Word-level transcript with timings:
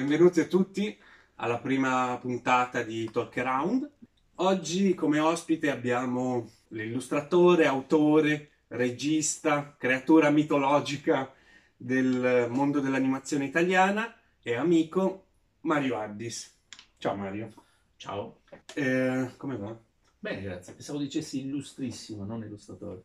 benvenuti 0.00 0.40
a 0.40 0.46
tutti 0.46 0.98
alla 1.34 1.58
prima 1.58 2.16
puntata 2.18 2.82
di 2.82 3.10
Talk 3.10 3.36
Around. 3.36 3.90
Oggi 4.36 4.94
come 4.94 5.18
ospite 5.18 5.70
abbiamo 5.70 6.48
l'illustratore, 6.68 7.66
autore, 7.66 8.52
regista, 8.68 9.76
creatura 9.78 10.30
mitologica 10.30 11.30
del 11.76 12.46
mondo 12.48 12.80
dell'animazione 12.80 13.44
italiana 13.44 14.16
e 14.40 14.54
amico 14.54 15.26
Mario 15.60 15.98
Addis. 15.98 16.50
Ciao 16.96 17.14
Mario. 17.14 17.52
Ciao. 17.96 18.40
Eh, 18.74 19.32
come 19.36 19.56
va? 19.58 19.78
Bene, 20.18 20.40
grazie. 20.40 20.72
Pensavo 20.72 20.98
dicessi 20.98 21.40
illustrissimo, 21.40 22.24
non 22.24 22.42
illustratore. 22.42 23.02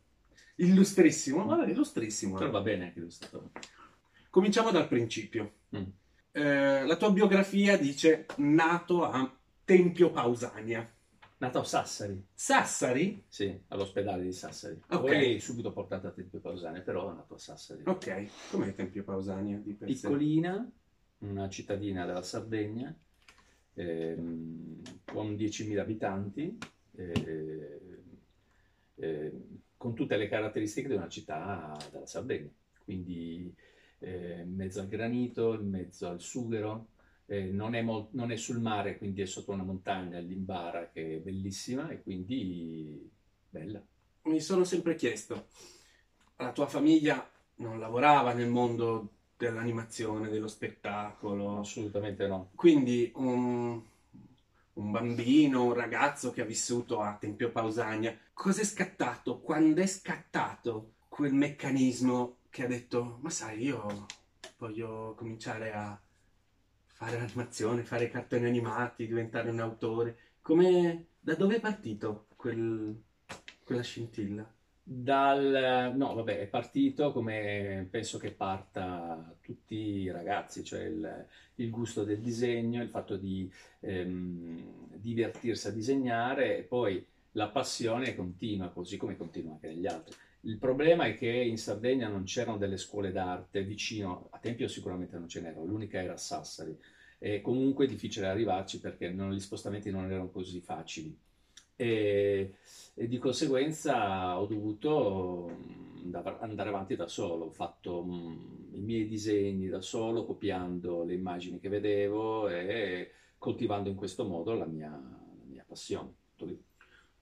Illustrissimo? 0.56 1.44
Vabbè, 1.44 1.72
illustrissimo. 1.72 2.38
Però 2.38 2.52
va 2.52 2.62
bene 2.62 2.86
anche 2.86 3.00
illustratore. 3.00 3.50
Cominciamo 4.30 4.72
dal 4.72 4.88
principio. 4.88 5.56
Mm. 5.76 5.84
Eh, 6.38 6.86
la 6.86 6.98
tua 6.98 7.12
biografia 7.12 7.78
dice 7.78 8.26
nato 8.40 9.06
a 9.06 9.34
Tempio 9.64 10.12
Pausania. 10.12 10.86
Nato 11.38 11.60
a 11.60 11.64
Sassari. 11.64 12.26
Sassari? 12.34 13.24
Sì, 13.30 13.58
all'ospedale 13.70 14.24
di 14.24 14.34
Sassari. 14.34 14.78
Ok. 14.90 15.00
Poi 15.00 15.40
subito 15.40 15.72
portato 15.72 16.08
a 16.08 16.12
Tempio 16.12 16.42
Pausania, 16.42 16.82
però 16.82 17.10
è 17.10 17.16
nato 17.16 17.36
a 17.36 17.38
Sassari. 17.38 17.84
Ok, 17.86 18.28
com'è 18.52 18.76
Tempio 18.76 19.06
Pausania 19.06 19.58
di 19.60 19.72
per? 19.76 19.88
Piccolina, 19.88 20.70
una 21.20 21.48
cittadina 21.48 22.06
della 22.06 22.22
Sardegna, 22.22 22.94
ehm, 23.76 24.82
con 25.06 25.36
10.000 25.36 25.80
abitanti, 25.80 26.58
eh, 26.98 27.80
eh, 28.96 29.32
con 29.78 29.96
tutte 29.96 30.18
le 30.18 30.28
caratteristiche 30.28 30.90
di 30.90 30.96
una 30.96 31.08
città 31.08 31.78
della 31.94 32.06
Sardegna. 32.06 32.52
Quindi 32.84 33.56
eh, 34.06 34.42
in 34.42 34.54
mezzo 34.56 34.80
al 34.82 34.88
granito, 34.88 35.56
in 35.56 35.68
mezzo 35.68 36.08
al 36.08 36.22
sughero, 36.22 36.90
eh, 37.26 37.46
non, 37.46 37.74
è 37.74 37.82
non 37.82 38.32
è 38.32 38.38
sul 38.38 38.60
mare, 38.60 38.98
quindi 38.98 39.22
è 39.22 39.26
sotto 39.26 39.52
una 39.52 39.64
montagna, 39.64 40.20
l'Imbara, 40.20 40.92
che 40.92 41.16
è 41.16 41.20
bellissima 41.20 41.90
e 41.90 42.04
quindi 42.04 43.10
bella. 43.50 43.84
Mi 44.24 44.40
sono 44.40 44.64
sempre 44.64 44.96
chiesto, 44.96 45.48
la 46.38 46.52
tua 46.52 46.68
famiglia 46.68 47.28
non 47.56 47.80
lavorava 47.80 48.34
nel 48.34 48.50
mondo 48.50 49.10
dell'animazione, 49.38 50.30
dello 50.30 50.48
spettacolo, 50.48 51.60
Assolutamente 51.60 52.28
no. 52.28 52.52
quindi 52.56 53.12
un, 53.16 53.82
un 54.74 54.92
bambino, 54.92 55.66
un 55.66 55.74
ragazzo 55.74 56.32
che 56.32 56.42
ha 56.42 56.46
vissuto 56.46 57.02
a 57.02 57.18
Tempio 57.20 57.52
Pausania, 57.52 58.16
cos'è 58.34 58.64
scattato? 58.64 59.40
Quando 59.40 59.82
è 59.82 59.88
scattato 59.88 60.94
quel 61.08 61.34
meccanismo 61.34 62.35
che 62.56 62.64
ha 62.64 62.68
detto, 62.68 63.18
ma 63.20 63.30
sai, 63.30 63.64
io 63.64 64.06
voglio 64.60 65.14
cominciare 65.18 65.74
a 65.74 66.00
fare 66.86 67.18
l'animazione, 67.18 67.84
fare 67.84 68.10
cartoni 68.10 68.46
animati, 68.46 69.08
diventare 69.08 69.50
un 69.50 69.60
autore. 69.60 70.18
Come, 70.40 71.08
da 71.20 71.36
dove 71.36 71.58
è 71.58 71.60
partito 71.60 72.28
quel- 72.38 72.98
quella 73.62 73.82
scintilla? 73.82 74.50
Dal, 74.82 75.92
no, 75.98 76.14
vabbè, 76.14 76.40
è 76.40 76.48
partito 76.48 77.12
come 77.12 77.86
penso 77.92 78.18
che 78.18 78.32
parta 78.32 79.36
tutti 79.42 79.76
i 79.76 80.10
ragazzi, 80.10 80.64
cioè 80.64 80.84
il, 80.84 81.28
il 81.56 81.70
gusto 81.70 82.06
del 82.06 82.22
disegno, 82.22 82.82
il 82.82 82.90
fatto 82.90 83.18
di 83.18 83.52
ehm, 83.82 84.96
divertirsi 84.96 85.68
a 85.68 85.72
disegnare 85.72 86.60
e 86.60 86.62
poi 86.62 87.06
la 87.32 87.50
passione 87.50 88.16
continua, 88.16 88.70
così 88.70 88.96
come 88.96 89.18
continua 89.18 89.56
anche 89.56 89.68
negli 89.68 89.88
altri. 89.88 90.16
Il 90.46 90.58
problema 90.60 91.06
è 91.08 91.16
che 91.16 91.28
in 91.28 91.58
Sardegna 91.58 92.08
non 92.08 92.24
c'erano 92.24 92.58
delle 92.58 92.78
scuole 92.78 93.12
d'arte 93.12 93.64
vicino, 93.64 94.28
a 94.32 94.38
Tempio 94.40 94.68
sicuramente 94.68 95.18
non 95.18 95.28
ce 95.28 95.42
n'erano, 95.42 95.66
l'unica 95.66 96.00
era 96.02 96.14
a 96.14 96.18
Sassari 96.18 96.78
e 97.18 97.42
comunque 97.42 97.86
è 97.86 97.88
difficile 97.88 98.28
arrivarci 98.28 98.80
perché 98.80 99.10
non- 99.10 99.34
gli 99.34 99.40
spostamenti 99.40 99.90
non 99.92 100.06
erano 100.06 100.30
così 100.30 100.62
facili. 100.62 101.18
E, 101.78 102.56
e 102.94 103.08
di 103.08 103.18
conseguenza 103.18 104.40
ho 104.40 104.46
dovuto 104.46 105.50
mm, 105.52 106.14
andare 106.40 106.70
avanti 106.70 106.96
da 106.96 107.08
solo. 107.08 107.46
Ho 107.46 107.52
fatto 107.52 108.04
mm, 108.06 108.76
i 108.76 108.80
miei 108.82 109.08
disegni 109.08 109.68
da 109.68 109.82
solo, 109.82 110.26
copiando 110.26 111.04
le 111.04 111.14
immagini 111.16 111.60
che 111.60 111.70
vedevo 111.70 112.48
e 112.50 113.12
coltivando 113.38 113.90
in 113.90 113.96
questo 113.96 114.26
modo 114.26 114.54
la 114.54 114.66
mia, 114.66 114.90
la 114.92 115.44
mia 115.46 115.64
passione. 115.68 116.14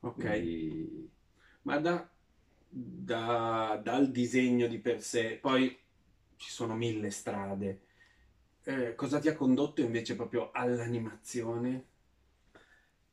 Ok, 0.01 0.25
Quindi, 0.25 1.09
ma 1.63 1.79
da, 1.79 2.07
da- 2.75 3.79
dal 3.83 4.11
disegno 4.11 4.67
di 4.67 4.79
per 4.79 5.01
sé, 5.01 5.37
poi 5.41 5.77
ci 6.37 6.49
sono 6.51 6.75
mille 6.75 7.09
strade. 7.11 7.81
Eh, 8.63 8.95
cosa 8.95 9.19
ti 9.19 9.27
ha 9.29 9.35
condotto 9.35 9.81
invece 9.81 10.15
proprio 10.15 10.51
all'animazione? 10.51 11.85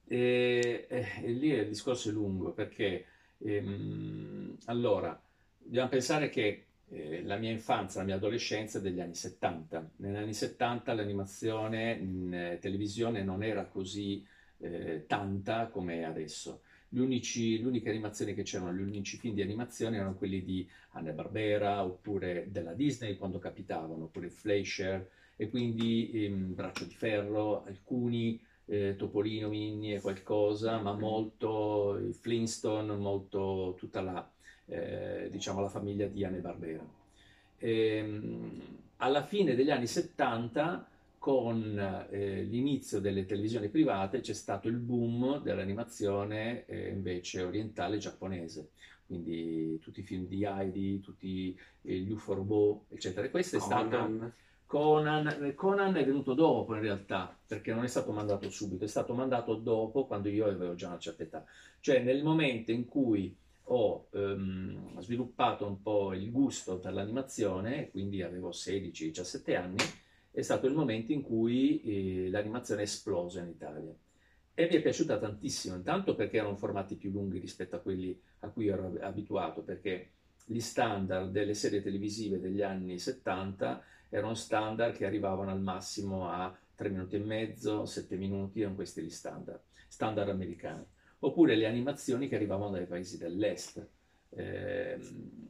E, 0.07 0.87
e- 0.89 1.07
e 1.23 1.31
lì 1.33 1.49
il 1.51 1.69
discorso 1.69 2.09
è 2.09 2.13
lungo 2.13 2.53
perché 2.53 3.07
ehm, 3.39 4.57
allora 4.67 5.21
dobbiamo 5.57 5.89
pensare 5.89 6.29
che 6.31 6.65
eh, 6.89 7.23
la 7.23 7.37
mia 7.37 7.51
infanzia, 7.53 8.01
la 8.01 8.07
mia 8.07 8.17
adolescenza 8.17 8.79
è 8.79 8.81
degli 8.81 9.01
anni 9.01 9.15
70. 9.15 9.89
Negli 9.97 10.17
anni 10.17 10.35
70 10.35 10.93
l'animazione 10.95 11.93
in 11.93 12.35
eh, 12.35 12.59
televisione 12.59 13.23
non 13.23 13.43
era 13.45 13.67
così 13.67 14.27
eh, 14.59 15.05
tanta 15.07 15.69
come 15.69 16.01
è 16.01 16.03
adesso. 16.03 16.63
Unici, 16.93 17.61
le 17.61 17.67
uniche 17.69 17.89
animazioni 17.89 18.35
che 18.35 18.43
c'erano, 18.43 18.73
gli 18.73 18.83
unici 18.83 19.17
film 19.17 19.35
di 19.35 19.43
animazione 19.43 19.97
erano 19.97 20.17
quelli 20.17 20.43
di 20.43 20.69
Hanna-Barbera 20.91 21.85
oppure 21.85 22.49
della 22.51 22.75
Disney 22.75 23.17
quando 23.17 23.39
capitavano, 23.39 24.05
oppure 24.05 24.29
Fleischer 24.29 25.09
e 25.37 25.49
quindi 25.49 26.11
ehm, 26.13 26.55
Braccio 26.55 26.85
di 26.85 26.95
Ferro, 26.95 27.65
alcuni 27.65 28.41
eh, 28.67 28.95
Topolino, 28.97 29.49
Minnie 29.49 29.97
e 29.97 30.01
qualcosa, 30.01 30.79
ma 30.79 30.93
molto 30.93 31.99
i 31.99 32.13
Flintstone, 32.13 32.95
molto 32.97 33.75
tutta 33.79 34.01
la, 34.01 34.31
eh, 34.67 35.29
diciamo, 35.31 35.61
la 35.61 35.69
famiglia 35.69 36.07
di 36.07 36.25
Hanna-Barbera. 36.25 36.85
Ehm, 37.59 38.61
alla 38.99 39.25
fine 39.25 39.55
degli 39.55 39.71
anni 39.71 39.87
70, 39.87 40.90
con 41.21 42.07
eh, 42.09 42.45
l'inizio 42.45 42.99
delle 42.99 43.27
televisioni 43.27 43.69
private, 43.69 44.21
c'è 44.21 44.33
stato 44.33 44.69
il 44.69 44.79
boom 44.79 45.43
dell'animazione 45.43 46.65
eh, 46.65 46.89
invece 46.89 47.43
orientale 47.43 47.99
giapponese. 47.99 48.71
Quindi 49.05 49.79
tutti 49.81 50.01
i 50.01 50.03
film 50.03 50.27
di 50.27 50.47
Heidi, 50.47 51.01
tutti 51.01 51.55
eh, 51.83 51.95
gli 51.99 52.11
UFO 52.11 52.87
eccetera. 52.89 53.29
Questo 53.29 53.59
è 53.59 53.61
stato 53.61 53.99
Conan. 53.99 54.33
Conan, 54.65 55.53
Conan 55.55 55.97
è 55.97 56.07
venuto 56.07 56.33
dopo 56.33 56.75
in 56.75 56.81
realtà, 56.81 57.37
perché 57.47 57.75
non 57.75 57.85
è 57.85 57.89
stato 57.89 58.13
mandato 58.13 58.49
subito, 58.49 58.85
è 58.85 58.89
stato 58.89 59.13
mandato 59.13 59.57
dopo 59.57 60.07
quando 60.07 60.31
io 60.31 60.47
avevo 60.47 60.75
già 60.75 60.89
una 60.89 60.99
certa 60.99 61.23
età. 61.23 61.45
Cioè 61.81 62.03
nel 62.03 62.23
momento 62.23 62.73
in 62.73 62.87
cui 62.87 63.37
ho 63.65 64.07
ehm, 64.13 64.99
sviluppato 65.01 65.67
un 65.67 65.83
po' 65.83 66.15
il 66.15 66.31
gusto 66.31 66.79
per 66.79 66.95
l'animazione, 66.95 67.91
quindi 67.91 68.23
avevo 68.23 68.53
16-17 68.53 69.55
anni, 69.55 69.77
è 70.31 70.43
stato 70.43 70.67
il 70.67 70.75
momento 70.75 71.13
in 71.13 71.23
cui 71.23 71.83
eh, 71.83 72.31
l'animazione 72.31 72.83
è 72.83 72.85
esplosa 72.85 73.41
in 73.41 73.49
Italia. 73.49 73.95
E 74.55 74.69
mi 74.69 74.77
è 74.77 74.83
piaciuta 74.83 75.19
tantissimo, 75.19 75.77
intanto 75.77 76.15
perché 76.15 76.37
erano 76.37 76.57
formati 76.57 76.97
più 76.97 77.11
lunghi 77.11 77.39
rispetto 77.39 77.77
a 77.77 77.81
quelli 77.81 78.21
a 78.41 78.49
cui 78.49 78.69
ero 78.69 78.95
abituato, 79.01 79.63
perché 79.63 80.11
gli 80.45 80.61
standard 80.61 81.31
delle 81.31 81.55
serie 81.55 81.83
televisive 81.83 82.41
degli 82.41 82.63
anni 82.63 82.99
70 82.99 83.83
erano 84.09 84.35
standard 84.35 84.95
che 84.95 85.07
arrivavano 85.07 85.51
al 85.51 85.61
massimo 85.61 86.29
a 86.29 86.57
3 86.75 86.89
minuti 86.89 87.17
e 87.17 87.21
mezzo, 87.21 87.85
7 87.87 88.17
minuti, 88.17 88.61
erano 88.61 88.75
questi 88.75 89.03
gli 89.03 89.11
standard, 89.11 89.61
standard 89.89 90.29
americani. 90.29 90.85
Oppure 91.21 91.55
le 91.55 91.67
animazioni 91.67 92.29
che 92.29 92.37
arrivavano 92.37 92.71
dai 92.71 92.87
paesi 92.87 93.19
dell'est. 93.19 93.87
Ehm, 94.31 95.49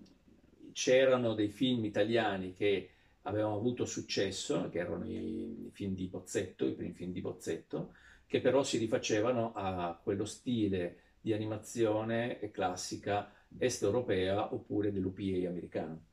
c'erano 0.72 1.34
dei 1.34 1.48
film 1.48 1.84
italiani 1.84 2.52
che 2.54 2.90
avevano 3.22 3.56
avuto 3.56 3.84
successo, 3.84 4.68
che 4.70 4.78
erano 4.78 5.04
i, 5.04 5.66
i 5.66 5.70
film 5.72 5.94
di 5.94 6.06
Bozzetto, 6.06 6.66
i 6.66 6.72
primi 6.72 6.92
film 6.92 7.12
di 7.12 7.20
Bozzetto, 7.20 7.94
che 8.26 8.40
però 8.40 8.62
si 8.62 8.78
rifacevano 8.78 9.52
a 9.54 9.98
quello 10.02 10.24
stile 10.24 10.98
di 11.20 11.32
animazione 11.32 12.38
classica 12.52 13.32
est 13.58 13.82
europea 13.82 14.54
oppure 14.54 14.92
dell'UPA 14.92 15.48
americano. 15.48 16.04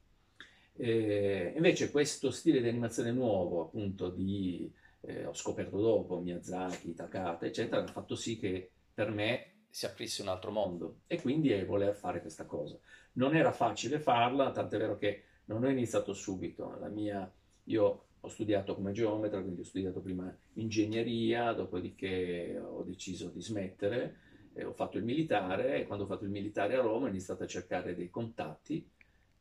Eh, 0.74 1.54
invece 1.56 1.92
questo 1.92 2.30
stile 2.30 2.62
di 2.62 2.68
animazione 2.68 3.12
nuovo, 3.12 3.64
appunto, 3.64 4.10
di, 4.10 4.72
eh, 5.02 5.26
ho 5.26 5.34
scoperto 5.34 5.80
dopo, 5.80 6.20
Miyazaki, 6.20 6.94
Takata, 6.94 7.46
eccetera, 7.46 7.82
ha 7.82 7.88
fatto 7.88 8.16
sì 8.16 8.38
che 8.38 8.70
per 8.94 9.12
me 9.12 9.52
si 9.70 9.86
aprisse 9.86 10.22
un 10.22 10.28
altro 10.30 10.52
mondo 10.52 11.02
e 11.08 11.22
quindi 11.22 11.52
eh, 11.52 11.66
voler 11.66 11.96
fare 11.96 12.22
questa 12.22 12.46
cosa. 12.46 12.78
Non 13.14 13.36
era 13.36 13.52
facile 13.52 14.00
farla, 14.00 14.52
tant'è 14.52 14.78
vero 14.78 14.98
che 14.98 15.24
non 15.48 15.64
ho 15.64 15.70
iniziato 15.70 16.14
subito. 16.14 16.78
La 16.80 16.88
mia, 16.90 17.30
io 17.66 18.04
ho 18.20 18.28
studiato 18.30 18.76
come 18.76 18.92
geometra, 18.92 19.42
quindi 19.42 19.62
ho 19.62 19.66
studiato 19.66 20.00
prima 20.02 20.34
ingegneria, 20.54 21.54
dopodiché 21.54 22.60
ho 22.60 22.84
deciso 22.84 23.30
di 23.30 23.42
smettere, 23.42 24.18
eh, 24.54 24.64
ho 24.64 24.74
fatto 24.74 24.98
il 24.98 25.04
militare 25.04 25.82
e 25.82 25.86
quando 25.86 26.06
ho 26.06 26.08
fatto 26.08 26.24
il 26.24 26.32
militare 26.32 26.76
a 26.76 26.82
Roma 26.82 27.06
ho 27.06 27.10
iniziato 27.10 27.44
a 27.44 27.48
cercare 27.48 27.96
dei 27.96 28.10
contatti 28.10 28.88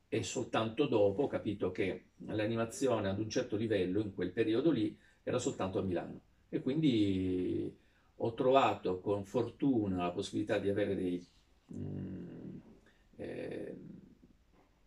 e 0.08 0.22
soltanto 0.22 0.86
dopo 0.86 1.24
ho 1.24 1.26
capito 1.26 1.70
che 1.72 2.04
l'animazione 2.26 3.08
ad 3.08 3.18
un 3.18 3.28
certo 3.28 3.56
livello, 3.56 4.00
in 4.00 4.14
quel 4.14 4.30
periodo 4.30 4.70
lì, 4.70 4.96
era 5.22 5.38
soltanto 5.38 5.78
a 5.78 5.82
Milano. 5.82 6.20
E 6.48 6.60
quindi 6.60 7.74
ho 8.18 8.34
trovato 8.34 9.00
con 9.00 9.24
fortuna 9.24 10.04
la 10.04 10.12
possibilità 10.12 10.58
di 10.58 10.70
avere 10.70 10.94
dei, 10.94 11.26
mh, 11.66 11.76
mm, 11.76 12.58
eh, 13.16 13.55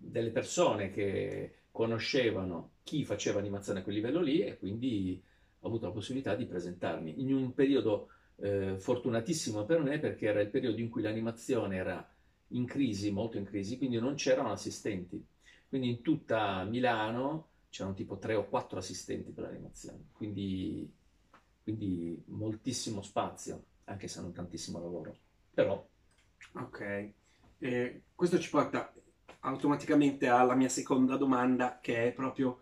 delle 0.09 0.31
persone 0.31 0.91
che 0.91 1.53
conoscevano 1.71 2.71
chi 2.83 3.05
faceva 3.05 3.39
animazione 3.39 3.79
a 3.79 3.83
quel 3.83 3.95
livello 3.95 4.21
lì 4.21 4.41
e 4.41 4.57
quindi 4.57 5.21
ho 5.59 5.67
avuto 5.67 5.85
la 5.85 5.91
possibilità 5.91 6.35
di 6.35 6.45
presentarmi 6.45 7.21
in 7.21 7.33
un 7.33 7.53
periodo 7.53 8.09
eh, 8.37 8.77
fortunatissimo 8.77 9.65
per 9.65 9.81
me 9.81 9.99
perché 9.99 10.27
era 10.27 10.41
il 10.41 10.49
periodo 10.49 10.79
in 10.79 10.89
cui 10.89 11.01
l'animazione 11.01 11.75
era 11.75 12.13
in 12.49 12.65
crisi, 12.65 13.11
molto 13.11 13.37
in 13.37 13.45
crisi, 13.45 13.77
quindi 13.77 13.99
non 13.99 14.15
c'erano 14.15 14.51
assistenti. 14.51 15.23
Quindi 15.67 15.89
in 15.89 16.01
tutta 16.01 16.63
Milano 16.63 17.47
c'erano 17.69 17.93
tipo 17.93 18.17
tre 18.17 18.35
o 18.35 18.47
quattro 18.47 18.79
assistenti 18.79 19.31
per 19.31 19.43
l'animazione, 19.43 20.07
quindi, 20.13 20.91
quindi 21.61 22.19
moltissimo 22.27 23.03
spazio, 23.03 23.63
anche 23.83 24.07
se 24.07 24.21
non 24.21 24.33
tantissimo 24.33 24.79
lavoro. 24.79 25.15
Però... 25.53 25.87
Ok, 26.53 27.11
eh, 27.59 28.01
questo 28.15 28.39
ci 28.39 28.49
porta 28.49 28.91
automaticamente 29.41 30.27
alla 30.27 30.55
mia 30.55 30.69
seconda 30.69 31.15
domanda, 31.15 31.79
che 31.81 32.07
è 32.07 32.11
proprio 32.11 32.61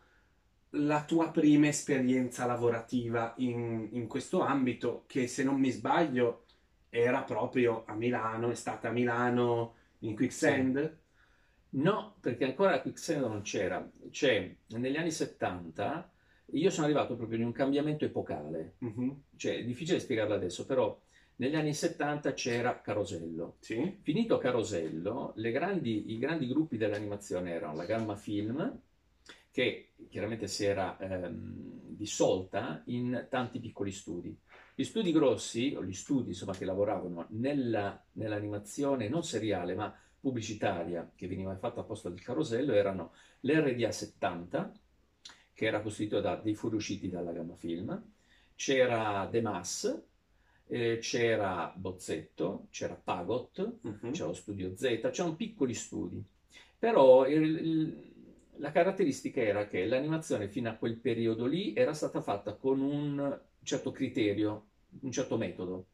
la 0.72 1.04
tua 1.06 1.32
prima 1.32 1.68
esperienza 1.68 2.46
lavorativa 2.46 3.34
in, 3.38 3.90
in 3.92 4.08
questo 4.08 4.42
ambito, 4.42 5.04
che 5.08 5.28
se 5.28 5.44
non 5.44 5.60
mi 5.60 5.70
sbaglio 5.72 6.46
era 6.90 7.24
proprio 7.24 7.84
a 7.86 7.94
Milano, 7.96 8.50
è 8.50 8.56
stata 8.56 8.90
a 8.90 8.92
Milano 8.92 9.76
in 10.00 10.16
Quicksand? 10.16 10.80
Sì. 10.80 11.06
No, 11.70 12.16
perché 12.20 12.46
ancora 12.46 12.82
Quicksand 12.82 13.22
non 13.22 13.42
c'era. 13.42 13.88
Cioè, 14.10 14.56
negli 14.68 14.96
anni 14.96 15.12
70 15.12 16.12
io 16.52 16.70
sono 16.70 16.86
arrivato 16.86 17.16
proprio 17.16 17.40
in 17.40 17.46
un 17.46 17.52
cambiamento 17.52 18.06
epocale. 18.06 18.76
Mm-hmm. 18.84 19.10
Cioè, 19.36 19.58
è 19.58 19.64
difficile 19.64 20.00
spiegarlo 20.00 20.34
adesso, 20.34 20.66
però 20.66 21.00
negli 21.38 21.56
anni 21.56 21.74
70 21.74 22.34
c'era 22.34 22.82
Carosello. 22.82 23.58
Sì. 23.60 23.98
Finito 24.02 24.38
Carosello, 24.38 25.34
grandi, 25.36 26.12
i 26.12 26.18
grandi 26.18 26.48
gruppi 26.48 26.78
dell'animazione 26.78 27.52
erano 27.52 27.76
la 27.76 27.86
Gamma 27.86 28.16
Film, 28.16 28.80
che 29.52 29.94
chiaramente 30.10 30.48
si 30.48 30.66
era 30.66 30.98
ehm, 30.98 31.82
dissolta 31.88 32.82
in 32.86 33.28
tanti 33.30 33.60
piccoli 33.60 33.92
studi. 33.92 34.36
Gli 34.74 34.84
studi 34.84 35.12
grossi, 35.12 35.74
o 35.76 35.84
gli 35.84 35.94
studi 35.94 36.30
insomma, 36.30 36.54
che 36.54 36.66
lavoravano 36.66 37.28
nella, 37.30 38.04
nell'animazione 38.14 39.08
non 39.08 39.24
seriale 39.24 39.76
ma 39.76 39.96
pubblicitaria 40.20 41.12
che 41.16 41.28
veniva 41.28 41.56
fatta 41.58 41.82
a 41.82 41.84
posto 41.84 42.10
del 42.10 42.22
carosello 42.22 42.74
erano 42.74 43.14
l'RDA 43.42 43.92
70, 43.92 44.72
che 45.54 45.66
era 45.66 45.82
costituito 45.82 46.20
da 46.20 46.36
dei 46.36 46.56
fuoriusciti 46.56 47.10
dalla 47.10 47.32
gamma 47.32 47.56
film, 47.56 48.04
c'era 48.56 49.28
The 49.32 49.42
Mass, 49.42 50.02
eh, 50.68 50.98
c'era 51.00 51.74
Bozzetto, 51.76 52.68
c'era 52.70 53.00
Pagot, 53.02 53.78
uh-huh. 53.82 54.12
c'era 54.12 54.28
lo 54.28 54.34
studio 54.34 54.76
Z, 54.76 55.10
c'erano 55.12 55.36
piccoli 55.36 55.74
studi. 55.74 56.24
Però 56.78 57.28
il, 57.28 57.44
il, 57.44 58.12
la 58.58 58.72
caratteristica 58.72 59.42
era 59.42 59.68
che 59.68 59.86
l'animazione 59.86 60.48
fino 60.48 60.70
a 60.70 60.76
quel 60.76 60.96
periodo 60.96 61.46
lì 61.46 61.74
era 61.74 61.94
stata 61.94 62.22
fatta 62.22 62.54
con 62.54 62.82
un 62.82 63.40
certo 63.64 63.92
criterio, 63.92 64.66
un 65.02 65.12
certo 65.12 65.38
metodo, 65.38 65.88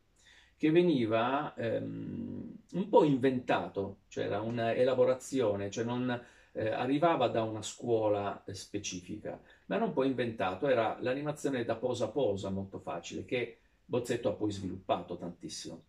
che 0.57 0.71
veniva 0.71 1.53
ehm, 1.55 2.57
un 2.73 2.89
po' 2.89 3.03
inventato, 3.03 3.97
cioè 4.07 4.25
era 4.25 4.41
un'elaborazione, 4.41 5.69
cioè 5.69 5.83
non 5.83 6.21
eh, 6.53 6.69
arrivava 6.69 7.27
da 7.27 7.43
una 7.43 7.61
scuola 7.61 8.43
specifica, 8.47 9.39
ma 9.65 9.75
era 9.75 9.85
un 9.85 9.93
po' 9.93 10.03
inventato, 10.03 10.67
era 10.67 10.97
l'animazione 11.01 11.65
da 11.65 11.75
posa 11.75 12.05
a 12.05 12.09
posa 12.09 12.49
molto 12.49 12.79
facile, 12.79 13.25
che 13.25 13.57
Bozzetto 13.85 14.29
ha 14.29 14.33
poi 14.33 14.51
sviluppato 14.51 15.17
tantissimo. 15.17 15.83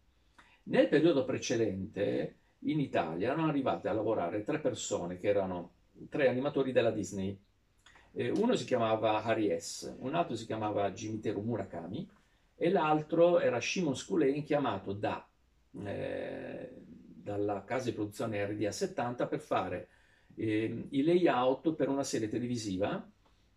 Nel 0.64 0.88
periodo 0.88 1.24
precedente 1.24 2.38
in 2.60 2.80
Italia 2.80 3.32
erano 3.32 3.48
arrivate 3.48 3.88
a 3.88 3.92
lavorare 3.92 4.42
tre 4.42 4.58
persone 4.60 5.18
che 5.18 5.28
erano 5.28 5.72
tre 6.08 6.28
animatori 6.28 6.72
della 6.72 6.90
Disney. 6.90 7.38
Eh, 8.12 8.30
uno 8.30 8.54
si 8.54 8.64
chiamava 8.64 9.22
Harry 9.22 9.58
S., 9.58 9.94
un 9.98 10.14
altro 10.14 10.36
si 10.36 10.46
chiamava 10.46 10.90
Jimiteru 10.90 11.42
Murakami 11.42 12.08
e 12.56 12.70
l'altro 12.70 13.40
era 13.40 13.60
Shimon 13.60 13.96
Skulein 13.96 14.44
chiamato 14.44 14.92
da, 14.92 15.26
eh, 15.84 16.70
dalla 16.80 17.64
casa 17.64 17.86
di 17.86 17.92
produzione 17.92 18.44
RDA 18.46 18.70
70 18.70 19.26
per 19.26 19.40
fare 19.40 19.88
eh, 20.36 20.86
i 20.90 21.02
layout 21.02 21.74
per 21.74 21.88
una 21.88 22.04
serie 22.04 22.28
televisiva, 22.28 23.06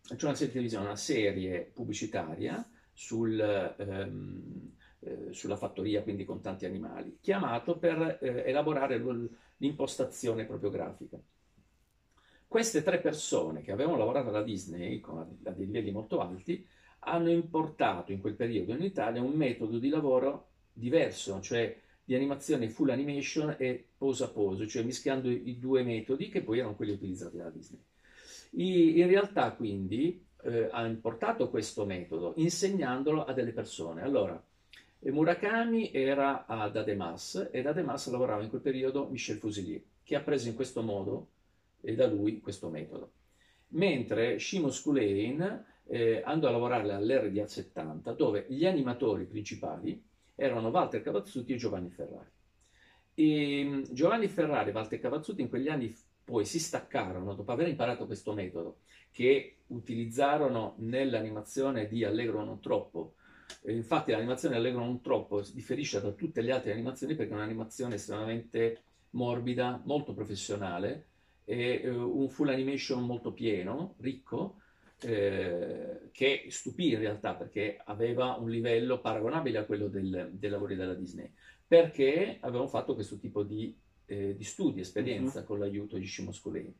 cioè 0.01 0.23
una 0.23 0.35
serie 0.35 0.53
televisiva, 0.53 0.81
una 0.81 0.95
serie 0.95 1.71
pubblicitaria 1.73 2.67
sul, 2.97 3.39
ehm, 3.77 4.71
eh, 5.01 5.27
sulla 5.31 5.55
fattoria, 5.55 6.01
quindi 6.01 6.25
con 6.25 6.41
tanti 6.41 6.65
animali, 6.65 7.19
chiamato 7.21 7.77
per 7.77 8.17
eh, 8.19 8.43
elaborare 8.47 8.99
l'impostazione 9.57 10.45
proprio 10.45 10.71
grafica. 10.71 11.21
Queste 12.47 12.81
tre 12.81 12.99
persone 12.99 13.61
che 13.61 13.71
avevano 13.71 13.97
lavorato 13.97 14.29
alla 14.29 14.41
Disney 14.41 14.99
con, 14.99 15.19
a 15.19 15.51
dei 15.51 15.67
livelli 15.67 15.91
molto 15.91 16.19
alti 16.19 16.65
hanno 17.01 17.29
importato 17.29 18.11
in 18.11 18.19
quel 18.19 18.33
periodo 18.33 18.73
in 18.73 18.81
Italia 18.81 19.21
un 19.21 19.33
metodo 19.33 19.77
di 19.77 19.89
lavoro 19.89 20.47
diverso, 20.73 21.39
cioè 21.39 21.79
di 22.03 22.15
animazione 22.15 22.67
full 22.69 22.89
animation 22.89 23.55
e 23.59 23.89
pose 23.95 24.23
a 24.23 24.29
pose, 24.29 24.67
cioè 24.67 24.81
mischiando 24.81 25.29
i 25.29 25.59
due 25.59 25.83
metodi 25.83 26.29
che 26.29 26.41
poi 26.41 26.59
erano 26.59 26.75
quelli 26.75 26.93
utilizzati 26.93 27.37
dalla 27.37 27.51
Disney. 27.51 27.79
In 28.53 29.05
realtà 29.05 29.51
quindi 29.51 30.26
eh, 30.47 30.69
ha 30.71 30.85
importato 30.85 31.49
questo 31.49 31.85
metodo 31.85 32.33
insegnandolo 32.37 33.25
a 33.25 33.33
delle 33.33 33.51
persone. 33.51 34.01
Allora, 34.01 34.41
Murakami 34.99 35.91
era 35.91 36.45
ad 36.45 36.75
Ademas 36.75 37.49
e 37.51 37.59
ad 37.59 37.67
Ademas 37.67 38.09
lavorava 38.09 38.41
in 38.41 38.49
quel 38.49 38.61
periodo 38.61 39.07
Michel 39.09 39.37
Fusilier, 39.37 39.81
che 40.03 40.15
ha 40.15 40.21
preso 40.21 40.47
in 40.47 40.55
questo 40.55 40.81
modo 40.81 41.27
e 41.81 41.95
da 41.95 42.07
lui 42.07 42.39
questo 42.39 42.69
metodo. 42.69 43.11
Mentre 43.69 44.39
Shimo 44.39 44.69
Skulein 44.69 45.65
eh, 45.85 46.21
andò 46.25 46.47
a 46.47 46.51
lavorare 46.51 46.93
all'RDA 46.93 47.45
70 47.45 48.13
dove 48.13 48.45
gli 48.47 48.65
animatori 48.65 49.25
principali 49.25 50.01
erano 50.35 50.69
Walter 50.69 51.01
Cavazzuti 51.01 51.53
e 51.53 51.57
Giovanni 51.57 51.89
Ferrari. 51.89 52.29
E 53.13 53.63
mm, 53.63 53.83
Giovanni 53.91 54.27
Ferrari 54.29 54.69
e 54.69 54.73
Walter 54.73 54.99
Cavazzuti 54.99 55.41
in 55.41 55.49
quegli 55.49 55.67
anni 55.67 55.93
poi 56.27 56.43
si 56.43 56.59
staccarono 56.59 57.33
dopo 57.33 57.53
aver 57.53 57.69
imparato 57.69 58.05
questo 58.05 58.33
metodo 58.33 58.79
che 59.11 59.59
utilizzarono 59.67 60.75
nell'animazione 60.79 61.87
di 61.87 62.03
Allegro 62.03 62.43
non 62.43 62.59
troppo. 62.59 63.13
Infatti 63.67 64.11
l'animazione 64.11 64.57
Allegro 64.57 64.81
non 64.81 64.99
troppo 64.99 65.39
differisce 65.53 66.01
da 66.01 66.11
tutte 66.11 66.41
le 66.41 66.51
altre 66.51 66.73
animazioni 66.73 67.15
perché 67.15 67.31
è 67.31 67.35
un'animazione 67.35 67.95
estremamente 67.95 68.81
morbida, 69.11 69.81
molto 69.85 70.13
professionale 70.13 71.05
e 71.45 71.79
eh, 71.81 71.89
un 71.89 72.27
full 72.27 72.49
animation 72.49 73.05
molto 73.05 73.31
pieno, 73.31 73.95
ricco, 73.99 74.57
eh, 74.99 76.09
che 76.11 76.47
stupì 76.49 76.91
in 76.91 76.99
realtà 76.99 77.35
perché 77.35 77.79
aveva 77.85 78.33
un 78.33 78.49
livello 78.49 78.99
paragonabile 78.99 79.59
a 79.59 79.63
quello 79.63 79.87
del, 79.87 80.31
dei 80.33 80.49
lavori 80.49 80.75
della 80.75 80.93
Disney, 80.93 81.31
perché 81.65 82.35
avevano 82.41 82.67
fatto 82.67 82.95
questo 82.95 83.17
tipo 83.17 83.43
di, 83.43 83.73
eh, 84.07 84.35
di 84.35 84.43
studi, 84.43 84.79
esperienza 84.79 85.39
uh-huh. 85.39 85.45
con 85.45 85.59
l'aiuto 85.59 85.97
di 85.97 86.07
Shimo 86.07 86.31
Scoleni. 86.31 86.73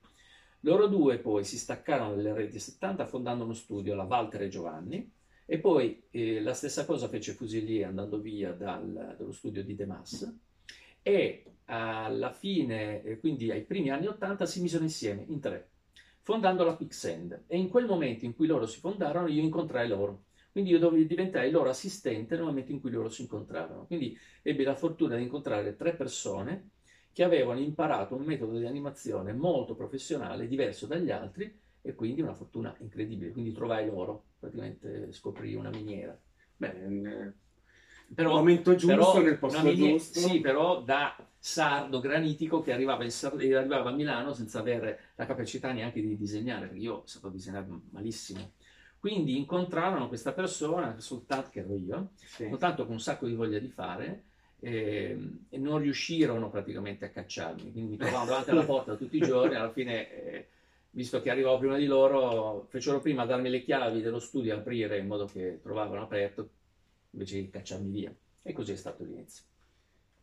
Loro 0.61 0.87
due 0.87 1.19
poi 1.19 1.43
si 1.43 1.57
staccarono 1.57 2.15
dalle 2.15 2.33
reti 2.33 2.59
70 2.59 3.05
fondando 3.05 3.43
uno 3.43 3.53
studio, 3.53 3.93
la 3.93 4.03
Walter 4.03 4.41
e 4.41 4.47
Giovanni, 4.49 5.11
e 5.45 5.59
poi 5.59 6.03
eh, 6.09 6.41
la 6.41 6.53
stessa 6.53 6.85
cosa 6.85 7.07
fece 7.07 7.33
Fusilier 7.33 7.87
andando 7.87 8.19
via 8.19 8.51
dal, 8.51 9.15
dallo 9.17 9.31
studio 9.31 9.63
di 9.63 9.75
Demas 9.75 10.35
e 11.01 11.43
alla 11.65 12.33
fine, 12.33 13.01
eh, 13.03 13.17
quindi 13.19 13.49
ai 13.51 13.63
primi 13.63 13.89
anni 13.89 14.07
80, 14.07 14.45
si 14.45 14.61
misero 14.61 14.83
insieme 14.83 15.23
in 15.27 15.39
tre, 15.39 15.69
fondando 16.21 16.65
la 16.65 16.75
Quicksand. 16.75 17.43
E 17.47 17.57
in 17.57 17.69
quel 17.69 17.85
momento 17.85 18.25
in 18.25 18.35
cui 18.35 18.47
loro 18.47 18.65
si 18.65 18.79
fondarono, 18.79 19.27
io 19.27 19.41
incontrai 19.41 19.87
loro. 19.87 20.25
Quindi 20.51 20.71
io 20.71 20.89
il 20.89 21.51
loro 21.51 21.69
assistente 21.69 22.35
nel 22.35 22.43
momento 22.43 22.71
in 22.71 22.81
cui 22.81 22.89
loro 22.89 23.09
si 23.09 23.21
incontrarono. 23.21 23.85
Quindi 23.85 24.17
ebbi 24.41 24.63
la 24.63 24.75
fortuna 24.75 25.15
di 25.15 25.23
incontrare 25.23 25.75
tre 25.75 25.95
persone 25.95 26.71
che 27.17 27.23
avevano 27.23 27.59
imparato 27.59 28.15
un 28.15 28.25
metodo 28.25 28.59
di 28.59 28.67
animazione 28.67 29.33
molto 29.33 29.73
professionale, 29.73 30.47
diverso 30.47 30.85
dagli 30.85 31.09
altri, 31.09 31.51
e 31.81 31.95
quindi 31.95 32.21
una 32.21 32.35
fortuna 32.35 32.75
incredibile. 32.77 33.31
Quindi 33.31 33.53
trovai 33.53 33.87
loro, 33.87 34.25
praticamente 34.37 35.11
scoprì 35.11 35.55
una 35.55 35.71
miniera. 35.71 36.15
Bene, 36.55 37.33
però, 38.13 38.35
momento 38.35 38.75
giusto 38.75 39.13
però, 39.13 39.21
nel 39.23 39.39
posto 39.39 39.63
miniera, 39.63 39.97
giusto. 39.97 40.19
Sì, 40.19 40.39
però 40.41 40.83
da 40.83 41.15
sardo 41.39 41.99
granitico 41.99 42.61
che 42.61 42.71
arrivava, 42.71 43.03
in, 43.03 43.11
arrivava, 43.55 43.89
a 43.89 43.93
Milano 43.93 44.33
senza 44.33 44.59
avere 44.59 44.99
la 45.15 45.25
capacità 45.25 45.71
neanche 45.71 45.99
di 45.99 46.15
disegnare, 46.15 46.67
perché 46.67 46.83
io 46.83 47.01
sapevo 47.05 47.33
disegnare 47.33 47.65
malissimo. 47.89 48.51
Quindi 48.99 49.37
incontrarono 49.37 50.07
questa 50.07 50.33
persona, 50.33 50.99
soltanto 50.99 51.49
che 51.49 51.61
ero 51.61 51.73
io, 51.73 52.11
sì. 52.13 52.47
soltanto 52.47 52.85
con 52.85 52.93
un 52.93 53.01
sacco 53.01 53.25
di 53.25 53.33
voglia 53.33 53.57
di 53.57 53.69
fare, 53.69 54.25
eh, 54.59 55.17
e 55.49 55.57
non 55.57 55.79
riuscirono 55.79 56.49
praticamente 56.49 57.05
a 57.05 57.09
cacciarmi. 57.09 57.71
Quindi 57.71 57.91
mi 57.91 57.97
trovavo 57.97 58.25
davanti 58.25 58.49
alla 58.49 58.63
porta 58.63 58.95
tutti 58.95 59.17
i 59.17 59.21
giorni, 59.21 59.55
alla 59.55 59.71
fine 59.71 60.11
eh, 60.11 60.47
visto 60.91 61.21
che 61.21 61.29
arrivavo 61.29 61.59
prima 61.59 61.77
di 61.77 61.85
loro, 61.85 62.65
fecero 62.69 62.99
prima 62.99 63.25
darmi 63.25 63.49
le 63.49 63.63
chiavi 63.63 64.01
dello 64.01 64.19
studio 64.19 64.55
a 64.55 64.57
aprire 64.57 64.97
in 64.97 65.07
modo 65.07 65.25
che 65.25 65.59
trovavano 65.61 66.01
aperto, 66.01 66.49
invece 67.11 67.37
di 67.37 67.49
cacciarmi 67.49 67.89
via. 67.89 68.13
E 68.41 68.53
così 68.53 68.71
è 68.71 68.75
stato 68.75 69.03
l'inizio. 69.03 69.43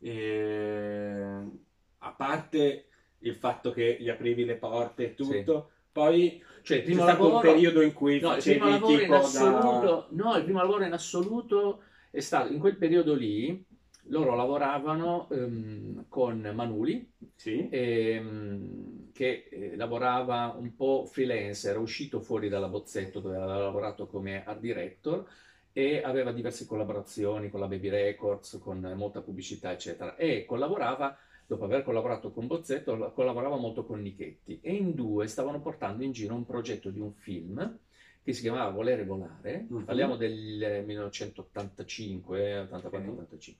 E... 0.01 1.63
A 1.99 2.11
parte 2.13 2.87
il 3.19 3.35
fatto 3.37 3.71
che 3.71 3.97
gli 3.99 4.09
aprivi 4.09 4.45
le 4.45 4.57
porte 4.57 5.05
e 5.05 5.15
tutto, 5.15 5.71
sì. 5.71 5.89
poi 5.93 6.43
cioè, 6.63 6.79
il 6.79 6.83
primo 6.83 7.05
lavoro, 7.05 7.37
un 7.37 7.41
periodo 7.41 7.81
in 7.81 7.93
cui 7.93 8.21
no, 8.21 8.35
il 8.35 8.43
primo 8.43 8.69
lavoro 8.69 9.01
in 9.01 9.13
assoluto, 9.13 10.09
da... 10.11 10.23
no, 10.23 10.37
il 10.37 10.45
primo 10.45 10.59
lavoro 10.59 10.85
in 10.85 10.93
assoluto 10.93 11.83
è 12.11 12.21
stato 12.21 12.53
in 12.53 12.59
quel 12.59 12.77
periodo 12.77 13.15
lì. 13.15 13.65
Loro 14.09 14.35
lavoravano 14.35 15.27
um, 15.31 16.05
con 16.09 16.51
Manuli, 16.55 17.11
sì. 17.35 17.69
e, 17.71 18.19
um, 18.19 19.13
che 19.13 19.49
eh, 19.51 19.77
lavorava 19.77 20.55
un 20.59 20.75
po' 20.75 21.07
freelance, 21.07 21.69
era 21.69 21.79
uscito 21.79 22.21
fuori 22.21 22.49
dalla 22.49 22.69
bozzetto 22.69 23.21
dove 23.21 23.37
aveva 23.37 23.59
lavorato 23.59 24.07
come 24.07 24.45
art 24.45 24.61
director 24.61 25.25
e 25.73 26.03
aveva 26.03 26.33
diverse 26.33 26.67
collaborazioni 26.67 27.49
con 27.51 27.61
la 27.61 27.67
Baby 27.67 27.89
Records, 27.89 28.59
con 28.63 28.81
molta 28.97 29.23
pubblicità, 29.23 29.73
eccetera. 29.73 30.17
E 30.17 30.45
collaborava, 30.45 31.17
dopo 31.47 31.65
aver 31.65 31.83
collaborato 31.83 32.31
con 32.31 32.47
Bozzetto, 32.47 33.13
collaborava 33.13 33.57
molto 33.57 33.85
con 33.85 34.01
Nichetti. 34.01 34.61
E 34.63 34.73
in 34.73 34.95
due 34.95 35.27
stavano 35.27 35.61
portando 35.61 36.05
in 36.05 36.13
giro 36.13 36.35
un 36.35 36.45
progetto 36.45 36.91
di 36.91 37.01
un 37.01 37.13
film 37.13 37.79
che 38.23 38.33
si 38.33 38.43
chiamava 38.43 38.71
Volere 38.71 39.05
Volare, 39.05 39.67
uh-huh. 39.69 39.85
parliamo 39.85 40.17
del 40.17 40.85
1985, 40.87 42.69
84-85. 42.71 43.55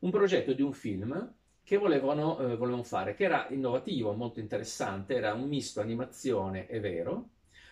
Un 0.00 0.10
progetto 0.10 0.52
di 0.52 0.62
un 0.62 0.72
film 0.72 1.34
che 1.62 1.76
volevano, 1.76 2.38
eh, 2.38 2.56
volevano 2.56 2.82
fare, 2.82 3.14
che 3.14 3.24
era 3.24 3.46
innovativo, 3.50 4.12
molto 4.12 4.40
interessante, 4.40 5.14
era 5.14 5.34
un 5.34 5.48
misto 5.48 5.80
animazione 5.80 6.66
e 6.68 6.80
vero, 6.80 7.30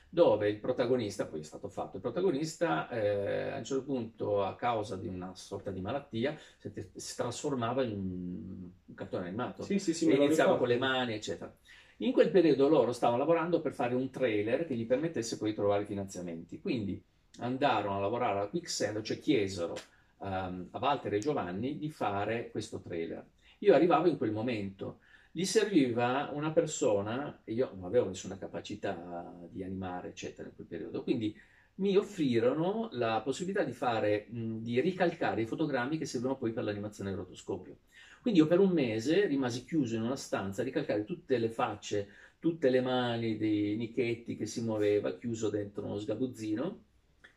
dove 0.08 0.48
il 0.48 0.58
protagonista, 0.58 1.26
poi 1.26 1.40
è 1.40 1.44
stato 1.44 1.68
fatto, 1.68 1.96
il 1.96 2.02
protagonista 2.02 2.88
eh, 2.88 3.50
a 3.50 3.56
un 3.58 3.64
certo 3.64 3.84
punto 3.84 4.44
a 4.44 4.54
causa 4.54 4.96
di 4.96 5.08
una 5.08 5.34
sorta 5.34 5.70
di 5.70 5.80
malattia 5.80 6.36
si, 6.58 6.70
si 6.94 7.16
trasformava 7.16 7.84
in 7.84 7.92
un 7.92 8.94
cartone 8.94 9.28
animato. 9.28 9.62
Sì, 9.62 9.78
sì, 9.78 9.94
sì, 9.94 10.08
e 10.08 10.14
iniziava 10.14 10.56
con 10.56 10.68
le 10.68 10.78
mani 10.78 11.14
eccetera. 11.14 11.54
In 11.98 12.12
quel 12.12 12.30
periodo 12.30 12.68
loro 12.68 12.92
stavano 12.92 13.18
lavorando 13.18 13.60
per 13.60 13.72
fare 13.72 13.94
un 13.94 14.10
trailer 14.10 14.66
che 14.66 14.74
gli 14.74 14.86
permettesse 14.86 15.38
poi 15.38 15.50
di 15.50 15.54
trovare 15.54 15.86
finanziamenti, 15.86 16.60
quindi 16.60 17.02
andarono 17.38 17.96
a 17.96 18.00
lavorare 18.00 18.38
alla 18.38 18.48
Quicksand, 18.48 19.00
cioè 19.02 19.18
chiesero 19.18 19.74
um, 20.18 20.68
a 20.70 20.78
Walter 20.78 21.14
e 21.14 21.18
Giovanni 21.18 21.78
di 21.78 21.90
fare 21.90 22.50
questo 22.50 22.80
trailer. 22.80 23.24
Io 23.58 23.74
arrivavo 23.74 24.08
in 24.08 24.16
quel 24.16 24.32
momento, 24.32 24.98
gli 25.30 25.44
serviva 25.44 26.30
una 26.32 26.50
persona, 26.50 27.40
e 27.44 27.52
io 27.52 27.70
non 27.74 27.84
avevo 27.84 28.06
nessuna 28.06 28.38
capacità 28.38 29.32
di 29.50 29.62
animare, 29.62 30.08
eccetera, 30.08 30.48
in 30.48 30.54
quel 30.54 30.66
periodo, 30.66 31.02
quindi 31.02 31.36
mi 31.76 31.96
offrirono 31.96 32.88
la 32.92 33.20
possibilità 33.22 33.62
di 33.62 33.72
fare, 33.72 34.26
di 34.30 34.80
ricalcare 34.80 35.42
i 35.42 35.46
fotogrammi 35.46 35.98
che 35.98 36.06
servivano 36.06 36.38
poi 36.38 36.52
per 36.52 36.64
l'animazione 36.64 37.10
del 37.10 37.18
rotoscopio. 37.18 37.76
Quindi 38.22 38.40
io 38.40 38.46
per 38.46 38.60
un 38.60 38.70
mese 38.70 39.26
rimasi 39.26 39.64
chiuso 39.64 39.94
in 39.94 40.02
una 40.02 40.16
stanza 40.16 40.62
a 40.62 40.64
ricalcare 40.64 41.04
tutte 41.04 41.38
le 41.38 41.50
facce, 41.50 42.08
tutte 42.38 42.70
le 42.70 42.80
mani 42.80 43.36
di 43.36 43.76
Nichetti 43.76 44.36
che 44.36 44.46
si 44.46 44.62
muoveva, 44.62 45.16
chiuso 45.16 45.50
dentro 45.50 45.84
uno 45.84 45.98
sgabuzzino, 45.98 46.80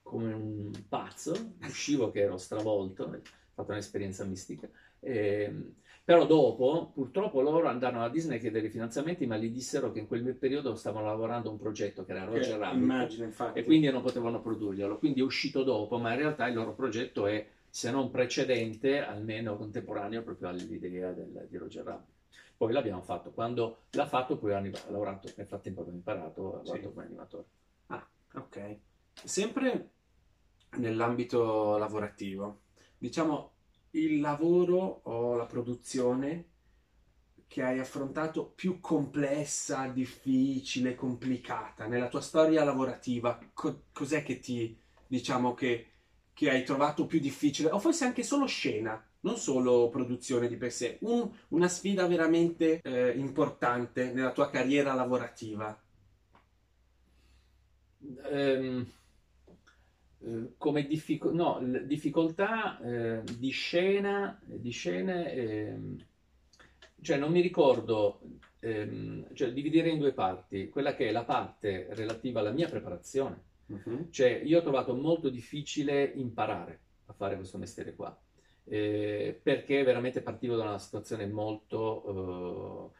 come 0.09 0.33
un 0.33 0.71
pazzo, 0.89 1.53
uscivo 1.61 2.09
che 2.11 2.21
ero 2.21 2.37
stravolto, 2.37 3.03
ho 3.03 3.21
fatto 3.53 3.71
un'esperienza 3.71 4.25
mistica. 4.25 4.67
E, 4.99 5.43
ehm, 5.43 5.73
però 6.03 6.25
dopo, 6.25 6.89
purtroppo 6.91 7.39
loro 7.41 7.67
andarono 7.67 8.03
a 8.03 8.09
Disney 8.09 8.37
a 8.37 8.39
chiedere 8.39 8.65
i 8.65 8.71
finanziamenti, 8.71 9.27
ma 9.27 9.37
gli 9.37 9.51
dissero 9.51 9.91
che 9.91 9.99
in 9.99 10.07
quel 10.07 10.33
periodo 10.33 10.73
stavano 10.73 11.05
lavorando 11.05 11.49
a 11.49 11.51
un 11.51 11.59
progetto 11.59 12.03
che 12.03 12.13
era 12.13 12.25
Roger 12.25 12.57
Rabbit 12.57 12.81
immagino, 12.81 13.31
e 13.53 13.63
quindi 13.63 13.91
non 13.91 14.01
potevano 14.01 14.41
produrglielo. 14.41 14.97
Quindi 14.97 15.19
è 15.19 15.23
uscito 15.23 15.63
dopo, 15.63 15.99
ma 15.99 16.11
in 16.13 16.17
realtà 16.17 16.47
il 16.47 16.55
loro 16.55 16.73
progetto 16.73 17.27
è, 17.27 17.45
se 17.69 17.91
non 17.91 18.09
precedente, 18.09 19.05
almeno 19.05 19.55
contemporaneo 19.55 20.23
proprio 20.23 20.47
all'idea 20.47 21.11
del, 21.11 21.45
di 21.47 21.57
Roger 21.57 21.83
Rabbit. 21.83 22.17
Poi 22.57 22.73
l'abbiamo 22.73 23.01
fatto. 23.03 23.29
Quando 23.29 23.83
l'ha 23.91 24.07
fatto, 24.07 24.37
poi 24.37 24.53
ha 24.53 24.61
lavorato, 24.87 25.31
nel 25.35 25.45
frattempo 25.45 25.81
abbiamo 25.81 25.99
imparato, 25.99 26.55
ha 26.55 26.57
lavorato 26.57 26.87
sì. 26.87 26.93
come 26.93 27.05
animatore. 27.05 27.45
Ah, 27.85 28.07
ok. 28.33 28.77
Sempre 29.23 29.91
nell'ambito 30.77 31.77
lavorativo, 31.77 32.61
diciamo 32.97 33.53
il 33.91 34.19
lavoro 34.19 35.01
o 35.03 35.35
la 35.35 35.45
produzione 35.45 36.49
che 37.49 37.63
hai 37.63 37.79
affrontato 37.79 38.45
più 38.45 38.79
complessa, 38.79 39.87
difficile, 39.87 40.93
complicata 40.93 41.87
nella 41.87 42.07
tua 42.07 42.21
storia 42.21 42.63
lavorativa? 42.63 43.39
Co- 43.53 43.85
cos'è 43.91 44.21
che 44.21 44.39
ti, 44.39 44.77
diciamo, 45.07 45.55
che, 45.55 45.87
che, 46.31 46.49
hai 46.51 46.63
trovato 46.63 47.07
più 47.07 47.19
difficile? 47.19 47.71
O 47.71 47.79
forse 47.79 48.05
anche 48.05 48.21
solo 48.21 48.45
scena, 48.45 49.03
non 49.21 49.35
solo 49.35 49.89
produzione 49.89 50.47
di 50.47 50.57
per 50.57 50.71
sé. 50.71 50.99
Un, 51.01 51.27
una 51.49 51.67
sfida 51.67 52.05
veramente 52.05 52.81
eh, 52.83 53.17
importante 53.17 54.13
nella 54.13 54.31
tua 54.31 54.51
carriera 54.51 54.93
lavorativa? 54.93 55.75
Um, 58.31 58.85
come 60.57 60.85
diffico- 60.85 61.31
no, 61.31 61.59
difficoltà 61.85 62.79
eh, 62.81 63.23
di 63.37 63.49
scena, 63.49 64.39
di 64.43 64.71
scene, 64.71 65.33
eh, 65.33 65.77
cioè 67.01 67.17
non 67.17 67.31
mi 67.31 67.41
ricordo, 67.41 68.19
ehm, 68.59 69.33
cioè 69.33 69.53
dividere 69.53 69.89
in 69.89 69.99
due 69.99 70.11
parti, 70.11 70.69
quella 70.69 70.93
che 70.95 71.07
è 71.07 71.11
la 71.11 71.23
parte 71.23 71.87
relativa 71.91 72.41
alla 72.41 72.51
mia 72.51 72.67
preparazione, 72.67 73.41
uh-huh. 73.67 74.09
cioè 74.09 74.41
io 74.43 74.59
ho 74.59 74.61
trovato 74.61 74.93
molto 74.93 75.29
difficile 75.29 76.03
imparare 76.03 76.79
a 77.05 77.13
fare 77.13 77.37
questo 77.37 77.57
mestiere 77.57 77.95
qua, 77.95 78.17
eh, 78.65 79.39
perché 79.41 79.83
veramente 79.83 80.21
partivo 80.21 80.57
da 80.57 80.63
una 80.63 80.79
situazione 80.79 81.25
molto 81.27 82.93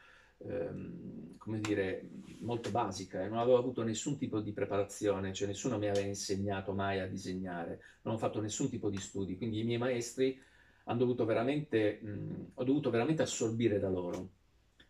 ehm, 0.46 1.36
come 1.38 1.60
dire, 1.60 2.08
molto 2.40 2.70
basica 2.70 3.22
e 3.22 3.28
non 3.28 3.38
avevo 3.38 3.58
avuto 3.58 3.82
nessun 3.82 4.16
tipo 4.16 4.40
di 4.40 4.52
preparazione, 4.52 5.32
cioè 5.32 5.48
nessuno 5.48 5.78
mi 5.78 5.88
aveva 5.88 6.06
insegnato 6.06 6.72
mai 6.72 7.00
a 7.00 7.06
disegnare, 7.06 7.80
non 8.02 8.14
ho 8.14 8.18
fatto 8.18 8.40
nessun 8.40 8.68
tipo 8.68 8.90
di 8.90 8.98
studi, 8.98 9.36
quindi 9.36 9.60
i 9.60 9.64
miei 9.64 9.78
maestri 9.78 10.40
hanno 10.84 10.98
dovuto 10.98 11.24
veramente, 11.24 12.00
mh, 12.02 12.52
ho 12.54 12.64
dovuto 12.64 12.90
veramente 12.90 13.22
assorbire 13.22 13.78
da 13.78 13.88
loro. 13.88 14.30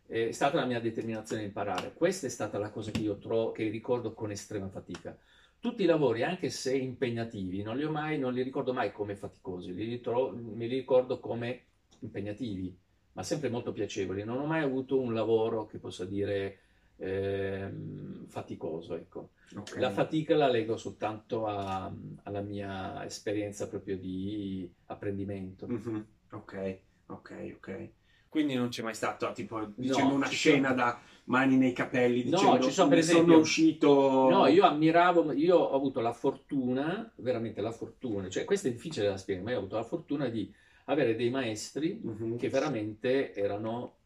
È 0.05 0.31
stata 0.31 0.57
la 0.57 0.65
mia 0.65 0.81
determinazione 0.81 1.41
di 1.41 1.47
imparare. 1.47 1.93
Questa 1.93 2.27
è 2.27 2.29
stata 2.29 2.57
la 2.57 2.69
cosa 2.69 2.91
che 2.91 2.99
io 2.99 3.17
trovo, 3.17 3.51
che 3.51 3.69
ricordo 3.69 4.13
con 4.13 4.29
estrema 4.31 4.67
fatica. 4.67 5.17
Tutti 5.57 5.83
i 5.83 5.85
lavori, 5.85 6.23
anche 6.23 6.49
se 6.49 6.75
impegnativi, 6.75 7.61
non 7.61 7.77
li, 7.77 7.87
mai, 7.87 8.19
non 8.19 8.33
li 8.33 8.41
ricordo 8.41 8.73
mai 8.73 8.91
come 8.91 9.15
faticosi, 9.15 9.73
li 9.73 9.85
ritrovo, 9.85 10.31
me 10.31 10.65
li 10.65 10.75
ricordo 10.75 11.19
come 11.19 11.65
impegnativi 11.99 12.77
ma 13.13 13.23
sempre 13.23 13.49
molto 13.49 13.71
piacevoli. 13.71 14.23
Non 14.23 14.39
ho 14.39 14.45
mai 14.45 14.61
avuto 14.61 14.99
un 14.99 15.13
lavoro 15.13 15.65
che 15.65 15.77
possa 15.77 16.05
dire 16.05 16.59
eh, 16.97 17.71
faticoso. 18.27 18.95
Ecco. 18.95 19.31
Okay. 19.55 19.79
La 19.79 19.89
fatica 19.89 20.35
la 20.35 20.47
leggo 20.47 20.77
soltanto 20.77 21.45
a, 21.45 21.91
alla 22.23 22.41
mia 22.41 23.03
esperienza 23.05 23.67
proprio 23.67 23.97
di 23.97 24.71
apprendimento. 24.85 25.67
Mm-hmm. 25.67 26.01
Ok, 26.31 26.77
ok, 27.07 27.53
ok. 27.57 27.89
Quindi 28.29 28.53
non 28.53 28.69
c'è 28.69 28.81
mai 28.81 28.93
stato 28.93 29.29
tipo 29.33 29.73
diciamo 29.75 30.11
no, 30.11 30.15
una 30.15 30.27
scena 30.29 30.69
sono... 30.69 30.79
da 30.79 31.01
mani 31.25 31.57
nei 31.57 31.73
capelli 31.73 32.23
dicendo 32.23 32.53
no, 32.53 32.63
ci 32.63 32.71
sono, 32.71 32.87
per 32.87 32.97
esempio, 32.99 33.25
sono 33.25 33.37
uscito 33.39 34.29
no 34.29 34.47
io 34.47 34.63
ammiravo 34.63 35.33
io 35.33 35.57
ho 35.57 35.75
avuto 35.75 35.99
la 35.99 36.13
fortuna 36.13 37.11
veramente 37.17 37.61
la 37.61 37.71
fortuna 37.71 38.29
cioè 38.29 38.45
questo 38.45 38.69
è 38.69 38.71
difficile 38.71 39.07
da 39.07 39.17
spiegare 39.17 39.45
ma 39.45 39.51
io 39.51 39.57
ho 39.57 39.59
avuto 39.59 39.75
la 39.75 39.83
fortuna 39.83 40.29
di 40.29 40.51
avere 40.85 41.15
dei 41.15 41.29
maestri 41.29 41.99
uh-huh. 42.01 42.37
che 42.37 42.49
veramente 42.49 43.33
erano, 43.33 43.97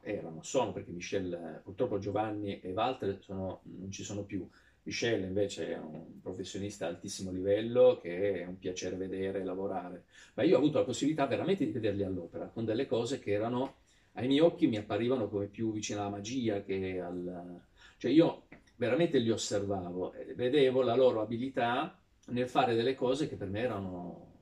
erano, 0.00 0.42
sono, 0.42 0.72
perché 0.72 0.90
Michel, 0.90 1.60
purtroppo 1.62 1.98
Giovanni 1.98 2.60
e 2.60 2.72
Walter 2.72 3.18
sono, 3.20 3.60
non 3.64 3.90
ci 3.90 4.04
sono 4.04 4.22
più. 4.22 4.48
Michel 4.82 5.24
invece 5.24 5.68
è 5.68 5.78
un 5.78 6.20
professionista 6.20 6.86
altissimo 6.86 7.30
livello 7.30 7.98
che 8.02 8.42
è 8.42 8.46
un 8.46 8.58
piacere 8.58 8.96
vedere 8.96 9.40
e 9.40 9.44
lavorare, 9.44 10.04
ma 10.34 10.42
io 10.42 10.56
ho 10.56 10.58
avuto 10.58 10.78
la 10.78 10.84
possibilità 10.84 11.26
veramente 11.26 11.64
di 11.64 11.72
vederli 11.72 12.02
all'opera 12.02 12.48
con 12.48 12.64
delle 12.64 12.86
cose 12.86 13.18
che 13.18 13.32
erano 13.32 13.76
ai 14.16 14.26
miei 14.26 14.40
occhi 14.40 14.66
mi 14.66 14.76
apparivano 14.76 15.28
come 15.28 15.46
più 15.46 15.72
vicine 15.72 16.00
alla 16.00 16.08
magia 16.08 16.62
che 16.62 17.00
al... 17.00 17.60
cioè 17.96 18.10
io 18.10 18.46
veramente 18.76 19.18
li 19.18 19.30
osservavo 19.30 20.14
vedevo 20.34 20.82
la 20.82 20.94
loro 20.94 21.20
abilità 21.20 21.98
nel 22.26 22.48
fare 22.48 22.74
delle 22.74 22.94
cose 22.94 23.28
che 23.28 23.36
per 23.36 23.48
me 23.48 23.60
erano 23.60 24.33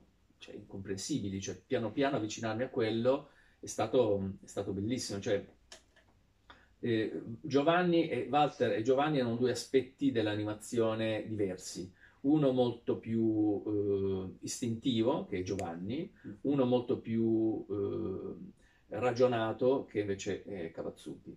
cioè, 0.43 0.57
incomprensibili, 0.57 1.41
cioè 1.41 1.57
piano 1.65 1.93
piano 1.93 2.17
avvicinarmi 2.17 2.65
a 2.65 2.69
quello 2.69 3.29
è 3.61 3.67
stato, 3.67 4.33
è 4.43 4.47
stato 4.47 4.73
bellissimo. 4.73 5.21
Cioè, 5.21 5.47
eh, 6.81 7.23
Giovanni 7.41 8.09
e 8.09 8.27
Walter 8.29 8.73
e 8.73 8.83
Giovanni 8.83 9.19
erano 9.19 9.37
due 9.37 9.53
aspetti 9.53 10.11
dell'animazione 10.11 11.25
diversi. 11.29 11.91
Uno 12.23 12.51
molto 12.51 12.99
più 12.99 13.63
eh, 13.65 14.45
istintivo, 14.45 15.27
che 15.27 15.39
è 15.39 15.43
Giovanni, 15.43 16.13
uno 16.43 16.65
molto 16.65 16.99
più 16.99 17.65
eh, 17.69 18.97
ragionato, 18.99 19.87
che 19.89 20.01
invece 20.01 20.43
è 20.43 20.73
Cavazzuti. 20.73 21.37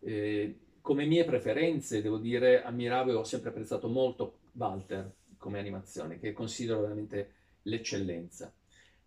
Eh, 0.00 0.58
come 0.80 1.06
mie 1.06 1.24
preferenze, 1.24 2.02
devo 2.02 2.18
dire, 2.18 2.62
ammiravo 2.62 3.10
e 3.10 3.14
ho 3.14 3.24
sempre 3.24 3.50
apprezzato 3.50 3.88
molto 3.88 4.38
Walter 4.52 5.12
come 5.38 5.58
animazione, 5.58 6.20
che 6.20 6.32
considero 6.32 6.82
veramente 6.82 7.42
l'eccellenza. 7.64 8.52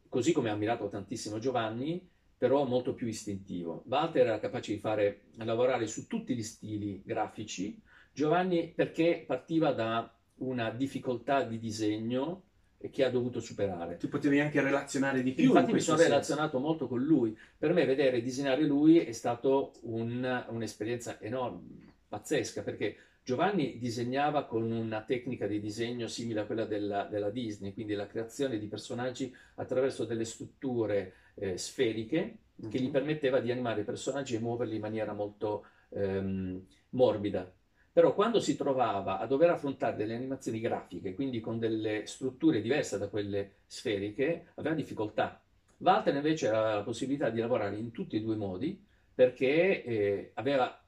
Così 0.07 0.31
come 0.31 0.49
ho 0.49 0.53
ammirato 0.53 0.87
tantissimo 0.87 1.39
Giovanni, 1.39 2.07
però 2.37 2.65
molto 2.65 2.93
più 2.93 3.07
istintivo. 3.07 3.83
Walter 3.87 4.27
era 4.27 4.39
capace 4.39 4.73
di 4.73 4.79
fare 4.79 5.21
lavorare 5.37 5.87
su 5.87 6.07
tutti 6.07 6.35
gli 6.35 6.43
stili 6.43 7.01
grafici, 7.03 7.81
Giovanni 8.11 8.71
perché 8.73 9.23
partiva 9.25 9.71
da 9.71 10.11
una 10.37 10.69
difficoltà 10.69 11.43
di 11.43 11.59
disegno 11.59 12.43
che 12.91 13.03
ha 13.03 13.09
dovuto 13.09 13.39
superare. 13.39 13.97
Tu 13.97 14.07
potevi 14.07 14.39
anche 14.39 14.61
relazionare 14.61 15.23
di 15.23 15.33
più. 15.33 15.45
Infatti 15.45 15.73
mi 15.73 15.79
sono 15.79 15.97
senso. 15.97 16.11
relazionato 16.11 16.59
molto 16.59 16.87
con 16.87 17.01
lui. 17.01 17.35
Per 17.57 17.73
me 17.73 17.85
vedere 17.85 18.21
disegnare 18.21 18.63
lui 18.63 18.99
è 18.99 19.11
stata 19.11 19.49
un, 19.81 20.45
un'esperienza 20.49 21.19
enorme, 21.19 21.95
pazzesca, 22.07 22.61
perché 22.61 22.97
Giovanni 23.27 23.77
disegnava 23.77 24.45
con 24.45 24.71
una 24.71 25.01
tecnica 25.01 25.47
di 25.47 25.59
disegno 25.59 26.07
simile 26.07 26.39
a 26.39 26.45
quella 26.45 26.63
della, 26.63 27.03
della 27.03 27.29
Disney, 27.29 27.73
quindi 27.73 27.93
la 27.93 28.07
creazione 28.07 28.57
di 28.57 28.67
personaggi 28.67 29.35
attraverso 29.55 30.05
delle 30.05 30.23
strutture 30.23 31.13
eh, 31.33 31.57
sferiche 31.57 32.37
mm-hmm. 32.61 32.71
che 32.71 32.79
gli 32.79 32.85
mhm. 32.85 32.91
permetteva 32.91 33.41
di 33.41 33.51
animare 33.51 33.81
i 33.81 33.83
personaggi 33.83 34.35
e 34.35 34.39
muoverli 34.39 34.75
in 34.75 34.79
maniera 34.79 35.11
molto 35.11 35.65
ehm, 35.89 36.65
morbida. 36.91 37.53
Però 37.91 38.13
quando 38.13 38.39
si 38.39 38.55
trovava 38.55 39.19
a 39.19 39.27
dover 39.27 39.49
affrontare 39.49 39.97
delle 39.97 40.15
animazioni 40.15 40.61
grafiche, 40.61 41.13
quindi 41.13 41.41
con 41.41 41.59
delle 41.59 42.05
strutture 42.05 42.61
diverse 42.61 42.97
da 42.97 43.09
quelle 43.09 43.55
sferiche, 43.65 44.51
aveva 44.55 44.73
difficoltà. 44.73 45.43
Walter 45.79 46.15
invece 46.15 46.47
aveva 46.47 46.75
la 46.75 46.83
possibilità 46.83 47.29
di 47.29 47.41
lavorare 47.41 47.75
in 47.75 47.91
tutti 47.91 48.15
e 48.15 48.21
due 48.21 48.35
i 48.35 48.37
modi 48.37 48.85
perché 49.13 49.83
eh, 49.83 50.31
aveva, 50.35 50.79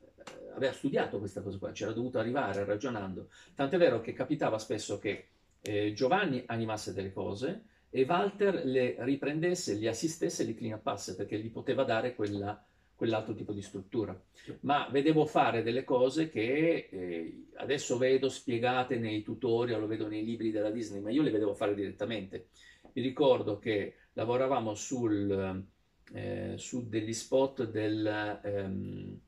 aveva, 0.53 0.73
studiato 0.73 1.19
questa 1.19 1.41
cosa 1.41 1.57
qua, 1.57 1.71
c'era 1.71 1.91
dovuto 1.91 2.19
arrivare 2.19 2.63
ragionando. 2.65 3.29
Tant'è 3.55 3.77
vero 3.77 4.01
che 4.01 4.13
capitava 4.13 4.57
spesso 4.57 4.97
che 4.99 5.27
eh, 5.61 5.93
Giovanni 5.93 6.43
animasse 6.45 6.93
delle 6.93 7.11
cose 7.11 7.63
e 7.89 8.05
Walter 8.07 8.65
le 8.65 8.95
riprendesse, 8.99 9.75
gli 9.75 9.87
assistesse 9.87 10.43
e 10.43 10.45
li 10.45 10.55
clean 10.55 10.81
perché 11.15 11.39
gli 11.39 11.51
poteva 11.51 11.83
dare 11.83 12.13
quella 12.15 12.63
quell'altro 12.99 13.33
tipo 13.33 13.53
di 13.53 13.61
struttura. 13.61 14.21
Ma 14.61 14.89
vedevo 14.91 15.25
fare 15.25 15.63
delle 15.63 15.85
cose 15.85 16.27
che 16.27 16.89
eh, 16.91 17.45
adesso 17.55 17.97
vedo 17.97 18.27
spiegate 18.27 18.97
nei 18.97 19.23
tutorial, 19.23 19.79
lo 19.79 19.87
vedo 19.87 20.09
nei 20.09 20.25
libri 20.25 20.51
della 20.51 20.69
Disney, 20.69 20.99
ma 20.99 21.09
io 21.09 21.21
le 21.21 21.31
vedevo 21.31 21.53
fare 21.53 21.73
direttamente. 21.73 22.49
Mi 22.91 23.01
ricordo 23.01 23.57
che 23.57 23.95
lavoravamo 24.13 24.75
sul, 24.75 25.63
eh, 26.11 26.53
su 26.57 26.89
degli 26.89 27.13
spot 27.13 27.69
del, 27.69 28.39
ehm, 28.43 29.19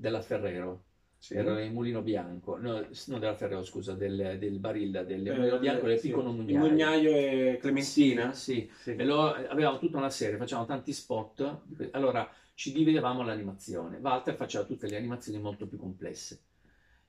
della 0.00 0.22
Ferrero, 0.22 0.84
sì. 1.18 1.34
era 1.34 1.62
il 1.62 1.72
mulino 1.72 2.00
bianco, 2.00 2.56
no, 2.56 2.86
non 3.06 3.20
della 3.20 3.34
Ferrero, 3.34 3.62
scusa, 3.62 3.92
del, 3.92 4.38
del 4.38 4.58
Barilla, 4.58 5.02
del 5.02 5.26
eh, 5.26 5.34
mulino 5.34 5.58
bianco 5.58 5.86
del 5.86 5.98
sì. 5.98 6.08
piccolo 6.08 6.32
mugnaio. 6.32 6.64
Il 6.64 6.70
mugnaio 6.70 7.10
e 7.10 7.58
Clementina? 7.60 8.32
Sì, 8.32 8.70
sì. 8.80 8.94
sì. 8.96 9.04
Lo, 9.04 9.34
avevamo 9.34 9.78
tutta 9.78 9.98
una 9.98 10.08
serie, 10.08 10.38
facevamo 10.38 10.66
tanti 10.66 10.94
spot. 10.94 11.58
Allora, 11.90 12.28
ci 12.54 12.72
dividevamo 12.72 13.22
l'animazione. 13.22 13.98
Walter 13.98 14.34
faceva 14.36 14.64
tutte 14.64 14.88
le 14.88 14.96
animazioni 14.96 15.38
molto 15.38 15.66
più 15.66 15.76
complesse. 15.76 16.44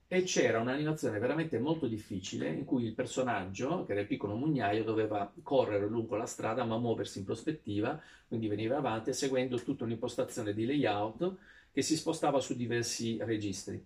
E 0.08 0.24
c'era 0.24 0.60
un'animazione 0.60 1.18
veramente 1.20 1.58
molto 1.58 1.88
difficile 1.88 2.50
in 2.50 2.66
cui 2.66 2.84
il 2.84 2.94
personaggio, 2.94 3.86
che 3.86 3.94
era 3.94 4.02
il 4.02 4.08
piccolo 4.08 4.36
mugnaio, 4.36 4.84
doveva 4.84 5.32
correre 5.42 5.88
lungo 5.88 6.18
la 6.18 6.26
strada 6.26 6.66
ma 6.66 6.78
muoversi 6.78 7.20
in 7.20 7.24
prospettiva, 7.24 7.98
quindi 8.28 8.50
veniva 8.50 8.76
avanti 8.76 9.14
seguendo 9.14 9.58
tutta 9.62 9.86
un'impostazione 9.86 10.54
di 10.54 10.66
layout 10.66 11.38
che 11.72 11.82
si 11.82 11.96
spostava 11.96 12.40
su 12.40 12.56
diversi 12.56 13.18
registri. 13.22 13.84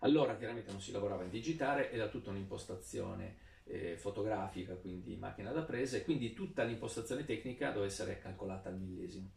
Allora 0.00 0.36
chiaramente 0.36 0.70
non 0.70 0.80
si 0.80 0.92
lavorava 0.92 1.24
in 1.24 1.30
digitale, 1.30 1.90
era 1.90 2.08
tutta 2.08 2.30
un'impostazione 2.30 3.36
eh, 3.64 3.96
fotografica, 3.96 4.74
quindi 4.74 5.16
macchina 5.16 5.52
da 5.52 5.62
prese, 5.62 6.04
quindi 6.04 6.32
tutta 6.32 6.62
l'impostazione 6.62 7.24
tecnica 7.24 7.68
doveva 7.68 7.86
essere 7.86 8.18
calcolata 8.18 8.68
al 8.68 8.78
millesimo. 8.78 9.30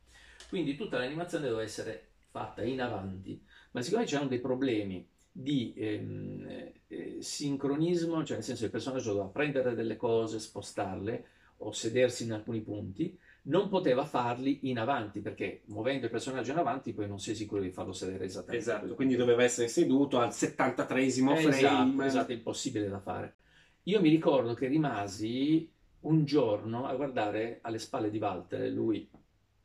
Quindi 0.50 0.76
tutta 0.76 0.98
l'animazione 0.98 1.46
doveva 1.46 1.64
essere 1.64 2.10
fatta 2.30 2.64
in 2.64 2.82
avanti, 2.82 3.44
ma 3.72 3.82
siccome 3.82 4.06
c'erano 4.06 4.30
dei 4.30 4.40
problemi 4.40 5.08
di 5.32 5.74
ehm, 5.76 6.72
eh, 6.88 7.18
sincronismo, 7.22 8.24
cioè 8.24 8.38
nel 8.38 8.46
senso 8.46 8.62
che 8.62 8.66
il 8.66 8.72
personaggio 8.72 9.12
doveva 9.12 9.30
prendere 9.30 9.76
delle 9.76 9.96
cose, 9.96 10.40
spostarle 10.40 11.26
o 11.58 11.72
sedersi 11.72 12.24
in 12.24 12.34
alcuni 12.34 12.62
punti, 12.62 13.18
non 13.44 13.70
poteva 13.70 14.06
farli 14.06 14.70
in 14.70 14.78
avanti 14.78 15.20
perché 15.20 15.64
muovendo 15.66 16.06
il 16.06 16.12
personaggio 16.12 16.52
in 16.52 16.58
avanti 16.58 16.94
poi 16.94 17.08
non 17.08 17.20
sei 17.20 17.34
sicuro 17.34 17.62
di 17.62 17.72
farlo 17.72 17.94
sedere 17.94 18.26
esattamente. 18.26 18.64
Esatto, 18.64 18.94
quindi 18.94 19.16
doveva 19.16 19.44
essere 19.44 19.68
seduto 19.68 20.20
al 20.20 20.30
73esimo 20.30 21.36
frame. 21.36 21.58
Esatto, 21.58 22.04
esatto, 22.04 22.32
impossibile 22.32 22.88
da 22.88 23.00
fare. 23.00 23.36
Io 23.84 24.00
mi 24.00 24.10
ricordo 24.10 24.54
che 24.54 24.68
rimasi 24.68 25.72
un 26.02 26.24
giorno 26.24 26.86
a 26.86 26.96
guardare 26.96 27.60
alle 27.62 27.80
spalle 27.80 28.12
di 28.12 28.20
Walter, 28.20 28.70
lui 28.72 29.10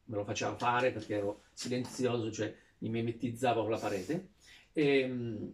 me 0.08 0.16
lo 0.16 0.24
faceva 0.24 0.54
fare 0.56 0.90
perché 0.92 1.14
ero 1.14 1.42
silenzioso, 1.52 2.30
cioè 2.30 2.54
mi 2.78 2.88
mimetizzavo 2.88 3.62
con 3.62 3.70
la 3.70 3.78
parete, 3.78 4.30
e, 4.72 4.98
ehm, 5.00 5.52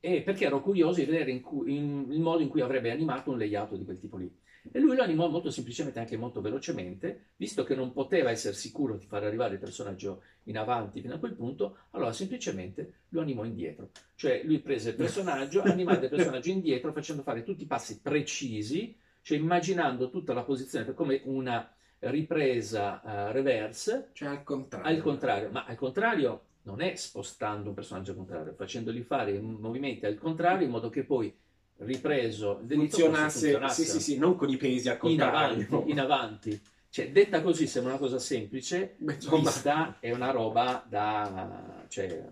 e 0.00 0.22
perché 0.22 0.46
ero 0.46 0.60
curioso 0.60 1.00
di 1.00 1.06
vedere 1.06 1.30
in 1.30 1.40
cui, 1.40 1.76
in, 1.76 2.06
il 2.10 2.20
modo 2.20 2.42
in 2.42 2.48
cui 2.48 2.62
avrebbe 2.62 2.90
animato 2.90 3.30
un 3.30 3.38
layout 3.38 3.76
di 3.76 3.84
quel 3.84 3.98
tipo 3.98 4.16
lì. 4.16 4.32
E 4.72 4.78
lui 4.78 4.94
lo 4.94 5.02
animò 5.02 5.28
molto 5.28 5.50
semplicemente, 5.50 5.98
anche 5.98 6.16
molto 6.16 6.40
velocemente, 6.40 7.28
visto 7.36 7.64
che 7.64 7.74
non 7.74 7.92
poteva 7.92 8.30
essere 8.30 8.54
sicuro 8.54 8.96
di 8.96 9.06
far 9.06 9.24
arrivare 9.24 9.54
il 9.54 9.60
personaggio 9.60 10.22
in 10.44 10.58
avanti 10.58 11.00
fino 11.00 11.14
a 11.14 11.18
quel 11.18 11.34
punto, 11.34 11.76
allora 11.90 12.12
semplicemente 12.12 12.92
lo 13.10 13.20
animò 13.20 13.44
indietro. 13.44 13.90
Cioè 14.14 14.42
lui 14.44 14.58
prese 14.60 14.90
il 14.90 14.96
personaggio, 14.96 15.62
animò 15.64 15.92
il 15.92 16.08
personaggio 16.08 16.50
indietro 16.50 16.92
facendo 16.92 17.22
fare 17.22 17.42
tutti 17.42 17.62
i 17.62 17.66
passi 17.66 18.00
precisi, 18.00 18.96
cioè 19.22 19.38
immaginando 19.38 20.10
tutta 20.10 20.32
la 20.32 20.42
posizione 20.42 20.92
come 20.94 21.20
una 21.24 21.72
ripresa 22.00 23.00
uh, 23.02 23.32
reverse. 23.32 24.10
Cioè 24.12 24.28
al 24.28 24.42
contrario. 24.42 24.88
Al 24.88 25.02
contrario, 25.02 25.50
ma 25.50 25.64
al 25.64 25.76
contrario 25.76 26.42
non 26.62 26.80
è 26.82 26.94
spostando 26.94 27.70
un 27.70 27.74
personaggio 27.74 28.10
al 28.10 28.18
contrario, 28.18 28.52
facendogli 28.52 29.02
fare 29.02 29.38
movimenti 29.40 30.04
al 30.04 30.18
contrario 30.18 30.66
in 30.66 30.70
modo 30.70 30.90
che 30.90 31.04
poi 31.04 31.34
ripreso 31.80 32.62
funzionasse, 32.66 33.38
funzionasse. 33.38 33.84
Sì, 33.84 33.90
sì, 33.90 34.00
sì, 34.00 34.18
non 34.18 34.36
con 34.36 34.48
i 34.48 34.56
pesi 34.56 34.88
al 34.88 34.98
contrario. 34.98 35.56
In 35.56 35.66
avanti, 35.66 35.90
in 35.90 36.00
avanti. 36.00 36.60
Cioè, 36.88 37.12
detta 37.12 37.40
così 37.40 37.66
sembra 37.66 37.92
una 37.92 38.00
cosa 38.00 38.18
semplice, 38.18 38.96
Beh, 38.98 39.18
vista 39.30 39.98
è 40.00 40.10
una 40.12 40.30
roba 40.30 40.84
da... 40.88 41.84
Cioè, 41.88 42.24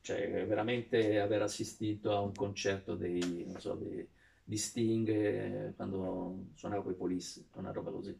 cioè, 0.00 0.46
veramente 0.46 1.20
aver 1.20 1.42
assistito 1.42 2.12
a 2.12 2.20
un 2.20 2.32
concerto 2.34 2.96
dei, 2.96 3.46
so, 3.58 3.74
dei, 3.74 4.06
di 4.42 4.56
Sting 4.56 5.08
eh, 5.08 5.72
quando 5.76 6.46
suonava 6.54 6.82
con 6.82 6.92
i 6.92 6.96
Police, 6.96 7.44
una 7.54 7.70
roba 7.70 7.90
così 7.90 8.16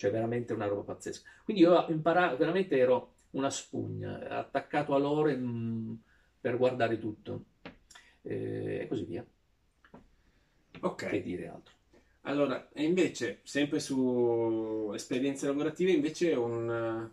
cioè 0.00 0.10
veramente 0.10 0.54
una 0.54 0.66
roba 0.66 0.80
pazzesca. 0.80 1.28
Quindi 1.44 1.62
io 1.62 1.74
ho 1.74 1.90
imparato, 1.90 2.38
veramente 2.38 2.78
ero 2.78 3.16
una 3.32 3.50
spugna, 3.50 4.28
attaccato 4.30 4.94
a 4.94 4.98
loro 4.98 5.28
in, 5.28 5.94
per 6.40 6.56
guardare 6.56 6.98
tutto 6.98 7.44
e 8.22 8.86
così 8.88 9.04
via. 9.04 9.22
Ok. 10.80 11.08
Che 11.08 11.22
dire 11.22 11.48
altro. 11.48 11.74
Allora, 12.22 12.68
e 12.72 12.84
invece, 12.84 13.40
sempre 13.44 13.80
su 13.80 14.90
esperienze 14.94 15.46
lavorative, 15.46 15.92
invece 15.92 16.32
un... 16.32 17.08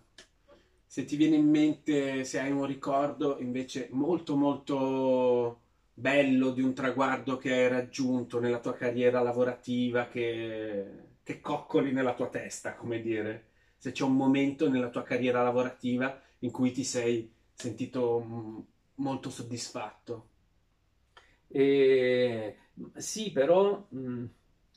Se 0.86 1.06
ti 1.06 1.16
viene 1.16 1.36
in 1.36 1.50
mente, 1.50 2.24
se 2.24 2.40
hai 2.40 2.52
un 2.52 2.66
ricordo 2.66 3.40
invece 3.40 3.90
molto 3.92 4.36
molto 4.36 5.62
bello 5.94 6.52
di 6.52 6.62
un 6.62 6.74
traguardo 6.74 7.38
che 7.38 7.52
hai 7.54 7.68
raggiunto 7.68 8.40
nella 8.40 8.60
tua 8.60 8.74
carriera 8.74 9.22
lavorativa, 9.22 10.08
che 10.08 11.08
che 11.28 11.42
coccoli 11.42 11.92
nella 11.92 12.14
tua 12.14 12.30
testa, 12.30 12.76
come 12.76 13.02
dire, 13.02 13.48
se 13.76 13.92
c'è 13.92 14.06
un 14.06 14.16
momento 14.16 14.70
nella 14.70 14.88
tua 14.90 15.04
carriera 15.04 15.44
lavorativa 15.44 16.18
in 16.40 16.52
cui 16.52 16.72
ti 16.72 16.86
sei 16.86 17.30
sentito 17.54 18.24
mm, 18.26 18.60
molto 18.96 19.30
soddisfatto. 19.30 20.30
Eh, 21.50 22.56
sì, 22.96 23.32
però 23.32 23.86
mh, 23.90 24.00
mm, 24.00 24.26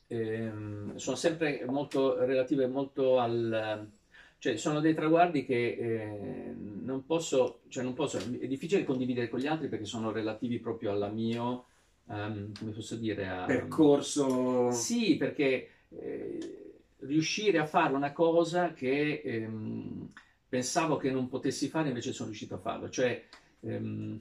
ehm, 0.07 0.95
sono 0.95 1.15
sempre 1.15 1.63
molto 1.67 2.23
relative 2.23 2.67
molto 2.67 3.19
al... 3.19 3.89
Cioè, 4.37 4.57
sono 4.57 4.79
dei 4.79 4.95
traguardi 4.95 5.45
che 5.45 5.77
eh, 5.79 6.55
non, 6.55 7.05
posso, 7.05 7.59
cioè 7.67 7.83
non 7.83 7.93
posso, 7.93 8.17
è 8.17 8.47
difficile 8.47 8.83
condividere 8.83 9.29
con 9.29 9.39
gli 9.39 9.45
altri 9.45 9.67
perché 9.67 9.85
sono 9.85 10.11
relativi 10.11 10.57
proprio 10.57 10.91
al 10.93 11.13
mio, 11.13 11.65
um, 12.05 12.51
come 12.57 12.71
posso 12.71 12.95
dire, 12.95 13.29
a, 13.29 13.45
percorso. 13.45 14.71
Sì, 14.71 15.15
perché 15.15 15.69
eh, 15.89 16.71
riuscire 17.01 17.59
a 17.59 17.67
fare 17.67 17.93
una 17.93 18.13
cosa 18.13 18.73
che 18.73 19.21
ehm, 19.23 20.11
pensavo 20.49 20.97
che 20.97 21.11
non 21.11 21.29
potessi 21.29 21.67
fare, 21.67 21.89
invece 21.89 22.11
sono 22.11 22.29
riuscito 22.29 22.55
a 22.55 22.59
farlo. 22.59 22.89
Cioè, 22.89 23.23
ehm, 23.59 24.19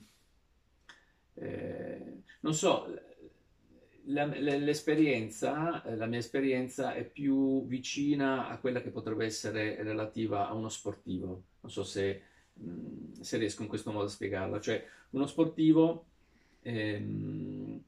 eh, 1.34 2.12
non 2.40 2.54
so, 2.54 2.86
la, 4.12 4.26
l'esperienza, 4.26 5.82
la 5.94 6.06
mia 6.06 6.18
esperienza 6.18 6.94
è 6.94 7.04
più 7.04 7.66
vicina 7.66 8.48
a 8.48 8.58
quella 8.58 8.80
che 8.82 8.90
potrebbe 8.90 9.24
essere 9.24 9.82
relativa 9.82 10.48
a 10.48 10.54
uno 10.54 10.68
sportivo. 10.68 11.42
Non 11.60 11.70
so 11.70 11.84
se, 11.84 12.22
se 13.20 13.36
riesco 13.38 13.62
in 13.62 13.68
questo 13.68 13.92
modo 13.92 14.06
a 14.06 14.08
spiegarla. 14.08 14.60
Cioè, 14.60 14.84
uno 15.10 15.26
sportivo 15.26 16.06
ehm, 16.62 17.82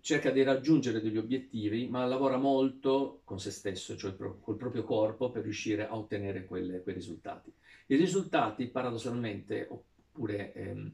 cerca 0.00 0.30
di 0.30 0.42
raggiungere 0.42 1.00
degli 1.00 1.18
obiettivi, 1.18 1.88
ma 1.88 2.04
lavora 2.06 2.36
molto 2.36 3.20
con 3.24 3.38
se 3.38 3.50
stesso, 3.50 3.96
cioè 3.96 4.16
col 4.16 4.56
proprio 4.56 4.84
corpo, 4.84 5.30
per 5.30 5.42
riuscire 5.42 5.86
a 5.86 5.96
ottenere 5.96 6.44
quelle, 6.44 6.82
quei 6.82 6.94
risultati. 6.94 7.52
I 7.86 7.96
risultati, 7.96 8.66
paradossalmente, 8.68 9.66
oppure 9.68 10.52
ehm, 10.52 10.92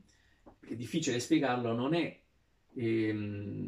è 0.60 0.74
difficile 0.74 1.20
spiegarlo, 1.20 1.72
non 1.72 1.94
è 1.94 2.18
ehm, 2.74 3.65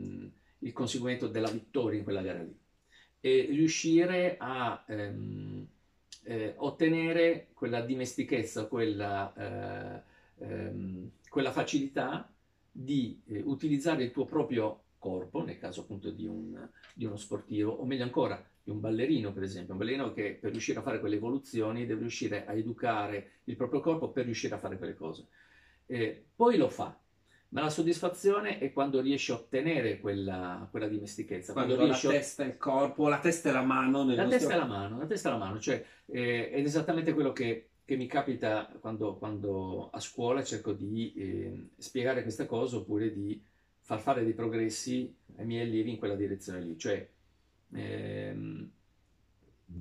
il 0.61 0.73
conseguimento 0.73 1.29
della 1.29 1.51
vittoria 1.51 1.99
in 1.99 2.05
quella 2.05 2.23
gara 2.23 2.43
lì, 2.43 2.57
è 3.21 3.47
riuscire 3.51 4.37
a 4.39 4.85
ehm, 4.87 5.67
eh, 6.25 6.55
ottenere 6.57 7.49
quella 7.55 7.81
dimestichezza, 7.81 8.67
quella, 8.67 9.33
eh, 9.35 10.45
ehm, 10.45 11.11
quella 11.29 11.51
facilità 11.51 12.31
di 12.71 13.21
eh, 13.27 13.43
utilizzare 13.45 14.05
il 14.05 14.13
tuo 14.13 14.25
proprio 14.25 14.83
corpo, 14.99 15.45
nel 15.45 15.59
caso 15.59 15.83
appunto 15.83 16.11
di, 16.11 16.27
un, 16.27 16.69
di, 16.93 17.05
uno 17.05 17.17
sportivo, 17.17 17.73
o 17.73 17.85
meglio 17.87 18.05
ancora 18.05 18.45
di 18.63 18.71
un 18.71 18.81
ballerino 18.81 19.33
per 19.33 19.45
esempio, 19.45 19.73
un 19.73 19.79
ballerino 19.79 20.13
che 20.13 20.37
per 20.41 20.51
riuscire 20.51 20.81
a 20.81 20.83
fare 20.83 21.01
quelle 21.01 21.17
evoluzioni 21.17 21.87
deve 21.87 22.01
riuscire 22.01 22.47
a 22.47 22.53
educare 22.53 23.31
il 23.45 23.57
proprio 23.57 23.81
corpo 23.81 24.11
per 24.11 24.25
riuscire 24.25 24.55
a 24.55 24.59
fare 24.59 24.77
quelle 24.77 24.95
cose. 24.95 25.27
Eh, 25.87 26.25
poi 26.35 26.57
lo 26.57 26.69
fa, 26.69 26.99
ma 27.51 27.63
la 27.63 27.71
soddisfazione 27.71 28.59
è 28.59 28.73
quando 28.73 29.01
riesce 29.01 29.33
a 29.33 29.37
ottenere 29.37 30.01
quella, 30.01 30.67
quella 30.71 30.87
dimestichezza. 30.87 31.53
Quando, 31.53 31.75
quando 31.75 31.93
riesce 31.93 32.07
la 32.09 32.13
testa 32.13 32.45
e 32.45 32.47
il 32.49 32.57
corpo, 32.59 33.09
la 33.09 33.21
testa 33.21 33.49
e 33.49 33.53
la 33.53 33.63
mano. 33.63 34.05
la 34.05 34.23
nostro... 34.23 34.29
testa 34.29 34.55
e 34.55 34.59
la 34.59 34.67
mano, 34.67 34.99
la 34.99 35.07
testa 35.07 35.29
e 35.29 35.33
la 35.33 35.39
mano, 35.39 35.59
cioè 35.59 35.85
eh, 36.07 36.51
è 36.51 36.59
esattamente 36.61 37.15
quello 37.15 37.33
che, 37.33 37.69
che 37.85 37.97
mi 37.97 38.07
capita 38.07 38.71
quando, 38.81 39.17
quando, 39.17 39.89
a 39.91 40.01
scuola 40.01 40.45
cerco 40.45 40.73
di 40.73 41.15
eh, 41.15 41.69
spiegare 41.79 42.23
questa 42.23 42.45
cosa 42.45 42.77
oppure 42.77 43.13
di 43.13 43.43
far 43.81 44.01
fare 44.01 44.23
dei 44.23 44.35
progressi 44.35 45.15
ai 45.37 45.47
miei 45.47 45.67
allievi 45.67 45.91
in 45.91 45.99
quella 45.99 46.17
direzione 46.17 46.61
lì. 46.61 46.77
Cioè, 46.77 47.09
ehm, 47.73 48.71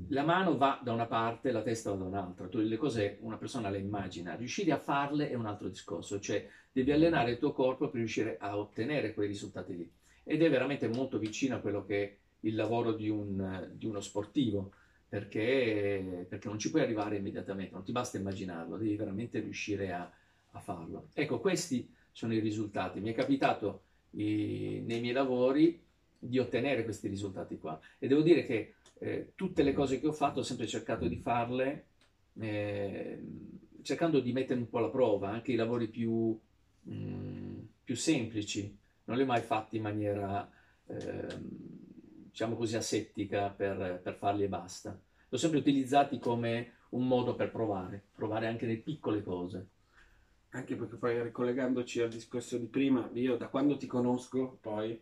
la 0.10 0.24
mano 0.24 0.58
va 0.58 0.82
da 0.84 0.92
una 0.92 1.06
parte, 1.06 1.52
la 1.52 1.62
testa 1.62 1.92
va 1.92 1.98
da 1.98 2.06
un'altra. 2.06 2.48
Tu 2.48 2.60
le 2.60 2.78
cose 2.78 3.18
una 3.22 3.38
persona 3.38 3.70
le 3.70 3.80
immagina, 3.80 4.36
riuscire 4.36 4.72
a 4.72 4.80
farle 4.80 5.30
è 5.30 5.34
un 5.34 5.46
altro 5.46 5.70
discorso, 5.70 6.20
cioè 6.20 6.48
devi 6.72 6.92
allenare 6.92 7.32
il 7.32 7.38
tuo 7.38 7.54
corpo 7.54 7.90
per 7.90 8.00
riuscire 8.00 8.38
a 8.38 8.58
ottenere 8.58 9.14
quei 9.14 9.28
risultati 9.28 9.76
lì. 9.76 9.92
Ed 10.24 10.42
è 10.42 10.50
veramente 10.50 10.88
molto 10.88 11.18
vicino 11.18 11.56
a 11.56 11.60
quello 11.60 11.86
che 11.86 12.04
è 12.04 12.18
il 12.42 12.56
lavoro 12.56 12.94
di, 12.94 13.10
un, 13.10 13.72
di 13.74 13.86
uno 13.86 14.02
sportivo, 14.02 14.74
perché, 15.08 16.26
perché, 16.28 16.48
non 16.50 16.60
ci 16.60 16.70
puoi 16.70 16.82
arrivare 16.82 17.16
immediatamente, 17.16 17.74
non 17.74 17.84
ti 17.84 17.94
basta 17.94 18.18
immaginarlo, 18.18 18.78
devi 18.78 18.96
veramente 18.98 19.40
riuscire 19.40 19.94
a, 19.94 20.12
a 20.52 20.60
farlo. 20.60 21.10
Ecco, 21.14 21.40
questi 21.40 21.90
sono 22.12 22.34
i 22.34 22.40
risultati. 22.40 23.00
Mi 23.00 23.12
è 23.12 23.14
capitato 23.14 23.84
i, 24.12 24.84
nei 24.86 25.00
miei 25.00 25.14
lavori 25.14 25.82
di 26.20 26.40
ottenere 26.40 26.84
questi 26.84 27.08
risultati 27.08 27.58
qua. 27.58 27.80
E 28.00 28.08
devo 28.08 28.22
dire 28.22 28.46
che 28.46 28.76
eh, 29.00 29.32
tutte 29.36 29.64
le 29.64 29.74
cose 29.74 30.00
che 30.00 30.08
ho 30.08 30.12
fatto 30.12 30.40
ho 30.40 30.44
sempre 30.44 30.68
cercato 30.68 31.08
di 31.08 31.18
farle 31.18 31.86
eh, 32.40 33.22
cercando 33.82 34.20
di 34.20 34.34
mettere 34.34 34.60
un 34.60 34.70
po' 34.70 34.80
alla 34.80 34.90
prova, 34.90 35.30
anche 35.30 35.52
i 35.52 35.56
lavori 35.56 35.88
più, 35.88 36.38
mh, 36.82 36.94
mm, 36.94 37.60
più 37.84 37.96
semplici, 37.96 38.78
non 39.06 39.18
li 39.18 39.24
ho 39.24 39.26
mai 39.26 39.42
fatti 39.42 39.78
in 39.78 39.84
maniera, 39.84 40.50
eh, 40.88 41.28
diciamo 42.30 42.56
così, 42.56 42.76
asettica 42.76 43.50
per, 43.50 44.02
per 44.04 44.16
farli 44.16 44.44
e 44.44 44.50
basta. 44.50 44.92
Li 44.92 45.36
ho 45.36 45.38
sempre 45.38 45.60
utilizzati 45.60 46.20
come 46.20 46.74
un 46.90 47.08
modo 47.08 47.36
per 47.36 47.52
provare, 47.52 48.08
provare 48.14 48.48
anche 48.48 48.66
le 48.66 48.78
piccole 48.78 49.24
cose 49.24 49.70
anche 50.52 50.76
perché 50.76 50.96
poi 50.96 51.22
ricollegandoci 51.22 52.02
al 52.02 52.10
discorso 52.10 52.58
di 52.58 52.66
prima, 52.66 53.10
io 53.14 53.38
da 53.38 53.48
quando 53.48 53.78
ti 53.78 53.86
conosco 53.86 54.58
poi 54.62 55.00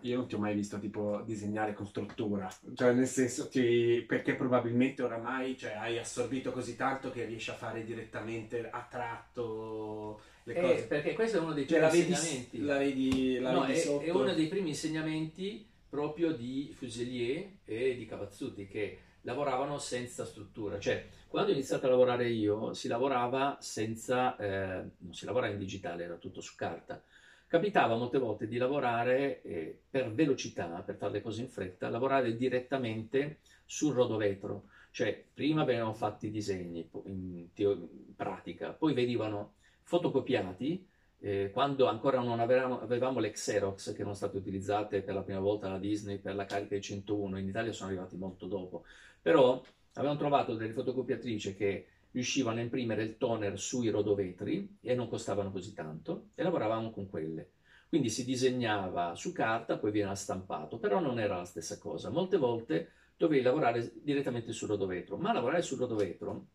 io 0.00 0.16
non 0.16 0.26
ti 0.26 0.34
ho 0.34 0.38
mai 0.38 0.54
visto 0.54 0.78
tipo 0.78 1.22
disegnare 1.24 1.72
con 1.72 1.86
struttura, 1.86 2.52
cioè 2.74 2.92
nel 2.92 3.06
senso 3.06 3.48
ti, 3.48 4.04
perché 4.06 4.34
probabilmente 4.34 5.02
oramai 5.02 5.56
cioè, 5.56 5.72
hai 5.72 5.98
assorbito 5.98 6.50
così 6.50 6.76
tanto 6.76 7.10
che 7.10 7.24
riesci 7.24 7.50
a 7.50 7.54
fare 7.54 7.84
direttamente 7.84 8.68
a 8.68 8.86
tratto 8.90 10.20
le 10.42 10.54
eh, 10.54 10.60
cose. 10.60 10.82
Perché 10.84 11.12
questo 11.14 11.38
è 11.38 11.40
uno 11.40 11.52
dei 11.52 11.68
cioè, 11.68 11.88
primi 11.88 12.08
insegnamenti. 12.08 12.62
La 12.62 12.78
vedi, 12.78 13.38
la 13.38 13.52
no, 13.52 13.60
vedi 13.60 13.78
è, 13.78 13.98
è, 13.98 14.10
uno 14.10 14.34
dei 14.34 14.48
primi 14.48 14.68
insegnamenti 14.70 15.66
proprio 15.88 16.32
di 16.32 16.72
Fuselier 16.76 17.48
e 17.64 17.96
di 17.96 18.06
Cavazzuti 18.06 18.66
che 18.66 18.98
lavoravano 19.22 19.78
senza 19.78 20.24
struttura, 20.24 20.78
cioè 20.78 21.04
quando 21.28 21.50
ho 21.50 21.54
iniziato 21.54 21.86
a 21.86 21.90
lavorare 21.90 22.28
io 22.28 22.72
si 22.74 22.86
lavorava 22.88 23.58
senza, 23.60 24.36
eh, 24.36 24.84
non 24.98 25.12
si 25.12 25.24
lavorava 25.24 25.52
in 25.52 25.58
digitale, 25.58 26.04
era 26.04 26.14
tutto 26.14 26.40
su 26.40 26.54
carta. 26.56 27.02
Capitava 27.48 27.96
molte 27.96 28.18
volte 28.18 28.48
di 28.48 28.56
lavorare 28.56 29.40
eh, 29.42 29.78
per 29.88 30.12
velocità, 30.12 30.66
per 30.84 30.96
fare 30.96 31.12
le 31.12 31.22
cose 31.22 31.42
in 31.42 31.48
fretta, 31.48 31.88
lavorare 31.88 32.34
direttamente 32.36 33.38
sul 33.64 33.94
rodovetro, 33.94 34.64
cioè 34.90 35.24
prima 35.32 35.62
venivano 35.62 35.94
fatti 35.94 36.26
i 36.26 36.30
disegni 36.30 36.88
in, 37.04 37.46
in 37.54 38.14
pratica, 38.16 38.72
poi 38.72 38.94
venivano 38.94 39.54
fotocopiati, 39.82 40.84
eh, 41.20 41.50
quando 41.52 41.86
ancora 41.86 42.20
non 42.20 42.40
avevamo, 42.40 42.80
avevamo 42.80 43.20
le 43.20 43.30
Xerox 43.30 43.92
che 43.92 44.00
erano 44.00 44.14
state 44.14 44.36
utilizzate 44.36 45.02
per 45.02 45.14
la 45.14 45.22
prima 45.22 45.40
volta 45.40 45.68
da 45.68 45.78
Disney 45.78 46.18
per 46.18 46.34
la 46.34 46.46
carica 46.46 46.74
di 46.74 46.82
101, 46.82 47.38
in 47.38 47.46
Italia 47.46 47.72
sono 47.72 47.90
arrivati 47.90 48.16
molto 48.16 48.46
dopo, 48.46 48.84
però 49.22 49.62
avevano 49.94 50.18
trovato 50.18 50.54
delle 50.54 50.72
fotocopiatrici 50.72 51.54
che 51.54 51.86
riuscivano 52.16 52.60
a 52.60 52.62
imprimere 52.62 53.02
il 53.02 53.18
toner 53.18 53.58
sui 53.58 53.90
rodovetri 53.90 54.78
e 54.80 54.94
non 54.94 55.06
costavano 55.06 55.50
così 55.50 55.74
tanto 55.74 56.30
e 56.34 56.42
lavoravamo 56.42 56.90
con 56.90 57.10
quelle. 57.10 57.50
Quindi 57.90 58.08
si 58.08 58.24
disegnava 58.24 59.14
su 59.14 59.32
carta, 59.32 59.76
poi 59.76 59.90
veniva 59.90 60.14
stampato, 60.14 60.78
però 60.78 60.98
non 60.98 61.20
era 61.20 61.36
la 61.36 61.44
stessa 61.44 61.78
cosa. 61.78 62.08
Molte 62.08 62.38
volte 62.38 62.92
dovevi 63.18 63.42
lavorare 63.42 63.92
direttamente 64.02 64.52
sul 64.52 64.68
rodovetro, 64.68 65.18
ma 65.18 65.34
lavorare 65.34 65.60
sul 65.60 65.78
rodovetro, 65.78 66.46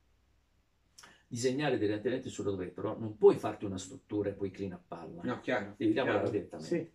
disegnare 1.27 1.77
direttamente 1.77 2.29
sul 2.29 2.45
rodovetro, 2.45 2.97
non 2.97 3.15
puoi 3.15 3.35
farti 3.37 3.65
una 3.65 3.77
struttura 3.77 4.29
e 4.29 4.33
poi 4.33 4.49
clean 4.49 4.73
up 4.73 4.81
palla. 4.87 5.21
No, 5.21 5.41
chiaro. 5.41 5.75
Devi 5.77 5.93
chiaro. 5.93 6.07
lavorare 6.07 6.31
direttamente. 6.31 6.75
Sì. 6.75 6.91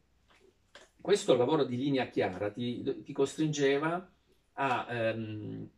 Questo 1.00 1.37
lavoro 1.37 1.62
di 1.62 1.76
linea 1.76 2.09
chiara 2.09 2.50
ti, 2.50 3.02
ti 3.05 3.12
costringeva 3.12 4.12
a, 4.55 4.87
ehm, 4.90 5.70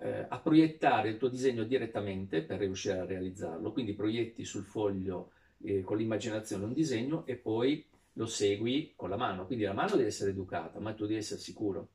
eh, 0.00 0.26
a, 0.28 0.38
proiettare 0.38 1.08
il 1.08 1.16
tuo 1.16 1.28
disegno 1.28 1.64
direttamente 1.64 2.42
per 2.42 2.60
riuscire 2.60 2.98
a 2.98 3.04
realizzarlo. 3.04 3.72
Quindi 3.72 3.94
proietti 3.94 4.44
sul 4.44 4.64
foglio 4.64 5.32
eh, 5.62 5.82
con 5.82 5.96
l'immaginazione 5.96 6.64
un 6.64 6.72
disegno 6.72 7.26
e 7.26 7.36
poi 7.36 7.84
lo 8.14 8.26
segui 8.26 8.92
con 8.96 9.10
la 9.10 9.16
mano. 9.16 9.46
Quindi 9.46 9.64
la 9.64 9.72
mano 9.72 9.96
deve 9.96 10.08
essere 10.08 10.30
educata, 10.30 10.78
ma 10.78 10.92
tu 10.92 11.06
devi 11.06 11.18
essere 11.18 11.40
sicuro. 11.40 11.88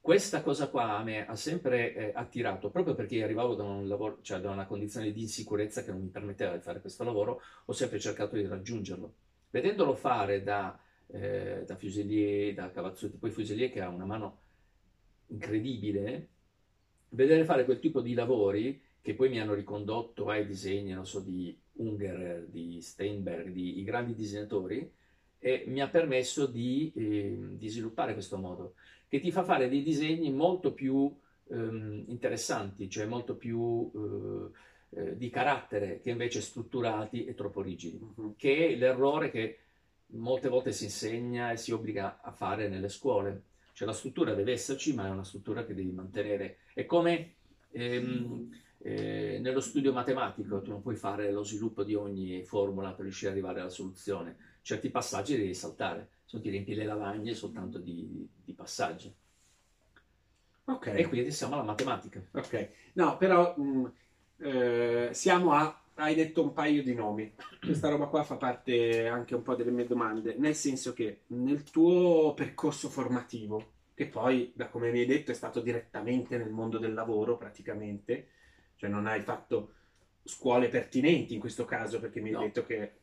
Questa 0.00 0.42
cosa 0.42 0.68
qua 0.68 0.96
a 0.96 1.02
me 1.04 1.24
ha 1.26 1.36
sempre 1.36 1.94
eh, 1.94 2.12
attirato, 2.12 2.70
proprio 2.70 2.94
perché 2.94 3.22
arrivavo 3.22 3.54
da, 3.54 3.62
un 3.62 3.86
lavoro, 3.86 4.18
cioè 4.22 4.40
da 4.40 4.50
una 4.50 4.66
condizione 4.66 5.12
di 5.12 5.20
insicurezza 5.20 5.84
che 5.84 5.92
non 5.92 6.00
mi 6.00 6.08
permetteva 6.08 6.56
di 6.56 6.60
fare 6.60 6.80
questo 6.80 7.04
lavoro, 7.04 7.40
ho 7.64 7.72
sempre 7.72 8.00
cercato 8.00 8.34
di 8.34 8.44
raggiungerlo. 8.44 9.14
Vedendolo 9.50 9.94
fare 9.94 10.42
da, 10.42 10.76
eh, 11.06 11.62
da 11.64 11.76
Fuselier, 11.76 12.52
da 12.52 12.72
Cavazzuti, 12.72 13.16
poi 13.16 13.30
Fuselier 13.30 13.70
che 13.70 13.80
ha 13.80 13.88
una 13.88 14.04
mano 14.04 14.38
incredibile 15.28 16.31
vedere 17.12 17.44
fare 17.44 17.64
quel 17.64 17.78
tipo 17.78 18.00
di 18.00 18.14
lavori 18.14 18.80
che 19.00 19.14
poi 19.14 19.28
mi 19.28 19.40
hanno 19.40 19.54
ricondotto 19.54 20.28
ai 20.28 20.46
disegni, 20.46 20.92
non 20.92 21.06
so, 21.06 21.20
di 21.20 21.56
Unger, 21.74 22.46
di 22.48 22.80
Steinberg, 22.80 23.48
di 23.50 23.80
i 23.80 23.84
grandi 23.84 24.14
disegnatori, 24.14 24.88
e 25.38 25.64
mi 25.66 25.80
ha 25.80 25.88
permesso 25.88 26.46
di, 26.46 26.92
eh, 26.94 27.36
di, 27.56 27.68
sviluppare 27.68 28.12
questo 28.12 28.38
modo, 28.38 28.74
che 29.08 29.18
ti 29.18 29.32
fa 29.32 29.42
fare 29.42 29.68
dei 29.68 29.82
disegni 29.82 30.30
molto 30.30 30.72
più 30.72 31.12
ehm, 31.50 32.04
interessanti, 32.06 32.88
cioè 32.88 33.06
molto 33.06 33.34
più 33.34 33.90
eh, 33.92 35.00
eh, 35.00 35.16
di 35.16 35.28
carattere, 35.30 36.00
che 36.00 36.10
invece 36.10 36.40
strutturati 36.40 37.24
e 37.24 37.34
troppo 37.34 37.60
rigidi, 37.60 37.98
uh-huh. 38.00 38.34
che 38.36 38.68
è 38.68 38.76
l'errore 38.76 39.32
che 39.32 39.58
molte 40.12 40.48
volte 40.48 40.70
si 40.70 40.84
insegna 40.84 41.50
e 41.50 41.56
si 41.56 41.72
obbliga 41.72 42.20
a 42.22 42.30
fare 42.30 42.68
nelle 42.68 42.88
scuole 42.88 43.42
cioè 43.82 43.90
la 43.90 43.96
struttura 43.96 44.32
deve 44.32 44.52
esserci, 44.52 44.94
ma 44.94 45.06
è 45.06 45.10
una 45.10 45.24
struttura 45.24 45.64
che 45.64 45.74
devi 45.74 45.90
mantenere. 45.90 46.58
È 46.72 46.86
come 46.86 47.34
ehm, 47.72 48.48
eh, 48.78 49.40
nello 49.42 49.60
studio 49.60 49.92
matematico, 49.92 50.62
tu 50.62 50.70
non 50.70 50.82
puoi 50.82 50.94
fare 50.94 51.32
lo 51.32 51.42
sviluppo 51.42 51.82
di 51.82 51.94
ogni 51.94 52.44
formula 52.44 52.92
per 52.92 53.02
riuscire 53.02 53.30
ad 53.30 53.36
arrivare 53.36 53.60
alla 53.60 53.70
soluzione. 53.70 54.36
Certi 54.62 54.88
passaggi 54.88 55.36
devi 55.36 55.52
saltare, 55.52 56.10
se 56.24 56.36
no 56.36 56.42
ti 56.42 56.50
riempi 56.50 56.74
le 56.74 56.84
lavagne 56.84 57.34
soltanto 57.34 57.78
di, 57.78 58.28
di 58.44 58.52
passaggi. 58.52 59.12
Ok. 60.66 60.86
E 60.86 61.08
quindi 61.08 61.32
siamo 61.32 61.54
alla 61.54 61.64
matematica. 61.64 62.22
Ok. 62.30 62.70
No, 62.92 63.16
però 63.16 63.54
mh, 63.56 63.62
mm, 63.62 63.86
eh, 64.38 65.08
siamo 65.12 65.54
a 65.54 65.82
hai 65.96 66.14
detto 66.14 66.42
un 66.42 66.52
paio 66.52 66.82
di 66.82 66.94
nomi. 66.94 67.32
Questa 67.60 67.88
roba 67.88 68.06
qua 68.06 68.22
fa 68.22 68.36
parte 68.36 69.06
anche 69.08 69.34
un 69.34 69.42
po' 69.42 69.54
delle 69.54 69.70
mie 69.70 69.86
domande, 69.86 70.34
nel 70.38 70.54
senso 70.54 70.92
che 70.92 71.22
nel 71.28 71.64
tuo 71.64 72.32
percorso 72.34 72.88
formativo, 72.88 73.71
che 73.94 74.06
poi, 74.08 74.52
da 74.54 74.68
come 74.68 74.90
mi 74.90 75.00
hai 75.00 75.06
detto, 75.06 75.30
è 75.30 75.34
stato 75.34 75.60
direttamente 75.60 76.36
nel 76.38 76.50
mondo 76.50 76.78
del 76.78 76.94
lavoro 76.94 77.36
praticamente, 77.36 78.28
cioè 78.76 78.90
non 78.90 79.06
hai 79.06 79.20
fatto 79.22 79.74
scuole 80.24 80.68
pertinenti 80.68 81.34
in 81.34 81.40
questo 81.40 81.64
caso, 81.64 82.00
perché 82.00 82.20
mi 82.20 82.30
hai 82.30 82.34
no. 82.34 82.40
detto 82.40 82.64
che 82.64 83.00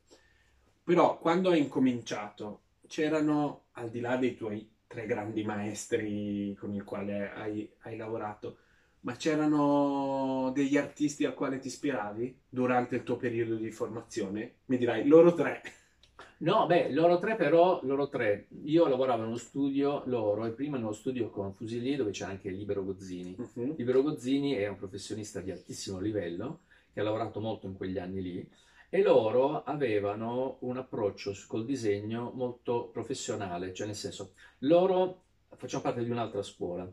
Però 0.83 1.19
quando 1.19 1.49
hai 1.51 1.59
incominciato, 1.59 2.63
c'erano, 2.87 3.67
al 3.73 3.89
di 3.89 3.99
là 3.99 4.17
dei 4.17 4.35
tuoi 4.35 4.69
tre 4.87 5.05
grandi 5.05 5.43
maestri 5.43 6.55
con 6.59 6.73
i 6.73 6.81
quali 6.81 7.11
hai, 7.13 7.71
hai 7.81 7.95
lavorato, 7.95 8.57
ma 9.01 9.15
c'erano 9.15 10.51
degli 10.53 10.77
artisti 10.77 11.25
a 11.25 11.33
quale 11.33 11.59
ti 11.59 11.67
ispiravi 11.67 12.41
durante 12.49 12.95
il 12.95 13.03
tuo 13.03 13.17
periodo 13.17 13.55
di 13.55 13.71
formazione? 13.71 14.55
Mi 14.65 14.77
dirai, 14.77 15.07
loro 15.07 15.33
tre. 15.35 15.61
No, 16.41 16.67
beh, 16.67 16.91
loro 16.91 17.19
tre 17.19 17.35
però, 17.35 17.81
loro 17.83 18.07
tre, 18.07 18.47
io 18.63 18.87
lavoravo 18.87 19.23
in 19.23 19.27
uno 19.27 19.37
studio, 19.37 20.03
loro, 20.05 20.45
e 20.45 20.51
prima 20.51 20.77
in 20.77 20.83
uno 20.83 20.93
studio 20.93 21.29
con 21.29 21.53
Fusilier 21.53 21.97
dove 21.97 22.11
c'è 22.11 22.23
anche 22.23 22.49
Libero 22.49 22.85
Gozzini. 22.85 23.35
Mhm. 23.37 23.75
Libero 23.75 24.01
Gozzini 24.01 24.53
è 24.53 24.67
un 24.67 24.77
professionista 24.77 25.41
di 25.41 25.51
altissimo 25.51 25.99
livello, 25.99 26.61
che 26.93 27.01
ha 27.01 27.03
lavorato 27.03 27.41
molto 27.41 27.67
in 27.67 27.75
quegli 27.75 27.97
anni 27.97 28.21
lì, 28.21 28.49
e 28.89 29.01
loro 29.01 29.63
avevano 29.63 30.57
un 30.61 30.77
approccio 30.77 31.33
col 31.45 31.65
disegno 31.65 32.31
molto 32.33 32.87
professionale, 32.87 33.73
cioè 33.73 33.85
nel 33.87 33.95
senso, 33.95 34.31
loro 34.59 35.23
facciamo 35.57 35.83
parte 35.83 36.05
di 36.05 36.09
un'altra 36.09 36.41
scuola, 36.41 36.89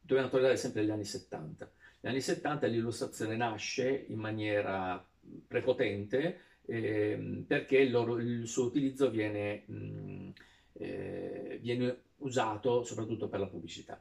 dobbiamo 0.00 0.30
tornare 0.30 0.56
sempre 0.56 0.82
agli 0.82 0.90
anni 0.90 1.04
70. 1.04 1.68
Negli 2.00 2.12
anni 2.12 2.20
70 2.22 2.66
l'illustrazione 2.68 3.36
nasce 3.36 4.06
in 4.08 4.18
maniera 4.18 5.04
prepotente 5.48 6.40
ehm, 6.66 7.44
perché 7.46 7.78
il, 7.78 7.90
loro- 7.90 8.18
il 8.18 8.46
suo 8.46 8.64
utilizzo 8.66 9.10
viene, 9.10 9.64
mh, 9.66 10.30
eh, 10.74 11.58
viene 11.60 12.02
usato 12.18 12.82
soprattutto 12.84 13.28
per 13.28 13.40
la 13.40 13.46
pubblicità. 13.46 14.00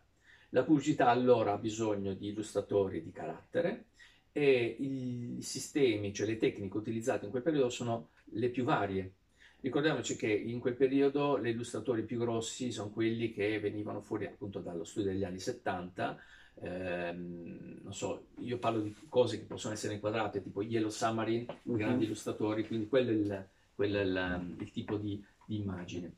La 0.49 0.63
pubblicità 0.63 1.07
allora 1.09 1.53
ha 1.53 1.57
bisogno 1.57 2.13
di 2.13 2.27
illustratori 2.29 3.03
di 3.03 3.11
carattere 3.11 3.85
e 4.31 4.75
i 4.79 5.37
sistemi, 5.41 6.13
cioè 6.13 6.27
le 6.27 6.37
tecniche 6.37 6.77
utilizzate 6.77 7.25
in 7.25 7.31
quel 7.31 7.43
periodo 7.43 7.69
sono 7.69 8.09
le 8.33 8.49
più 8.49 8.63
varie. 8.63 9.13
Ricordiamoci 9.61 10.15
che 10.15 10.27
in 10.27 10.59
quel 10.59 10.75
periodo 10.75 11.41
gli 11.41 11.47
illustratori 11.47 12.03
più 12.03 12.19
grossi 12.19 12.71
sono 12.71 12.91
quelli 12.91 13.31
che 13.31 13.59
venivano 13.59 14.01
fuori 14.01 14.25
appunto 14.25 14.59
dallo 14.59 14.83
studio 14.83 15.11
degli 15.11 15.23
anni 15.23 15.39
70. 15.39 16.17
Ehm, 16.61 17.79
non 17.83 17.93
so, 17.93 18.27
io 18.39 18.57
parlo 18.57 18.81
di 18.81 18.95
cose 19.09 19.37
che 19.37 19.45
possono 19.45 19.73
essere 19.73 19.93
inquadrate, 19.95 20.41
tipo 20.41 20.61
Yellow 20.61 20.89
Submarine, 20.89 21.45
Mhm. 21.63 21.77
grandi 21.77 22.05
illustratori, 22.05 22.65
quindi 22.67 22.87
quello 22.87 23.09
è 23.11 23.13
il, 23.13 23.47
quello 23.75 23.97
è 23.97 24.01
il- 24.01 24.55
il 24.59 24.71
tipo 24.71 24.97
di, 24.97 25.23
di 25.45 25.57
immagine. 25.57 26.13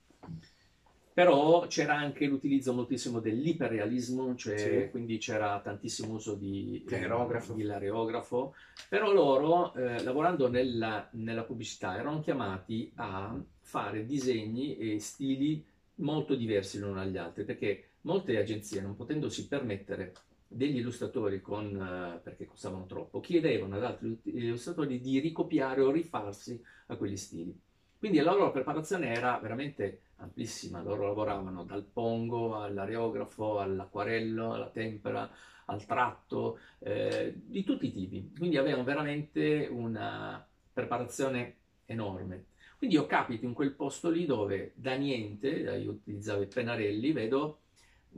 Però 1.14 1.66
c'era 1.66 1.96
anche 1.96 2.28
l'utilizzo 2.28 2.74
moltissimo 2.74 3.20
dell'iperrealismo, 3.20 4.36
cioè 4.36 4.84
Sì. 4.84 4.92
quindi 4.92 5.18
c'era 5.18 5.60
tantissimo 5.64 6.14
uso 6.14 6.36
di, 6.36 6.84
L'aerografo. 6.88 7.54
di 7.54 7.64
l'aerografo, 7.64 8.54
però 8.88 9.12
loro, 9.12 9.74
eh, 9.74 10.04
lavorando 10.04 10.48
nella, 10.48 11.10
nella 11.14 11.42
pubblicità, 11.44 11.98
erano 11.98 12.22
chiamati 12.22 12.92
a 12.98 13.36
fare 13.62 14.06
disegni 14.06 14.78
e 14.78 15.00
stili 15.00 15.66
molto 15.96 16.36
diversi 16.36 16.78
l'uno 16.78 16.94
dagli 16.94 17.18
altri, 17.18 17.46
perché 17.46 17.94
molte 18.02 18.38
agenzie, 18.38 18.82
non 18.82 18.96
potendosi 18.96 19.48
permettere 19.48 20.14
degli 20.48 20.78
illustratori 20.78 21.42
con, 21.42 21.76
eh, 21.76 22.20
perché 22.20 22.46
costavano 22.46 22.86
troppo, 22.86 23.20
chiedevano 23.20 23.76
ad 23.76 23.84
altri 23.84 24.20
illustratori 24.24 25.00
di 25.00 25.20
ricopiare 25.20 25.82
o 25.82 25.92
rifarsi 25.92 26.62
a 26.88 26.96
quegli 26.96 27.18
stili. 27.18 27.60
Quindi 28.00 28.20
la 28.20 28.34
loro 28.34 28.52
preparazione 28.52 29.14
era 29.14 29.38
veramente 29.40 30.02
amplissima, 30.18 30.82
loro 30.82 31.08
lavoravano 31.08 31.64
dal 31.64 31.84
pongo 31.84 32.60
all'areografo, 32.62 33.60
all'acquarello, 33.60 34.54
alla 34.54 34.70
tempera, 34.70 35.30
al 35.66 35.86
tratto, 35.86 36.60
eh, 36.80 37.34
di 37.36 37.64
tutti 37.64 37.88
i 37.88 37.92
tipi. 37.92 38.32
Quindi 38.38 38.58
avevano 38.58 38.84
veramente 38.84 39.68
una 39.70 40.46
preparazione 40.72 41.56
enorme. 41.86 42.46
Quindi 42.78 42.96
io 42.96 43.08
capito 43.08 43.46
in 43.46 43.54
quel 43.54 43.74
posto 43.74 44.10
lì 44.10 44.26
dove 44.26 44.74
da 44.76 44.94
niente, 44.96 45.50
io 45.50 45.92
utilizzavo 45.92 46.44
i 46.44 46.48
pennarelli, 46.48 47.12
vedo 47.12 47.60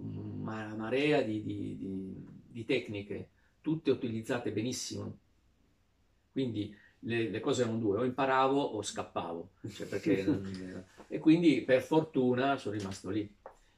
una 0.02 0.74
marea 0.76 1.22
di, 1.22 1.44
di- 1.44 1.78
di- 1.78 2.28
di 2.52 2.66
tecniche, 2.66 3.30
tutte 3.62 3.92
utilizzate 3.92 4.52
benissimo. 4.52 5.18
Quindi 6.32 6.76
le, 7.00 7.30
le 7.30 7.40
cose 7.40 7.64
erano 7.64 7.78
due, 7.78 7.98
o 7.98 8.06
imparavo 8.06 8.60
o 8.62 8.82
scappavo, 8.82 9.50
cioè 9.74 9.88
perché 9.88 10.24
non- 10.28 10.86
e 11.08 11.18
quindi 11.20 11.62
per 11.64 11.82
fortuna 11.82 12.58
sono 12.58 12.76
rimasto 12.76 13.10
lì. 13.10 13.30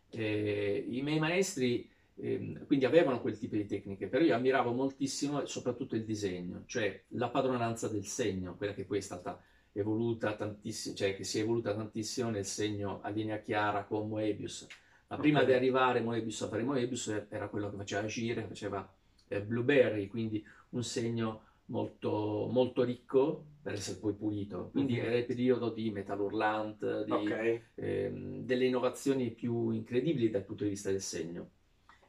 Eh, 0.09 0.85
I 0.89 1.01
miei 1.01 1.19
maestri 1.19 1.89
ehm, 2.15 2.65
quindi 2.65 2.85
avevano 2.85 3.21
quel 3.21 3.37
tipo 3.37 3.55
di 3.55 3.65
tecniche, 3.65 4.07
però 4.07 4.23
io 4.23 4.35
ammiravo 4.35 4.73
moltissimo 4.73 5.45
soprattutto 5.45 5.95
il 5.95 6.03
disegno, 6.05 6.63
cioè 6.65 7.03
la 7.09 7.29
padronanza 7.29 7.87
del 7.87 8.05
segno, 8.05 8.55
quella 8.57 8.73
che 8.73 8.83
poi 8.85 8.97
è 8.97 9.01
stata 9.01 9.41
evoluta 9.73 10.35
tantissimo, 10.35 10.95
cioè 10.95 11.15
che 11.15 11.23
si 11.23 11.39
è 11.39 11.41
evoluta 11.43 11.73
tantissimo 11.73 12.29
nel 12.29 12.45
segno 12.45 12.99
a 13.01 13.09
linea 13.09 13.39
chiara 13.39 13.85
con 13.85 14.09
Moebius. 14.09 14.67
Ma 15.11 15.17
prima 15.17 15.43
di 15.43 15.51
arrivare 15.51 15.99
Moebius 15.99 16.43
a 16.43 16.47
fare 16.47 16.63
Moebius 16.63 17.25
era 17.27 17.49
quello 17.49 17.69
che 17.69 17.75
faceva 17.75 18.03
agire, 18.03 18.45
faceva 18.47 18.89
eh, 19.27 19.41
Blueberry, 19.41 20.07
quindi 20.07 20.41
un 20.69 20.83
segno 20.83 21.41
molto, 21.65 22.47
molto 22.49 22.81
ricco 22.83 23.43
per 23.61 23.73
essere 23.73 23.99
poi 23.99 24.13
pulito. 24.13 24.69
Quindi 24.71 24.93
Mhm. 24.97 25.05
era 25.05 25.15
il 25.17 25.25
periodo 25.25 25.69
di 25.69 25.91
Metal 25.91 26.17
Hurlant, 26.17 27.03
di, 27.03 27.11
Ok. 27.11 27.61
ehm, 27.75 28.45
delle 28.45 28.65
innovazioni 28.65 29.31
più 29.31 29.71
incredibili 29.71 30.29
dal 30.29 30.45
punto 30.45 30.63
di 30.63 30.69
vista 30.69 30.89
del 30.91 31.01
segno, 31.01 31.49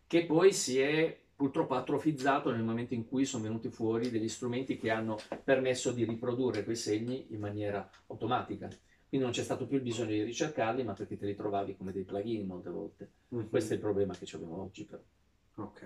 che 0.07 0.25
poi 0.25 0.53
si 0.53 0.79
è 0.79 1.19
purtroppo 1.35 1.75
atrofizzato 1.75 2.53
nel 2.53 2.63
momento 2.63 2.95
in 2.95 3.05
cui 3.09 3.25
sono 3.25 3.43
venuti 3.43 3.69
fuori 3.69 4.11
degli 4.11 4.29
strumenti 4.29 4.77
che 4.77 4.91
hanno 4.91 5.19
permesso 5.43 5.91
di 5.91 6.05
riprodurre 6.05 6.63
quei 6.63 6.77
segni 6.77 7.27
in 7.31 7.41
maniera 7.41 7.91
automatica. 8.07 8.69
Quindi 9.13 9.27
non 9.27 9.37
c'è 9.37 9.45
stato 9.45 9.67
più 9.67 9.77
il 9.77 9.83
bisogno 9.83 10.09
di 10.13 10.23
ricercarli, 10.23 10.85
ma 10.85 10.95
perché 10.95 11.19
te 11.19 11.27
li 11.27 11.35
trovavi 11.35 11.77
come 11.77 11.93
dei 11.93 12.03
plugin 12.03 12.47
molte 12.47 12.71
volte. 12.71 13.11
Mhm. 13.29 13.51
Questo 13.51 13.75
è 13.75 13.77
il 13.77 13.83
problema 13.83 14.15
che 14.17 14.25
abbiamo 14.35 14.63
oggi, 14.63 14.85
però. 14.87 15.03
Ok, 15.57 15.83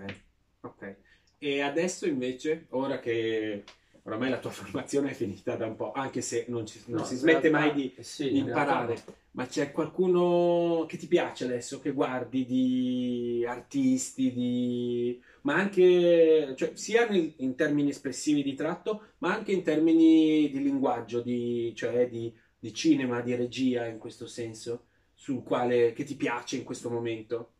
ok. 0.61 0.95
E 1.37 1.59
adesso 1.59 2.07
invece, 2.07 2.67
ora 2.69 2.99
che 2.99 3.65
oramai 4.03 4.29
la 4.29 4.39
tua 4.39 4.51
formazione 4.51 5.09
è 5.09 5.13
finita 5.13 5.57
da 5.57 5.65
un 5.65 5.75
po', 5.75 5.91
anche 5.91 6.21
se 6.21 6.45
non, 6.47 6.65
ci- 6.65 6.81
non 6.85 6.99
No, 6.99 7.03
si 7.05 7.15
in 7.15 7.19
smette 7.19 7.49
realtà- 7.49 7.59
mai 7.67 7.73
di, 7.73 7.93
eh 7.97 8.03
sì, 8.03 8.29
in 8.29 8.45
imparare, 8.45 8.93
no. 9.05 9.13
ma 9.31 9.45
c'è 9.45 9.73
qualcuno 9.73 10.85
che 10.87 10.95
ti 10.95 11.07
piace 11.07 11.43
adesso, 11.43 11.81
che 11.81 11.91
guardi 11.91 12.45
di 12.45 13.43
artisti, 13.45 14.31
di... 14.31 15.21
ma 15.41 15.55
anche, 15.55 16.53
cioè, 16.55 16.71
sia 16.75 17.09
nel- 17.09 17.33
in 17.39 17.55
termini 17.55 17.89
espressivi 17.89 18.41
di 18.41 18.55
tratto, 18.55 19.07
ma 19.17 19.33
anche 19.33 19.51
in 19.51 19.63
termini 19.63 20.49
di 20.49 20.63
linguaggio, 20.63 21.19
di, 21.21 21.73
cioè 21.75 22.07
di, 22.07 22.33
di 22.59 22.73
cinema, 22.73 23.21
di 23.21 23.35
regia 23.35 23.85
in 23.85 23.97
questo 23.97 24.27
senso, 24.27 24.85
sul 25.13 25.43
quale, 25.43 25.93
che 25.93 26.03
ti 26.03 26.15
piace 26.15 26.57
in 26.57 26.63
questo 26.63 26.89
momento. 26.89 27.51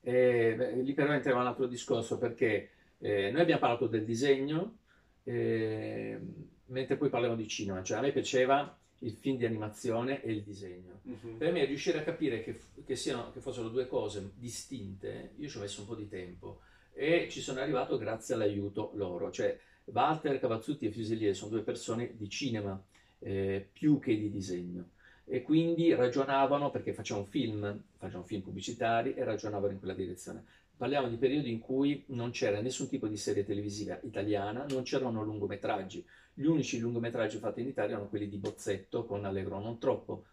Eh, 0.00 0.54
beh, 0.56 0.82
lì 0.82 0.92
però 0.94 1.12
entriamo 1.12 1.40
un 1.40 1.46
altro 1.46 1.66
discorso 1.66 2.18
perché 2.18 2.70
eh, 2.98 3.30
noi 3.30 3.40
abbiamo 3.40 3.60
parlato 3.60 3.86
del 3.86 4.04
disegno, 4.04 4.78
eh, 5.24 6.18
mentre 6.66 6.96
poi 6.96 7.08
parliamo 7.08 7.36
di 7.36 7.46
cinema, 7.48 7.82
cioè 7.82 7.98
a 7.98 8.00
me 8.00 8.12
piaceva 8.12 8.76
il 9.00 9.12
film 9.12 9.36
di 9.36 9.44
animazione 9.44 10.22
e 10.22 10.32
il 10.32 10.42
disegno. 10.42 11.00
Per 11.36 11.52
me 11.52 11.64
riuscire 11.64 11.98
a 11.98 12.02
capire 12.02 12.42
che, 12.42 12.58
che 12.84 12.96
siano, 12.96 13.32
che 13.32 13.40
fossero 13.40 13.68
due 13.68 13.86
cose 13.86 14.32
distinte, 14.34 15.32
io 15.38 15.48
ci 15.48 15.56
ho 15.56 15.60
messo 15.60 15.80
un 15.80 15.86
po' 15.86 15.96
di 15.96 16.08
tempo. 16.08 16.60
E 16.94 17.28
ci 17.30 17.40
sono 17.40 17.60
arrivato 17.60 17.96
grazie 17.96 18.34
all'aiuto 18.34 18.92
loro, 18.94 19.30
cioè 19.30 19.58
Walter 19.84 20.38
Cavazzutti 20.38 20.86
e 20.86 20.92
Fuselier 20.92 21.34
sono 21.34 21.50
due 21.50 21.62
persone 21.62 22.14
di 22.16 22.28
cinema 22.28 22.80
eh, 23.22 23.68
più 23.72 23.98
che 23.98 24.16
di 24.16 24.30
disegno 24.30 24.90
e 25.24 25.42
quindi 25.42 25.94
ragionavano 25.94 26.70
perché 26.70 26.92
facevano 26.92 27.26
film, 27.26 27.84
facevano 27.96 28.24
film 28.24 28.42
pubblicitari 28.42 29.14
e 29.14 29.24
ragionavano 29.24 29.72
in 29.72 29.78
quella 29.78 29.94
direzione. 29.94 30.44
Parliamo 30.76 31.08
di 31.08 31.16
periodi 31.16 31.50
in 31.50 31.60
cui 31.60 32.04
non 32.08 32.32
c'era 32.32 32.60
nessun 32.60 32.88
tipo 32.88 33.06
di 33.06 33.16
serie 33.16 33.44
televisiva 33.44 33.98
italiana, 34.02 34.66
non 34.68 34.82
c'erano 34.82 35.22
lungometraggi. 35.22 36.04
Gli 36.34 36.44
unici 36.44 36.80
lungometraggi 36.80 37.38
fatti 37.38 37.60
in 37.60 37.68
Italia 37.68 37.92
erano 37.92 38.08
quelli 38.08 38.28
di 38.28 38.36
Bozzetto 38.36 39.04
con 39.04 39.24
Allegro 39.24 39.60
non 39.60 39.78
troppo. 39.78 40.24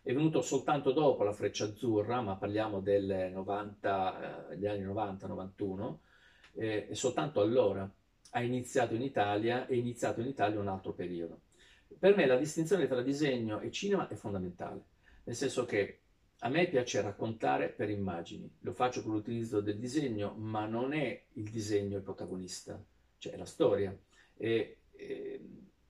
È 0.00 0.12
venuto 0.14 0.40
soltanto 0.40 0.92
dopo 0.92 1.24
la 1.24 1.32
Freccia 1.32 1.64
Azzurra, 1.64 2.20
ma 2.20 2.36
parliamo 2.36 2.80
del 2.80 3.30
90, 3.34 4.50
eh, 4.50 4.56
degli 4.56 4.66
anni 4.66 4.84
90-91, 4.84 5.98
eh, 6.54 6.86
e 6.88 6.94
soltanto 6.94 7.40
allora 7.40 7.90
ha 8.30 8.42
iniziato 8.42 8.94
in 8.94 9.02
Italia, 9.02 9.66
è 9.66 9.74
iniziato 9.74 10.20
in 10.20 10.28
Italia 10.28 10.60
un 10.60 10.68
altro 10.68 10.92
periodo. 10.92 11.40
Per 11.98 12.16
me 12.16 12.26
la 12.26 12.36
distinzione 12.36 12.86
tra 12.86 13.02
disegno 13.02 13.60
e 13.60 13.70
cinema 13.70 14.06
è 14.08 14.14
fondamentale, 14.14 14.82
nel 15.24 15.34
senso 15.34 15.64
che 15.64 16.00
a 16.40 16.48
me 16.48 16.68
piace 16.68 17.00
raccontare 17.00 17.68
per 17.70 17.90
immagini, 17.90 18.48
lo 18.60 18.72
faccio 18.72 19.02
con 19.02 19.12
l'utilizzo 19.12 19.60
del 19.60 19.78
disegno, 19.78 20.34
ma 20.34 20.66
non 20.66 20.92
è 20.92 21.24
il 21.32 21.50
disegno 21.50 21.96
il 21.96 22.04
protagonista, 22.04 22.80
cioè 23.18 23.32
è 23.32 23.36
la 23.36 23.44
storia. 23.44 23.96
E, 24.36 24.78
e- 24.92 25.40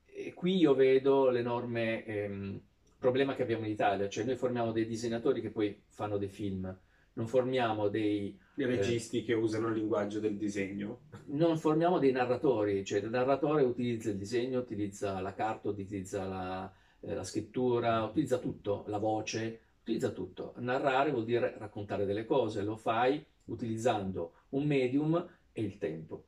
e 0.06 0.34
qui 0.34 0.56
io 0.56 0.74
vedo 0.74 1.28
l'enorme 1.28 2.04
ehm, 2.04 2.60
problema 2.98 3.34
che 3.34 3.42
abbiamo 3.42 3.64
in 3.64 3.70
Italia, 3.70 4.08
cioè 4.08 4.24
noi 4.24 4.34
formiamo 4.36 4.72
dei 4.72 4.86
disegnatori 4.86 5.40
che 5.40 5.50
poi 5.50 5.80
fanno 5.86 6.18
dei 6.18 6.28
film, 6.28 6.76
non 7.12 7.26
formiamo 7.28 7.88
dei, 7.88 8.36
I 8.58 8.64
registi 8.64 9.22
che 9.22 9.34
usano 9.34 9.68
il 9.68 9.74
linguaggio 9.74 10.18
del 10.18 10.36
disegno. 10.36 11.02
non 11.26 11.58
formiamo 11.58 12.00
dei 12.00 12.10
narratori, 12.10 12.84
cioè 12.84 12.98
il 12.98 13.08
narratore 13.08 13.62
utilizza 13.62 14.10
il 14.10 14.16
disegno, 14.16 14.58
utilizza 14.58 15.20
la 15.20 15.32
carta, 15.32 15.68
utilizza 15.68 16.24
la, 16.26 16.72
eh, 17.00 17.14
la 17.14 17.22
scrittura, 17.22 18.02
utilizza 18.02 18.38
tutto, 18.38 18.82
la 18.88 18.98
voce, 18.98 19.60
utilizza 19.82 20.10
tutto. 20.10 20.54
Narrare 20.56 21.12
vuol 21.12 21.24
dire 21.24 21.54
raccontare 21.56 22.04
delle 22.04 22.24
cose, 22.24 22.62
lo 22.62 22.76
fai 22.76 23.24
utilizzando 23.44 24.32
un 24.50 24.66
medium 24.66 25.28
e 25.52 25.62
il 25.62 25.78
tempo. 25.78 26.24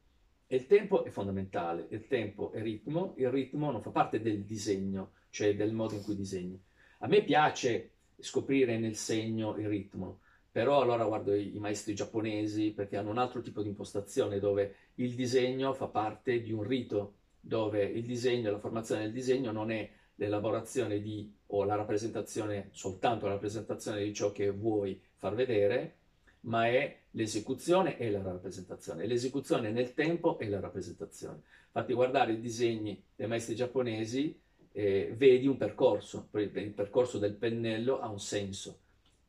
E 0.46 0.54
il 0.54 0.66
tempo 0.66 1.02
è 1.04 1.10
fondamentale, 1.10 1.86
il 1.90 2.06
tempo 2.06 2.52
è 2.52 2.62
ritmo, 2.62 3.14
il 3.16 3.28
ritmo 3.30 3.72
non 3.72 3.82
fa 3.82 3.90
parte 3.90 4.20
del 4.20 4.44
disegno, 4.44 5.14
cioè 5.30 5.56
del 5.56 5.72
modo 5.72 5.94
in 5.94 6.02
cui 6.02 6.14
disegni. 6.14 6.60
A 6.98 7.08
me 7.08 7.24
piace 7.24 7.90
scoprire 8.20 8.78
nel 8.78 8.94
segno 8.94 9.56
il 9.56 9.66
ritmo, 9.66 10.20
però 10.50 10.80
allora 10.82 11.04
guardo 11.04 11.34
i, 11.34 11.54
i, 11.54 11.58
maestri 11.58 11.94
giapponesi 11.94 12.72
perché 12.72 12.96
hanno 12.96 13.10
un 13.10 13.18
altro 13.18 13.40
tipo 13.40 13.62
di 13.62 13.68
impostazione 13.68 14.38
dove 14.38 14.74
il 14.96 15.14
disegno 15.14 15.72
fa 15.72 15.86
parte 15.86 16.40
di 16.40 16.52
un 16.52 16.62
rito, 16.62 17.14
dove 17.40 17.84
il 17.84 18.04
disegno, 18.04 18.50
la 18.50 18.58
formazione 18.58 19.02
del 19.02 19.12
disegno 19.12 19.52
non 19.52 19.70
è 19.70 19.88
l'elaborazione 20.16 21.00
di 21.00 21.32
o 21.52 21.64
la 21.64 21.76
rappresentazione, 21.76 22.68
soltanto 22.72 23.26
la 23.26 23.32
rappresentazione 23.32 24.02
di 24.02 24.12
ciò 24.12 24.32
che 24.32 24.50
vuoi 24.50 25.00
far 25.16 25.34
vedere, 25.34 25.96
ma 26.40 26.66
è 26.66 26.98
l'esecuzione 27.12 27.98
e 27.98 28.10
la 28.10 28.22
rappresentazione. 28.22 29.06
L'esecuzione 29.06 29.70
nel 29.70 29.94
tempo 29.94 30.38
e 30.38 30.48
la 30.48 30.60
rappresentazione. 30.60 31.42
Infatti 31.66 31.92
guardare 31.92 32.32
i 32.32 32.40
disegni 32.40 33.02
dei 33.14 33.26
maestri 33.26 33.54
giapponesi 33.54 34.38
eh, 34.72 35.12
vedi 35.16 35.46
un 35.46 35.56
percorso, 35.56 36.28
il 36.32 36.72
percorso 36.74 37.18
del 37.18 37.34
pennello 37.34 38.00
ha 38.00 38.08
un 38.08 38.20
senso. 38.20 38.78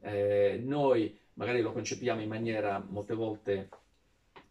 Eh, 0.02 0.60
noi 0.64 1.18
magari 1.34 1.62
lo 1.62 1.72
concepiamo 1.72 2.22
in 2.22 2.28
maniera 2.28 2.84
molte 2.88 3.14
volte 3.14 3.70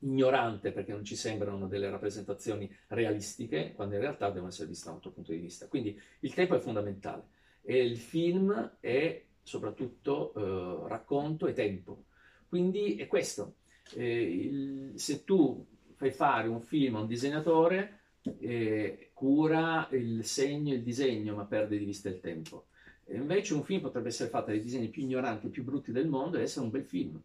ignorante 0.01 0.73
perché 0.73 0.93
non 0.93 1.05
ci 1.05 1.17
sembrano 1.17 1.67
delle 1.67 1.91
rappresentazioni 1.91 2.71
realistiche, 2.89 3.73
quando 3.75 3.95
in 3.95 4.01
realtà 4.01 4.31
devono 4.31 4.49
essere 4.49 4.69
viste 4.69 4.85
da 4.85 4.91
un 4.91 4.97
altro 4.97 5.13
punto 5.13 5.33
di 5.33 5.39
vista. 5.39 5.69
Quindi 5.69 5.99
il 6.21 6.35
tempo 6.35 6.55
è 6.55 6.59
fondamentale 6.61 7.25
e 7.63 7.85
il 7.85 7.99
film 7.99 8.77
è 8.81 9.25
soprattutto 9.43 10.33
eh, 10.35 10.89
racconto 10.89 11.47
e 11.47 11.53
tempo. 11.53 12.05
Quindi 12.49 12.97
è 12.97 13.07
questo. 13.07 13.57
Eh, 13.95 14.23
il, 14.23 14.93
se 14.97 15.25
tu 15.25 15.67
fai 15.95 16.11
fare 16.11 16.49
un 16.49 16.61
film 16.61 16.97
a 16.97 17.01
un 17.01 17.07
disegnatore, 17.07 17.99
eh, 18.39 19.11
cura 19.13 19.89
il 19.93 20.25
segno, 20.25 20.73
il 20.73 20.83
disegno, 20.83 21.35
ma 21.35 21.45
perde 21.45 21.79
di 21.79 21.85
vista 21.85 22.09
il 22.09 22.21
tempo. 22.21 22.67
E 23.11 23.17
invece 23.17 23.55
un 23.55 23.65
film 23.65 23.81
potrebbe 23.81 24.07
essere 24.07 24.31
fatto 24.31 24.51
dai 24.51 24.63
disegni 24.63 24.89
più 24.89 25.03
ignoranti 25.03 25.47
e 25.47 25.51
più 25.51 25.65
brutti 25.65 25.91
del 25.91 26.07
mondo 26.07 26.39
e 26.39 26.43
essere 26.43 26.65
un 26.65 26.71
bel 26.71 26.85
film. 26.85 27.21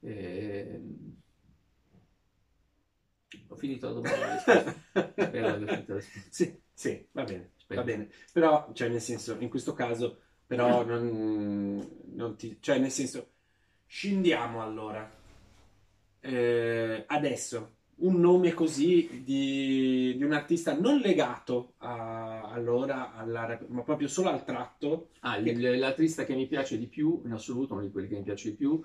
Eh, 0.00 0.80
ho 3.48 3.54
finito 3.54 3.86
la 3.86 3.92
domanda. 3.92 4.42
sì, 6.30 6.58
sì, 6.72 7.06
va 7.12 7.24
bene, 7.24 7.52
va 7.66 7.82
bene. 7.82 8.08
Però, 8.32 8.70
cioè, 8.72 8.88
nel 8.88 9.02
senso, 9.02 9.36
in 9.40 9.50
questo 9.50 9.74
caso, 9.74 10.20
però 10.46 10.86
non, 10.86 11.86
non 12.14 12.36
ti... 12.36 12.56
Cioè, 12.58 12.78
nel 12.78 12.90
senso, 12.90 13.32
scendiamo 13.84 14.62
allora. 14.62 15.18
Eh, 16.20 17.04
adesso, 17.06 17.76
un 18.00 18.20
nome 18.20 18.52
così 18.52 19.22
di, 19.24 20.14
di 20.16 20.24
un 20.24 20.32
artista 20.32 20.78
non 20.78 20.98
legato 20.98 21.74
a, 21.78 22.42
allora 22.50 23.14
alla, 23.14 23.58
ma 23.68 23.82
proprio 23.82 24.08
solo 24.08 24.28
al 24.28 24.44
tratto. 24.44 25.10
Ah, 25.20 25.40
che... 25.40 25.76
l'artista 25.76 26.24
che 26.24 26.34
mi 26.34 26.46
piace 26.46 26.78
di 26.78 26.86
più, 26.86 27.22
in 27.24 27.32
assoluto 27.32 27.74
uno 27.74 27.82
di 27.82 27.90
quelli 27.90 28.08
che 28.08 28.16
mi 28.16 28.22
piace 28.22 28.50
di 28.50 28.56
più, 28.56 28.80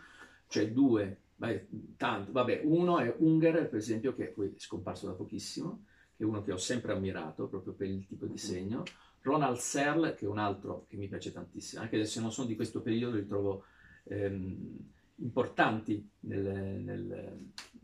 cioè 0.48 0.72
due, 0.72 1.18
beh, 1.36 1.68
tanto, 1.98 2.32
vabbè, 2.32 2.62
uno 2.64 3.00
è 3.00 3.14
Unger, 3.18 3.68
per 3.70 3.80
esempio, 3.80 4.14
che 4.14 4.26
poi 4.26 4.48
è 4.48 4.60
scomparso 4.60 5.08
da 5.08 5.14
pochissimo, 5.14 5.86
che 6.16 6.24
è 6.24 6.26
uno 6.26 6.42
che 6.42 6.52
ho 6.52 6.58
sempre 6.58 6.94
ammirato 6.94 7.48
proprio 7.48 7.74
per 7.74 7.88
il 7.88 8.06
tipo 8.06 8.26
di 8.26 8.38
segno. 8.38 8.84
Ronald 9.22 9.58
Searle, 9.58 10.14
che 10.14 10.26
è 10.26 10.30
un 10.30 10.38
altro 10.38 10.86
che 10.88 10.98
mi 10.98 11.08
piace 11.08 11.32
tantissimo, 11.32 11.82
anche 11.82 12.06
se 12.06 12.22
non 12.22 12.32
sono 12.32 12.48
di 12.48 12.56
questo 12.56 12.82
periodo, 12.82 13.16
li 13.16 13.26
trovo 13.26 13.66
ehm, 14.04 14.78
importanti 15.18 16.08
nel, 16.22 16.82
nel, 16.84 17.38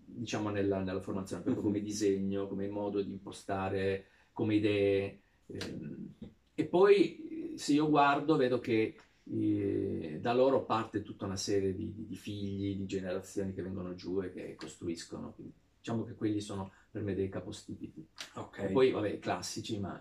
diciamo 0.06 0.50
nella, 0.50 0.82
nella, 0.82 1.02
formazione, 1.02 1.44
proprio 1.44 1.64
come 1.64 1.82
disegno, 1.82 2.48
come 2.48 2.68
modo 2.68 3.02
di 3.02 3.12
impostare, 3.12 4.06
come 4.32 4.56
idee. 4.56 5.22
Ehm. 5.48 6.14
E 6.54 6.66
poi 6.66 7.54
se 7.56 7.74
io 7.74 7.90
guardo 7.90 8.36
vedo 8.36 8.60
che 8.60 8.96
eh, 9.24 10.18
da 10.20 10.34
loro 10.34 10.66
parte 10.66 11.02
tutta 11.02 11.26
una 11.26 11.38
serie 11.38 11.74
di, 11.76 11.94
di, 11.96 12.16
figli, 12.16 12.76
di 12.76 12.86
generazioni 12.86 13.54
che 13.54 13.62
vengono 13.62 13.96
giù 13.96 14.22
e 14.22 14.32
che 14.32 14.56
costruiscono. 14.56 15.34
Quindi, 15.34 15.54
diciamo 15.80 16.04
che 16.04 16.14
quelli 16.14 16.42
sono 16.42 16.72
per 16.92 17.02
me 17.02 17.16
dei 17.16 17.30
capostipiti. 17.30 18.06
Okay. 18.34 18.70
E 18.70 18.72
poi, 18.72 18.92
vabbè, 18.92 19.20
classici, 19.20 19.80
ma 19.80 20.00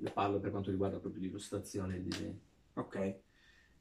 ne 0.00 0.10
parlo 0.10 0.38
per 0.38 0.50
quanto 0.50 0.70
riguarda 0.70 0.98
proprio 0.98 1.22
l'illustrazione 1.22 1.94
e 1.94 1.98
il 1.98 2.04
disegno. 2.04 2.38
Ok. 2.74 3.16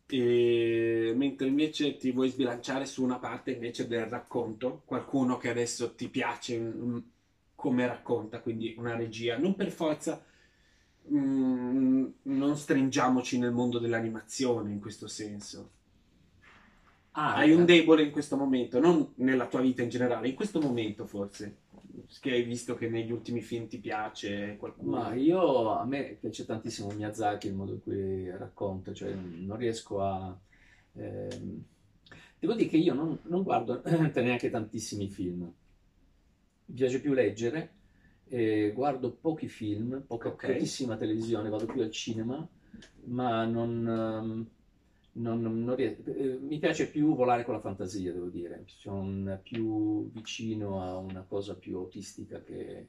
E, 0.09 1.13
mentre 1.15 1.47
invece 1.47 1.97
ti 1.97 2.11
vuoi 2.11 2.29
sbilanciare 2.29 2.85
su 2.85 3.03
una 3.03 3.19
parte 3.19 3.51
invece 3.51 3.87
del 3.87 4.05
racconto, 4.05 4.83
qualcuno 4.85 5.37
che 5.37 5.49
adesso 5.49 5.95
ti 5.95 6.07
piace 6.09 6.55
um, 6.55 7.03
come 7.55 7.87
racconta, 7.87 8.39
quindi 8.39 8.73
una 8.77 8.95
regia, 8.95 9.37
non 9.37 9.55
per 9.55 9.69
forza 9.69 10.23
um, 11.09 12.13
non 12.23 12.57
stringiamoci 12.57 13.37
nel 13.37 13.51
mondo 13.51 13.79
dell'animazione 13.79 14.71
in 14.71 14.79
questo 14.79 15.07
senso. 15.07 15.71
Ah, 17.11 17.35
Hai 17.35 17.51
un 17.51 17.65
debole 17.65 18.03
in 18.03 18.11
questo 18.11 18.37
momento, 18.37 18.79
non 18.79 19.13
nella 19.15 19.47
tua 19.47 19.59
vita 19.59 19.81
in 19.81 19.89
generale, 19.89 20.29
in 20.29 20.35
questo 20.35 20.61
momento 20.61 21.05
forse 21.07 21.57
che 22.19 22.31
hai 22.31 22.43
visto 22.43 22.75
che 22.75 22.89
negli 22.89 23.11
ultimi 23.11 23.41
film 23.41 23.67
ti 23.67 23.79
piace 23.79 24.55
qualcuno? 24.57 24.97
Ma 24.97 25.13
io, 25.13 25.77
a 25.77 25.85
me 25.85 26.17
piace 26.19 26.45
tantissimo 26.45 26.91
Miyazaki 26.91 27.47
il 27.47 27.55
modo 27.55 27.73
in 27.73 27.81
cui 27.81 28.29
racconta, 28.29 28.93
cioè 28.93 29.13
non 29.13 29.57
riesco 29.57 30.01
a... 30.01 30.37
Ehm... 30.93 31.63
Devo 32.39 32.53
dire 32.53 32.69
che 32.69 32.77
io 32.77 32.93
non, 32.93 33.17
non 33.23 33.43
guardo 33.43 33.81
neanche 34.13 34.49
tantissimi 34.49 35.09
film, 35.09 35.51
mi 36.65 36.75
piace 36.75 37.01
più 37.01 37.13
leggere, 37.13 37.73
eh, 38.25 38.71
guardo 38.75 39.11
pochi 39.11 39.47
film, 39.47 40.03
poca, 40.05 40.27
okay. 40.27 40.53
pochissima 40.53 40.97
televisione, 40.97 41.49
vado 41.49 41.65
più 41.65 41.81
al 41.81 41.91
cinema, 41.91 42.47
ma 43.05 43.45
non... 43.45 43.87
Um 43.87 44.47
non, 45.17 45.41
non 45.41 45.75
eh, 45.77 46.37
mi 46.39 46.59
piace 46.59 46.89
più 46.89 47.15
volare 47.15 47.43
con 47.43 47.53
la 47.53 47.59
fantasia, 47.59 48.11
devo 48.11 48.27
dire, 48.27 48.63
sono 48.65 49.39
più 49.41 50.09
vicino 50.11 50.81
a 50.81 50.97
una 50.97 51.23
cosa 51.27 51.55
più 51.55 51.77
autistica 51.77 52.41
che... 52.41 52.87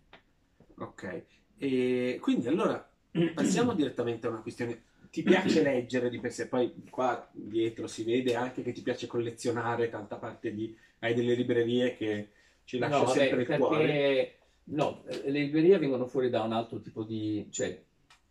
Ok, 0.78 1.22
e 1.58 2.18
quindi 2.20 2.46
allora 2.46 2.88
passiamo 3.34 3.74
direttamente 3.74 4.26
a 4.26 4.30
una 4.30 4.40
questione. 4.40 4.84
Ti 5.10 5.22
piace 5.22 5.62
leggere 5.62 6.10
di 6.10 6.20
per 6.20 6.32
sé? 6.32 6.48
Poi 6.48 6.72
qua 6.90 7.28
dietro 7.32 7.86
si 7.86 8.04
vede 8.04 8.34
anche 8.34 8.62
che 8.62 8.72
ti 8.72 8.82
piace 8.82 9.06
collezionare 9.06 9.88
tanta 9.88 10.16
parte 10.16 10.52
di... 10.52 10.76
hai 11.00 11.14
delle 11.14 11.34
librerie 11.34 11.96
che 11.96 12.28
ci 12.64 12.78
lascia 12.78 12.98
no, 12.98 13.06
sempre 13.08 13.44
vabbè, 13.44 13.54
il 13.54 13.60
cuore. 13.60 14.38
No, 14.64 15.02
le 15.06 15.30
librerie 15.30 15.78
vengono 15.78 16.06
fuori 16.06 16.28
da 16.28 16.42
un 16.42 16.52
altro 16.52 16.80
tipo 16.80 17.02
di... 17.02 17.48
cioè, 17.50 17.82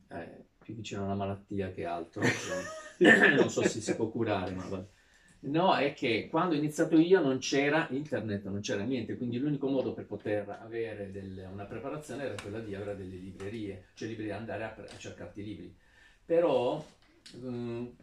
eh, 0.09 0.45
più 0.63 0.75
vicino 0.75 1.01
a 1.01 1.05
una 1.05 1.15
malattia 1.15 1.71
che 1.71 1.83
altro. 1.83 2.21
Cioè. 2.21 2.85
non 2.97 3.49
so 3.49 3.61
se 3.63 3.81
si 3.81 3.95
può 3.95 4.09
curare, 4.09 4.51
ma 4.51 4.65
vabbè. 4.65 4.87
No, 5.39 5.75
è 5.75 5.93
che 5.93 6.27
quando 6.29 6.55
ho 6.55 6.57
iniziato 6.57 6.97
io 6.97 7.21
non 7.21 7.37
c'era 7.37 7.87
internet, 7.91 8.45
non 8.45 8.59
c'era 8.59 8.83
niente, 8.83 9.17
quindi 9.17 9.37
l'unico 9.37 9.67
modo 9.67 9.93
per 9.93 10.05
poter 10.05 10.49
avere 10.49 11.11
del, 11.11 11.47
una 11.51 11.65
preparazione 11.65 12.23
era 12.23 12.35
quella 12.41 12.59
di 12.59 12.73
avere 12.73 12.95
delle 12.97 13.17
librerie, 13.17 13.89
cioè 13.93 14.07
librerie, 14.07 14.33
andare 14.33 14.63
a, 14.63 14.75
a 14.75 14.97
cercarti 14.97 15.41
i 15.41 15.45
libri. 15.45 15.77
Però 16.25 16.83
um, 17.41 17.95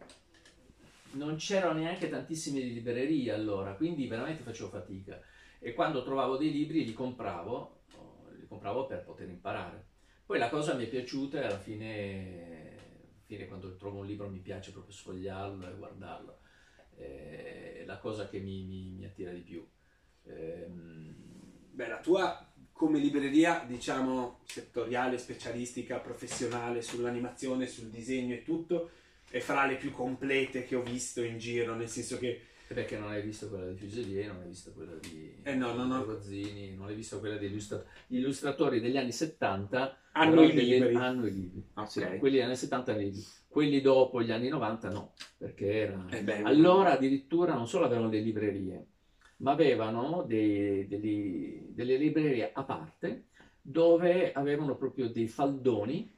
non 1.11 1.35
c'erano 1.35 1.79
neanche 1.79 2.09
tantissime 2.09 2.61
librerie 2.61 3.33
allora, 3.33 3.73
quindi 3.73 4.07
veramente 4.07 4.43
facevo 4.43 4.69
fatica. 4.69 5.19
E 5.59 5.73
quando 5.73 6.03
trovavo 6.03 6.37
dei 6.37 6.51
libri 6.51 6.85
li 6.85 6.93
compravo, 6.93 7.81
li 8.37 8.47
compravo 8.47 8.85
per 8.85 9.03
poter 9.03 9.27
imparare. 9.27 9.87
Poi 10.25 10.39
la 10.39 10.49
cosa 10.49 10.73
mi 10.73 10.85
è 10.85 10.87
piaciuta 10.87 11.41
e 11.41 11.45
alla 11.45 11.59
fine 11.59 12.64
fine 13.25 13.47
quando 13.47 13.75
trovo 13.75 13.99
un 13.99 14.05
libro 14.05 14.29
mi 14.29 14.39
piace 14.39 14.71
proprio 14.71 14.93
sfogliarlo 14.93 15.69
e 15.69 15.75
guardarlo. 15.75 16.39
È 16.95 17.83
la 17.85 17.97
cosa 17.97 18.27
che 18.29 18.39
mi, 18.39 18.63
mi, 18.63 18.91
mi 18.91 19.05
attira 19.05 19.31
di 19.31 19.41
più. 19.41 19.67
Ehm... 20.23 21.33
Beh, 21.71 21.87
la 21.89 21.99
tua 21.99 22.53
come 22.75 22.99
libreria, 22.99 23.63
diciamo, 23.65 24.41
settoriale, 24.43 25.17
specialistica, 25.17 25.99
professionale 25.99 26.81
sull'animazione, 26.81 27.67
sul 27.67 27.89
disegno 27.89 28.33
e 28.33 28.43
tutto, 28.43 28.91
è 29.29 29.39
fra 29.39 29.65
le 29.65 29.77
più 29.77 29.91
complete 29.91 30.65
che 30.65 30.75
ho 30.75 30.81
visto 30.81 31.23
in 31.23 31.37
giro, 31.37 31.73
nel 31.73 31.87
senso 31.87 32.17
che 32.17 32.41
perché 32.73 32.97
non 32.97 33.09
hai 33.09 33.21
visto 33.21 33.49
quella 33.49 33.67
di 33.67 33.75
Fuselier, 33.75 34.27
non 34.31 34.41
hai 34.41 34.47
visto 34.47 34.71
quella 34.73 34.93
di 34.95 35.37
eh 35.43 35.55
no, 35.55 35.73
no, 35.73 35.85
no. 35.85 36.03
Rozzini, 36.03 36.75
non 36.75 36.87
hai 36.87 36.95
visto 36.95 37.19
quella 37.19 37.37
degli 37.37 37.51
illustra- 37.51 37.83
illustratori 38.07 38.79
degli 38.79 38.97
anni 38.97 39.11
70 39.11 39.97
hanno 40.13 40.43
i 40.43 40.53
libri. 40.53 40.95
Hanno 40.95 41.27
i 41.27 41.33
libri. 41.33 41.63
Okay. 41.73 41.87
Sì, 41.87 42.17
quelli 42.17 42.35
degli 42.35 42.45
anni 42.45 42.55
70 42.55 42.91
hanno 42.91 43.01
i 43.01 43.05
libri. 43.05 43.23
Quelli 43.47 43.81
dopo 43.81 44.21
gli 44.21 44.31
anni 44.31 44.47
90 44.47 44.89
no, 44.89 45.13
perché 45.37 45.73
era... 45.73 46.05
Eh 46.09 46.23
beh, 46.23 46.41
allora 46.41 46.93
addirittura 46.93 47.53
non 47.53 47.67
solo 47.67 47.85
avevano 47.85 48.09
le 48.09 48.19
librerie, 48.19 48.87
ma 49.37 49.51
avevano 49.51 50.23
dei, 50.27 50.87
dei, 50.87 51.67
delle 51.69 51.97
librerie 51.97 52.51
a 52.53 52.63
parte 52.63 53.27
dove 53.61 54.31
avevano 54.31 54.75
proprio 54.75 55.09
dei 55.09 55.27
faldoni 55.27 56.14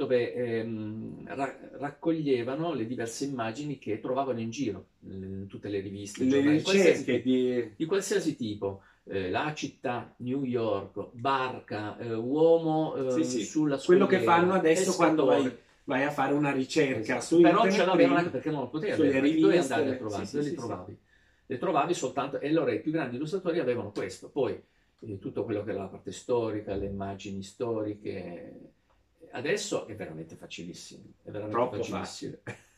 dove 0.00 0.32
ehm, 0.32 1.34
ra- 1.34 1.58
raccoglievano 1.72 2.72
le 2.72 2.86
diverse 2.86 3.26
immagini 3.26 3.78
che 3.78 4.00
trovavano 4.00 4.40
in 4.40 4.48
giro, 4.48 4.86
in 5.08 5.46
tutte 5.46 5.68
le 5.68 5.80
riviste, 5.80 6.24
Le 6.24 6.30
giornali, 6.30 6.62
qualsiasi 6.62 7.22
di... 7.22 7.72
di 7.76 7.84
qualsiasi 7.84 8.34
tipo. 8.34 8.82
Eh, 9.04 9.28
la 9.28 9.52
città, 9.54 10.14
New 10.18 10.44
York, 10.44 11.08
barca, 11.12 11.98
eh, 11.98 12.14
uomo 12.14 12.94
eh, 12.94 13.10
Sì, 13.10 13.24
sì. 13.24 13.44
sulla 13.44 13.76
Quello 13.78 14.06
che 14.06 14.20
fanno 14.20 14.54
adesso 14.54 14.94
quando 14.94 15.26
vai, 15.26 15.54
vai 15.84 16.04
a 16.04 16.10
fare 16.10 16.32
una 16.32 16.50
ricerca 16.50 17.18
Esatto. 17.18 17.20
su 17.20 17.40
Però 17.40 17.56
internet 17.64 17.78
ce 17.78 17.84
l'avevano 17.86 18.18
anche 18.18 18.30
perché 18.30 18.50
non 18.50 18.60
lo 18.60 18.68
potevi 18.68 18.92
avere, 18.92 19.38
dovevi 19.38 19.58
andare 19.58 19.90
a 19.90 19.94
trovarli, 19.96 20.26
sì, 20.26 20.42
sì. 20.42 20.54
trovavi? 20.54 20.98
Le 21.46 21.58
trovavi 21.58 21.94
soltanto, 21.94 22.38
e 22.38 22.48
allora 22.48 22.72
i 22.72 22.80
più 22.80 22.92
grandi 22.92 23.16
illustratori 23.16 23.58
avevano 23.58 23.90
questo, 23.90 24.30
poi 24.30 24.58
eh, 25.00 25.18
tutto 25.18 25.44
quello 25.44 25.62
che 25.64 25.70
era 25.70 25.80
la 25.80 25.88
parte 25.88 26.12
storica, 26.12 26.74
le 26.76 26.86
immagini 26.86 27.42
storiche, 27.42 28.72
adesso 29.32 29.86
è 29.86 29.94
veramente 29.94 30.36
facilissimo, 30.36 31.02
è 31.22 31.30
veramente 31.30 31.50
Troppo 31.56 31.76
facilissimo. 31.76 32.32
facile. 32.42 32.42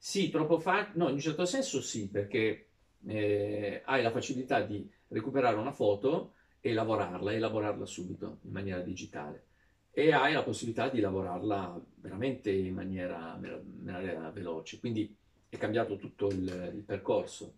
Sì, 0.00 0.30
troppo 0.30 0.60
facile, 0.60 0.92
no, 0.96 1.08
in 1.08 1.14
un 1.14 1.20
certo 1.20 1.44
senso 1.44 1.80
sì, 1.82 2.08
perché 2.08 2.68
eh, 3.06 3.82
hai 3.84 4.00
la 4.00 4.12
facilità 4.12 4.60
di 4.60 4.88
recuperare 5.08 5.56
una 5.56 5.72
foto 5.72 6.34
e 6.60 6.72
lavorarla, 6.72 7.32
elaborarla 7.32 7.84
subito 7.84 8.38
in 8.42 8.52
maniera 8.52 8.80
digitale. 8.80 9.46
E 9.90 10.12
hai 10.12 10.32
la 10.34 10.44
possibilità 10.44 10.88
di 10.88 11.00
lavorarla 11.00 11.80
veramente 11.96 12.52
in 12.52 12.74
maniera, 12.74 13.36
in 13.42 13.82
maniera 13.82 14.30
veloce. 14.30 14.78
Quindi 14.78 15.12
è 15.48 15.56
cambiato 15.56 15.96
tutto 15.96 16.28
il, 16.28 16.72
il 16.76 16.82
percorso. 16.86 17.54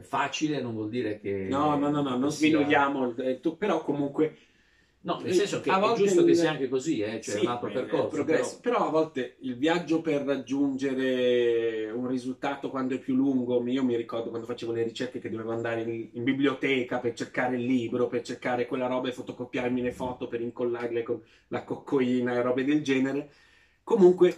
Facile 0.00 0.60
non 0.60 0.74
vuol 0.74 0.90
dire 0.90 1.18
che... 1.20 1.46
No, 1.48 1.74
no, 1.78 1.88
no, 1.88 2.02
no, 2.02 2.18
non 2.18 2.30
sia- 2.30 2.50
sminuiamo, 2.50 3.08
il- 3.16 3.38
tu- 3.40 3.56
però 3.56 3.82
comunque... 3.82 4.36
No, 5.06 5.20
nel 5.22 5.34
senso 5.34 5.60
che 5.60 5.70
è 5.70 5.94
giusto 5.94 6.24
che 6.24 6.30
il- 6.32 6.36
sia 6.36 6.50
anche 6.50 6.68
così, 6.68 7.00
eh, 7.00 7.20
cioè 7.20 7.36
Sì, 7.36 7.44
un 7.44 7.52
altro 7.52 7.70
percorso. 7.70 8.24
però- 8.24 8.58
Però... 8.60 8.86
a 8.88 8.90
volte 8.90 9.36
il 9.40 9.56
viaggio 9.56 10.00
per 10.00 10.22
raggiungere 10.22 11.90
un 11.92 12.08
risultato 12.08 12.70
quando 12.70 12.96
è 12.96 12.98
più 12.98 13.14
lungo, 13.14 13.64
io 13.68 13.84
mi 13.84 13.94
ricordo 13.94 14.30
quando 14.30 14.48
facevo 14.48 14.72
le 14.72 14.82
ricerche 14.82 15.20
che 15.20 15.30
dovevo 15.30 15.52
andare 15.52 15.82
in, 15.82 16.08
in 16.10 16.24
biblioteca 16.24 16.98
per 16.98 17.14
cercare 17.14 17.54
il 17.54 17.64
libro, 17.64 18.08
per 18.08 18.22
cercare 18.22 18.66
quella 18.66 18.88
roba 18.88 19.08
e 19.08 19.12
fotocopiarmi 19.12 19.80
le 19.80 19.92
foto 19.92 20.26
per 20.26 20.40
incollarle 20.40 21.02
con 21.04 21.22
la 21.48 21.62
coccoina 21.62 22.32
e 22.34 22.42
robe 22.42 22.64
del 22.64 22.82
genere. 22.82 23.30
Comunque, 23.84 24.36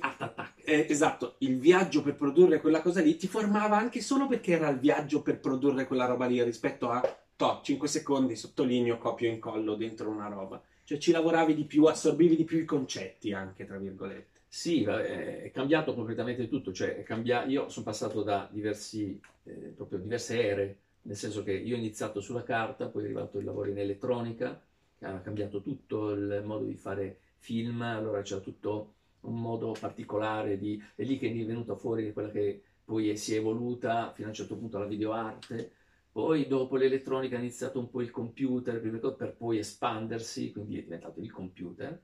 eh, 0.64 0.86
esatto, 0.86 1.36
il 1.38 1.58
viaggio 1.58 2.02
per 2.02 2.14
produrre 2.14 2.60
quella 2.60 2.82
cosa 2.82 3.00
lì 3.00 3.16
ti 3.16 3.26
formava 3.26 3.78
anche 3.78 4.02
solo 4.02 4.26
perché 4.26 4.52
era 4.52 4.68
il 4.68 4.78
viaggio 4.78 5.22
per 5.22 5.40
produrre 5.40 5.86
quella 5.86 6.04
roba 6.04 6.26
lì 6.26 6.42
rispetto 6.42 6.90
a 6.90 7.00
to, 7.38 7.60
5 7.62 7.88
secondi, 7.88 8.36
sottolineo, 8.36 8.98
copio 8.98 9.28
e 9.28 9.32
incollo 9.34 9.76
dentro 9.76 10.10
una 10.10 10.28
roba. 10.28 10.60
Cioè 10.84 10.98
ci 10.98 11.12
lavoravi 11.12 11.54
di 11.54 11.64
più, 11.64 11.84
assorbivi 11.84 12.36
di 12.36 12.44
più 12.44 12.58
i 12.58 12.64
concetti 12.64 13.32
anche, 13.32 13.64
tra 13.66 13.78
virgolette. 13.78 14.40
Sì, 14.48 14.84
va- 14.84 15.02
è 15.04 15.42
è 15.42 15.50
cambiato 15.50 15.94
completamente 15.94 16.48
tutto, 16.48 16.72
cioè 16.72 16.96
è 16.96 17.02
cambia- 17.02 17.44
io 17.44 17.68
sono 17.68 17.84
passato 17.84 18.22
da 18.22 18.48
diversi, 18.50 19.18
eh, 19.44 19.74
diverse 19.90 20.42
ere, 20.42 20.78
nel 21.02 21.16
senso 21.16 21.42
che 21.42 21.52
io 21.52 21.74
ho 21.76 21.78
iniziato 21.78 22.20
sulla 22.20 22.42
carta, 22.42 22.88
poi 22.88 23.02
è 23.02 23.04
arrivato 23.06 23.38
il 23.38 23.44
lavoro 23.44 23.68
in 23.70 23.78
elettronica, 23.78 24.60
ha 25.00 25.20
cambiato 25.20 25.62
tutto 25.62 26.10
il 26.10 26.42
modo 26.44 26.64
di 26.64 26.74
fare 26.76 27.18
film, 27.38 27.82
allora 27.82 28.22
c'era 28.22 28.40
tutto 28.40 28.94
un 29.20 29.40
modo 29.40 29.74
particolare 29.78 30.58
di, 30.58 30.82
è 30.94 31.02
lì 31.02 31.18
che 31.18 31.30
è 31.30 31.44
venuta 31.44 31.76
fuori 31.76 32.12
quella 32.12 32.30
che 32.30 32.62
poi 32.84 33.16
si 33.16 33.34
è 33.34 33.38
evoluta 33.38 34.12
fino 34.14 34.26
a 34.26 34.30
un 34.30 34.36
certo 34.36 34.56
punto 34.56 34.78
la 34.78 34.86
videoarte, 34.86 35.72
poi 36.10 36.46
dopo 36.46 36.76
l'elettronica 36.76 37.36
è 37.36 37.38
iniziato 37.38 37.78
un 37.78 37.90
po' 37.90 38.00
il 38.00 38.10
computer, 38.10 38.80
per 39.16 39.36
poi 39.36 39.58
espandersi, 39.58 40.52
quindi 40.52 40.78
è 40.78 40.82
diventato 40.82 41.20
il 41.20 41.30
computer 41.30 42.00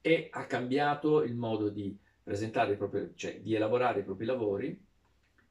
e 0.00 0.28
ha 0.30 0.46
cambiato 0.46 1.22
il 1.22 1.36
modo 1.36 1.68
di 1.68 1.96
presentare 2.22 2.72
i 2.72 2.76
propri, 2.76 3.12
cioè 3.14 3.40
di 3.40 3.54
elaborare 3.54 4.00
i 4.00 4.04
propri 4.04 4.24
lavori, 4.24 4.86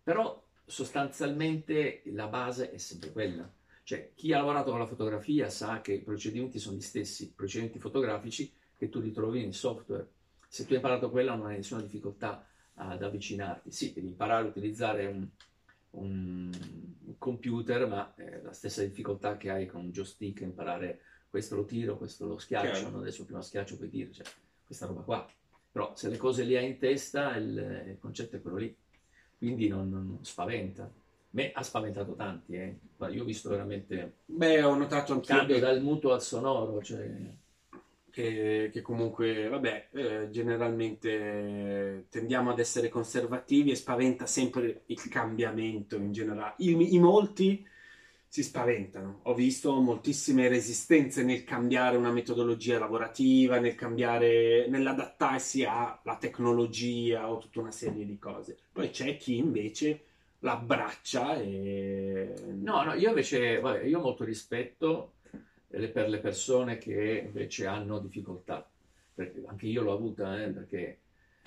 però 0.03 0.43
sostanzialmente 0.65 2.01
la 2.05 2.27
base 2.27 2.71
è 2.71 2.77
sempre 2.77 3.11
quella. 3.11 3.51
Cioè, 3.83 4.11
chi 4.13 4.33
ha 4.33 4.37
lavorato 4.37 4.69
con 4.69 4.79
la 4.79 4.85
fotografia 4.85 5.49
sa 5.49 5.81
che 5.81 5.93
i 5.93 6.01
procedimenti 6.01 6.59
sono 6.59 6.77
gli 6.77 6.81
stessi 6.81 7.33
procedimenti 7.33 7.79
fotografici 7.79 8.53
che 8.77 8.87
tu 8.89 8.99
ritrovi 8.99 9.41
nel 9.41 9.53
software. 9.53 10.07
Se 10.47 10.63
tu 10.63 10.71
hai 10.71 10.77
imparato 10.77 11.09
quella 11.09 11.35
non 11.35 11.47
hai 11.47 11.57
nessuna 11.57 11.81
difficoltà 11.81 12.45
ad 12.75 13.01
avvicinarti. 13.01 13.71
Sì, 13.71 13.91
devi 13.93 14.07
imparare 14.07 14.45
a 14.45 14.49
utilizzare 14.49 15.05
un, 15.07 15.27
un 15.91 16.51
computer, 17.17 17.87
ma 17.87 18.13
è 18.15 18.41
la 18.43 18.53
stessa 18.53 18.83
difficoltà 18.83 19.37
che 19.37 19.49
hai 19.49 19.65
con 19.65 19.81
un 19.81 19.91
joystick, 19.91 20.41
imparare 20.41 21.01
questo 21.29 21.55
lo 21.55 21.65
tiro, 21.65 21.97
questo 21.97 22.27
lo 22.27 22.37
schiaccio, 22.37 22.89
no? 22.89 22.99
adesso 22.99 23.25
prima 23.25 23.41
schiaccio 23.41 23.77
poi 23.77 23.89
tiro, 23.89 24.11
cioè 24.11 24.25
questa 24.65 24.85
roba 24.85 25.01
qua. 25.01 25.27
Però 25.71 25.95
se 25.95 26.09
le 26.09 26.17
cose 26.17 26.43
le 26.43 26.57
hai 26.57 26.65
in 26.65 26.77
testa, 26.77 27.35
il, 27.35 27.85
il 27.87 27.97
concetto 27.99 28.35
è 28.35 28.41
quello 28.41 28.57
lì, 28.57 28.75
quindi 29.37 29.67
non, 29.67 29.89
non- 29.89 30.19
spaventa. 30.21 30.91
Me 31.31 31.51
ha 31.51 31.61
spaventato 31.61 32.15
tanti, 32.15 32.55
eh. 32.55 32.79
Guarda, 32.97 33.15
io 33.15 33.21
ho 33.21 33.25
visto 33.25 33.49
veramente 33.49 34.15
Beh, 34.25 34.63
ho 34.63 34.75
notato 34.75 35.11
il 35.11 35.19
anch'io 35.19 35.35
cambio 35.35 35.59
dal 35.59 35.81
muto 35.81 36.11
al 36.11 36.23
sonoro, 36.23 36.81
cioè... 36.81 37.07
che- 38.11 38.69
che 38.71 38.81
comunque, 38.81 39.47
vabbè, 39.47 39.89
eh, 39.93 40.29
generalmente 40.29 42.05
tendiamo 42.09 42.51
ad 42.51 42.59
essere 42.59 42.89
conservativi 42.89 43.71
e 43.71 43.75
spaventa 43.75 44.25
sempre 44.25 44.83
il 44.87 45.07
cambiamento 45.09 45.95
in 45.95 46.11
generale. 46.11 46.55
I, 46.57 46.93
i 46.95 46.99
molti 46.99 47.65
si 48.27 48.43
spaventano. 48.43 49.21
Ho 49.23 49.33
visto 49.33 49.73
moltissime 49.81 50.47
resistenze 50.47 51.23
nel 51.23 51.43
cambiare 51.43 51.97
una 51.97 52.11
metodologia 52.11 52.77
lavorativa, 52.77 53.59
nel 53.59 53.75
cambiare, 53.75 54.67
nell'adattarsi 54.67 55.63
alla 55.63 56.17
tecnologia 56.19 57.29
o 57.31 57.39
tutta 57.39 57.59
una 57.59 57.71
serie 57.71 58.05
di 58.05 58.19
cose. 58.19 58.57
Poi 58.71 58.89
c'è 58.91 59.17
chi 59.17 59.37
invece 59.37 60.03
l'abbraccia 60.39 61.39
e... 61.41 62.33
No, 62.61 62.83
no, 62.83 62.93
io 62.93 63.09
invece, 63.09 63.59
vabbè, 63.59 63.83
io 63.83 63.99
ho 63.99 64.01
molto 64.03 64.23
rispetto 64.23 65.13
per 65.69 66.09
le 66.09 66.19
persone 66.19 66.77
che 66.77 67.23
invece 67.25 67.67
hanno 67.67 67.99
difficoltà, 67.99 68.67
perché 69.13 69.43
anche 69.45 69.67
io 69.67 69.83
l'ho 69.83 69.93
avuta, 69.93 70.41
eh, 70.41 70.49
perché... 70.49 70.99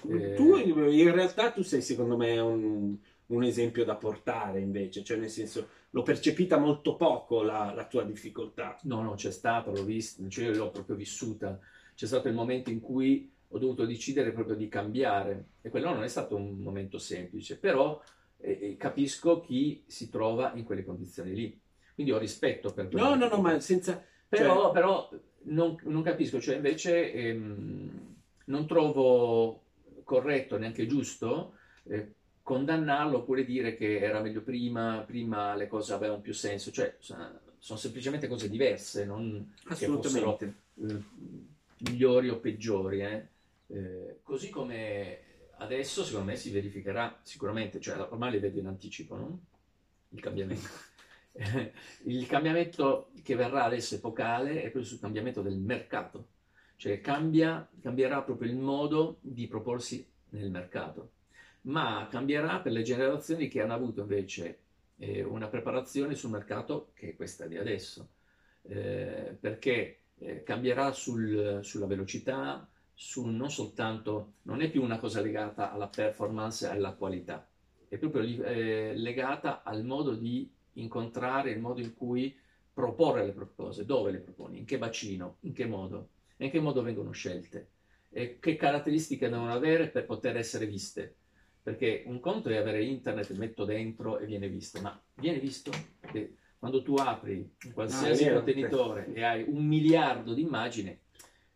eh, 0.09 0.35
Tu 0.35 0.57
in 0.57 1.12
realtà 1.12 1.51
tu 1.51 1.62
sei 1.62 1.83
secondo 1.83 2.16
me 2.16 2.39
un, 2.39 2.97
un 3.27 3.43
esempio 3.43 3.85
da 3.85 3.97
portare 3.97 4.61
invece, 4.61 5.03
cioè 5.03 5.16
nel 5.16 5.31
senso 5.31 5.68
l'ho 5.91 6.03
percepita 6.03 6.57
molto 6.57 6.97
poco 6.97 7.43
la, 7.43 7.73
la 7.75 7.87
tua 7.87 8.05
difficoltà. 8.05 8.79
No, 8.85 9.03
no, 9.03 9.14
c'è 9.14 9.31
stata, 9.31 9.70
l'ho 9.70 9.85
vista, 9.85 10.23
cioè 10.29 10.47
io 10.47 10.57
l'ho 10.57 10.70
proprio 10.70 10.97
vissuta. 10.97 11.59
C'è 11.95 12.07
stato 12.07 12.29
il 12.29 12.35
momento 12.35 12.70
in 12.70 12.81
cui 12.81 13.31
ho 13.49 13.59
dovuto 13.59 13.85
decidere 13.85 14.33
proprio 14.33 14.57
di 14.57 14.68
cambiare 14.68 15.47
e 15.61 15.68
quello 15.68 15.93
non 15.93 16.05
è 16.05 16.09
stato 16.09 16.37
un 16.37 16.59
momento 16.59 16.99
semplice, 16.99 17.59
però 17.59 18.01
eh, 18.39 18.77
capisco 18.79 19.41
chi 19.41 19.83
si 19.87 20.09
trova 20.09 20.53
in 20.55 20.64
quelle 20.64 20.85
condizioni 20.85 21.35
lì. 21.35 21.61
Quindi 21.95 22.12
ho 22.12 22.18
rispetto 22.18 22.73
per 22.73 22.89
No, 22.95 23.14
no, 23.14 23.29
no, 23.29 23.41
ma 23.41 23.61
senza... 23.61 24.03
Però, 24.39 24.62
cioè- 24.62 24.72
però 24.72 25.11
non, 25.45 25.76
non 25.83 26.03
capisco, 26.03 26.41
cioè 26.41 26.57
invece 26.57 27.12
ehm, 27.12 28.14
non 28.47 28.66
trovo 28.66 29.61
corretto, 30.05 30.57
neanche 30.57 30.87
giusto, 30.87 31.57
eh, 31.85 32.14
condannarlo 32.43 33.18
oppure 33.18 33.45
dire 33.45 33.76
che 33.76 34.01
era 34.01 34.20
meglio 34.20 34.41
prima, 34.41 35.05
prima 35.07 35.55
le 35.55 35.66
cose 35.66 35.93
avevano 35.93 36.22
più 36.22 36.33
senso, 36.33 36.70
cioè 36.70 36.97
sono, 36.99 37.76
semplicemente 37.76 38.26
cose 38.26 38.49
diverse, 38.49 39.05
non 39.05 39.55
che 39.76 39.87
fossero 39.87 40.39
Assolutamente. 40.39 40.55
eh, 40.80 41.03
migliori 41.91 42.30
o 42.30 42.39
peggiori. 42.39 43.03
eh. 43.03 43.26
Eh, 43.66 44.20
così 44.22 44.49
come 44.49 45.18
adesso, 45.59 46.05
secondo 46.05 46.30
me, 46.30 46.37
si 46.37 46.51
verificherà 46.51 47.20
sicuramente, 47.22 47.80
cioè 47.80 48.01
ormai 48.01 48.30
le 48.30 48.41
vedo 48.41 48.59
in 48.59 48.66
anticipo, 48.66 49.14
no? 49.14 49.41
Il 50.09 50.20
cambiamento. 50.20 50.68
Il 52.05 52.26
cambiamento 52.26 53.11
che 53.22 53.35
verrà 53.37 53.64
adesso 53.64 53.95
epocale 53.95 54.59
è 54.59 54.62
proprio 54.62 54.85
sul 54.85 55.01
cambiamento 55.01 55.41
del 55.43 55.59
mercato, 55.59 56.28
cioè 56.76 57.01
cambia, 57.01 57.68
cambierà 57.80 58.22
proprio 58.22 58.51
il 58.51 58.57
modo 58.57 59.18
di 59.20 59.47
proporsi 59.47 60.07
nel 60.30 60.51
mercato, 60.51 61.12
ma 61.62 62.07
cambierà 62.11 62.61
per 62.61 62.72
le 62.72 62.83
generazioni 62.83 63.49
che 63.49 63.61
hanno 63.62 63.74
avuto 63.74 64.03
invece 64.03 64.59
eh, 64.99 65.22
una 65.22 65.49
preparazione 65.49 66.14
sul 66.14 66.30
mercato 66.30 66.91
che 66.95 67.11
è 67.11 67.16
questa 67.16 67.47
di 67.47 67.57
adesso, 67.57 68.09
Eh, 68.64 69.37
perché 69.41 70.03
eh, 70.18 70.43
cambierà 70.45 70.93
sul- 70.93 71.59
sulla 71.62 71.87
velocità, 71.87 72.68
su 72.95 73.26
non 73.26 73.51
soltanto, 73.51 74.35
non 74.43 74.61
è 74.62 74.70
più 74.70 74.83
una 74.83 74.99
cosa 74.99 75.20
legata 75.20 75.72
alla 75.72 75.89
performance 75.89 76.64
e 76.66 76.68
alla 76.70 76.93
qualità, 76.95 77.49
è 77.89 77.97
proprio 77.99 78.22
eh, 78.45 78.93
legata 78.95 79.62
al 79.64 79.85
modo 79.85 80.14
di 80.14 80.49
incontrare, 80.75 81.51
il 81.51 81.61
modo 81.61 81.81
in 81.81 81.95
cui 81.95 82.37
proporre 82.73 83.25
le 83.25 83.35
cose, 83.55 83.85
dove 83.85 84.11
le 84.11 84.18
proponi, 84.18 84.59
in 84.59 84.64
che 84.64 84.79
bacino, 84.79 85.37
in 85.41 85.53
che 85.53 85.66
modo, 85.66 86.09
e 86.37 86.47
in 86.47 86.51
che 86.51 86.61
modo 86.61 86.83
vengono 86.83 87.11
scelte, 87.11 87.70
e 88.11 88.39
che 88.39 88.57
caratteristiche 88.57 89.29
devono 89.29 89.53
avere 89.53 89.89
per 89.89 90.07
poter 90.07 90.37
essere 90.37 90.66
viste. 90.66 91.16
Perché 91.62 92.03
un 92.07 92.18
conto 92.18 92.49
è 92.49 92.57
avere 92.57 92.83
internet, 92.83 93.31
metto 93.37 93.64
dentro 93.64 94.18
e 94.18 94.27
viene 94.27 94.49
visto, 94.49 94.81
ma 94.81 95.01
viene 95.14 95.39
visto 95.39 95.70
che 96.11 96.35
quando 96.59 96.83
tu 96.83 96.95
apri 96.95 97.55
qualsiasi 97.73 98.25
Ah, 98.25 98.27
è 98.27 98.29
vero, 98.29 98.43
contenitore 98.43 99.12
e 99.12 99.23
hai 99.23 99.45
un 99.47 99.64
miliardo 99.64 100.35
di 100.35 100.43
immagini, 100.43 100.99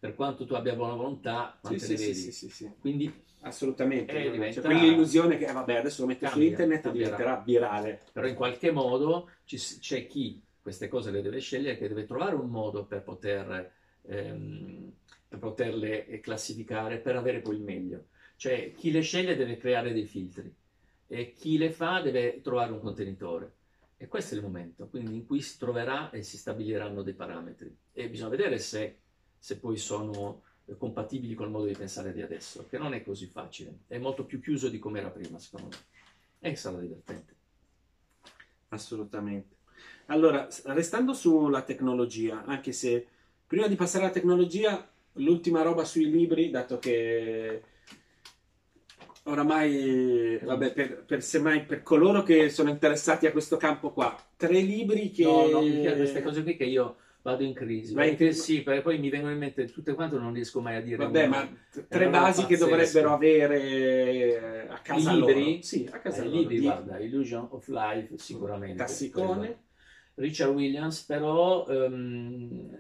per 0.06 0.14
quanto 0.14 0.46
tu 0.46 0.54
abbia 0.54 0.74
buona 0.74 0.94
volontà, 0.94 1.58
Sì, 1.60 1.72
ne 1.72 1.78
sì, 1.78 1.96
vedi? 1.96 2.14
sì, 2.14 2.30
sì, 2.32 2.48
sì. 2.48 2.70
Quindi, 2.80 3.24
Assolutamente. 3.40 4.12
Eh, 4.12 4.22
C'è 4.22 4.30
diventa- 4.30 4.60
quell'illusione 4.62 5.36
che, 5.36 5.46
eh, 5.46 5.52
vabbè, 5.52 5.76
adesso 5.76 6.02
lo 6.02 6.08
metto 6.08 6.26
su 6.26 6.32
Cambia, 6.32 6.48
internet 6.48 6.78
e 6.78 6.82
cambierà. 6.82 7.10
diventerà 7.10 7.42
virale. 7.44 8.00
però 8.12 8.26
in 8.26 8.34
qualche 8.34 8.70
modo 8.72 9.30
ci 9.44 9.56
c'è 9.56 10.06
chi 10.06 10.42
queste 10.60 10.88
cose 10.88 11.10
le 11.12 11.22
deve 11.22 11.38
scegliere, 11.40 11.76
che 11.78 11.86
deve 11.86 12.06
trovare 12.06 12.34
un 12.34 12.48
modo 12.48 12.84
per 12.86 13.02
poter, 13.02 13.70
ehm, 14.02 14.92
per 15.28 15.38
poterle 15.38 16.06
eh, 16.06 16.20
classificare, 16.20 16.98
per 16.98 17.14
avere 17.16 17.40
poi 17.40 17.56
il 17.56 17.62
meglio. 17.62 18.06
Cioè, 18.36 18.72
chi 18.72 18.90
le 18.90 19.00
sceglie 19.00 19.36
deve 19.36 19.56
creare 19.58 19.92
dei 19.92 20.06
filtri 20.06 20.52
e 21.08 21.32
chi 21.32 21.56
le 21.56 21.70
fa 21.70 22.00
deve 22.00 22.40
trovare 22.40 22.72
un 22.72 22.80
contenitore. 22.80 23.54
E 23.96 24.08
questo 24.08 24.34
è 24.34 24.38
il 24.38 24.42
momento, 24.42 24.88
quindi 24.88 25.14
in 25.14 25.24
cui 25.26 25.40
si 25.40 25.56
troverà 25.58 26.10
e 26.10 26.22
si 26.22 26.36
stabiliranno 26.36 27.02
dei 27.02 27.14
parametri. 27.14 27.74
E 27.92 28.08
bisogna 28.10 28.30
vedere 28.30 28.58
se, 28.58 28.98
se 29.46 29.58
poi 29.58 29.76
sono 29.76 30.42
eh, 30.64 30.76
compatibili 30.76 31.34
col 31.34 31.50
modo 31.50 31.66
di 31.66 31.76
pensare 31.76 32.12
di 32.12 32.20
adesso, 32.20 32.66
che 32.68 32.78
non 32.78 32.94
è 32.94 33.04
così 33.04 33.26
facile, 33.26 33.82
è 33.86 33.96
molto 33.96 34.24
più 34.24 34.40
chiuso 34.40 34.68
di 34.68 34.80
come 34.80 34.98
era 34.98 35.08
prima, 35.08 35.38
secondo 35.38 35.68
me. 35.68 36.50
E 36.50 36.56
sarà 36.56 36.78
divertente. 36.78 37.32
Assolutamente. 38.70 39.54
Allora, 40.06 40.48
restando 40.64 41.14
sulla 41.14 41.62
tecnologia, 41.62 42.44
anche 42.44 42.72
se 42.72 43.06
prima 43.46 43.68
di 43.68 43.76
passare 43.76 44.02
alla 44.02 44.12
tecnologia, 44.12 44.84
l'ultima 45.12 45.62
roba 45.62 45.84
sui 45.84 46.10
libri, 46.10 46.50
dato 46.50 46.80
che 46.80 47.62
oramai, 49.22 50.40
vabbè, 50.42 50.72
per, 50.72 51.04
per, 51.04 51.22
semmai 51.22 51.64
per 51.66 51.84
coloro 51.84 52.24
che 52.24 52.48
sono 52.48 52.70
interessati 52.70 53.28
a 53.28 53.32
questo 53.32 53.56
campo 53.58 53.92
qua, 53.92 54.12
tre 54.34 54.58
libri 54.58 55.12
che... 55.12 55.22
No, 55.22 55.46
no, 55.46 55.60
mi 55.60 55.82
piace 55.82 55.98
queste 55.98 56.22
cose 56.24 56.42
qui 56.42 56.56
che 56.56 56.64
io 56.64 56.96
vado 57.26 57.42
in 57.42 57.54
crisi. 57.54 57.92
Vai 57.92 58.10
in 58.10 58.16
crisi. 58.16 58.40
sì, 58.40 58.62
perché 58.62 58.82
poi 58.82 58.98
mi 58.98 59.08
vengono 59.10 59.32
in 59.32 59.38
mente 59.38 59.64
tutte 59.66 59.94
quante, 59.94 60.16
non 60.16 60.32
riesco 60.32 60.60
mai 60.60 60.76
a 60.76 60.80
dire. 60.80 60.96
Vabbè, 60.96 61.26
una. 61.26 61.36
ma 61.42 61.48
tre 61.88 62.08
basi 62.08 62.46
che 62.46 62.56
pazzesca. 62.56 62.64
dovrebbero 62.70 63.12
avere 63.12 63.62
eh, 64.64 64.66
a 64.68 64.78
casa 64.78 65.10
I 65.12 65.14
libri? 65.16 65.44
loro. 65.50 65.62
Sì, 65.62 65.88
a 65.90 65.98
casa 65.98 66.22
Eh, 66.22 66.26
I 66.26 66.28
loro. 66.28 66.38
libri, 66.38 66.56
Di- 66.58 66.62
guarda, 66.62 66.98
Illusion 67.00 67.48
of 67.50 67.66
Life, 67.68 68.16
sicuramente. 68.18 68.76
Classicone. 68.76 69.36
quello. 69.38 69.56
Richard 70.14 70.54
Williams, 70.54 71.02
però 71.02 71.66
ehm, 71.66 72.78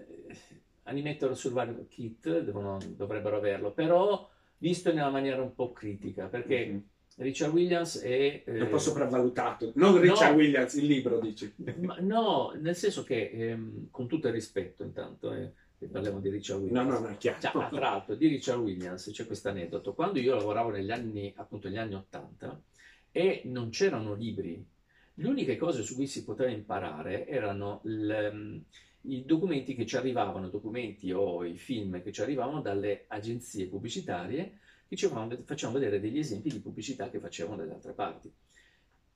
Animator 0.84 1.36
Survival 1.36 1.86
Kit 1.88 2.40
devono- 2.40 2.78
dovrebbero 2.96 3.36
averlo, 3.36 3.72
però 3.72 4.28
visto 4.58 4.88
in 4.90 4.96
una 4.96 5.10
maniera 5.10 5.42
un 5.42 5.54
po' 5.54 5.72
critica, 5.72 6.26
perché 6.28 6.66
Mhm. 6.66 6.82
Richard 7.16 7.52
Williams 7.52 7.98
è... 8.00 8.42
È 8.44 8.50
un 8.50 8.62
eh, 8.62 8.66
po' 8.66 8.78
sopravvalutato. 8.78 9.72
Non 9.76 9.98
Richard 10.00 10.32
No. 10.32 10.36
Williams, 10.38 10.74
il 10.74 10.86
libro, 10.86 11.18
dici. 11.18 11.52
Ma 11.80 11.96
no, 12.00 12.52
nel 12.60 12.76
senso 12.76 13.04
che, 13.04 13.30
ehm, 13.32 13.88
con 13.90 14.06
tutto 14.06 14.26
il 14.26 14.34
rispetto, 14.34 14.82
intanto, 14.82 15.32
eh, 15.32 15.52
parliamo 15.90 16.20
di 16.20 16.28
Richard 16.28 16.60
No, 16.60 16.66
Williams. 16.66 16.88
no, 16.90 16.98
no, 17.00 17.08
è 17.08 17.16
chiaro. 17.16 17.40
Cioè, 17.40 17.52
tra 17.52 17.78
l'altro, 17.80 18.14
di 18.16 18.26
Richard 18.28 18.60
Williams 18.60 19.10
c'è 19.10 19.26
questo 19.26 19.48
aneddoto. 19.48 19.94
Quando 19.94 20.18
io 20.18 20.34
lavoravo 20.34 20.70
negli 20.70 20.90
anni, 20.90 21.32
appunto, 21.36 21.68
negli 21.68 21.78
anni 21.78 21.94
80 21.94 22.60
e 23.10 23.42
non 23.46 23.70
c'erano 23.70 24.14
libri, 24.14 24.62
le 25.14 25.28
uniche 25.28 25.56
cose 25.56 25.82
su 25.82 25.94
cui 25.94 26.06
si 26.06 26.22
poteva 26.22 26.50
imparare 26.50 27.26
erano 27.26 27.80
il- 27.84 28.62
i 29.08 29.24
documenti 29.24 29.74
che 29.74 29.86
ci 29.86 29.96
arrivavano, 29.96 30.48
documenti 30.50 31.10
o 31.12 31.44
i 31.44 31.56
film 31.56 32.02
che 32.02 32.12
ci 32.12 32.20
arrivavano 32.20 32.60
dalle 32.60 33.04
agenzie 33.06 33.68
pubblicitarie 33.68 34.58
che 34.88 34.96
ci 34.96 35.06
facevano, 35.06 35.78
vedere 35.78 36.00
degli 36.00 36.18
esempi 36.18 36.50
di 36.50 36.60
pubblicità 36.60 37.10
che 37.10 37.18
facevano 37.18 37.56
dalle 37.56 37.74
altre 37.74 37.92
parti. 37.92 38.32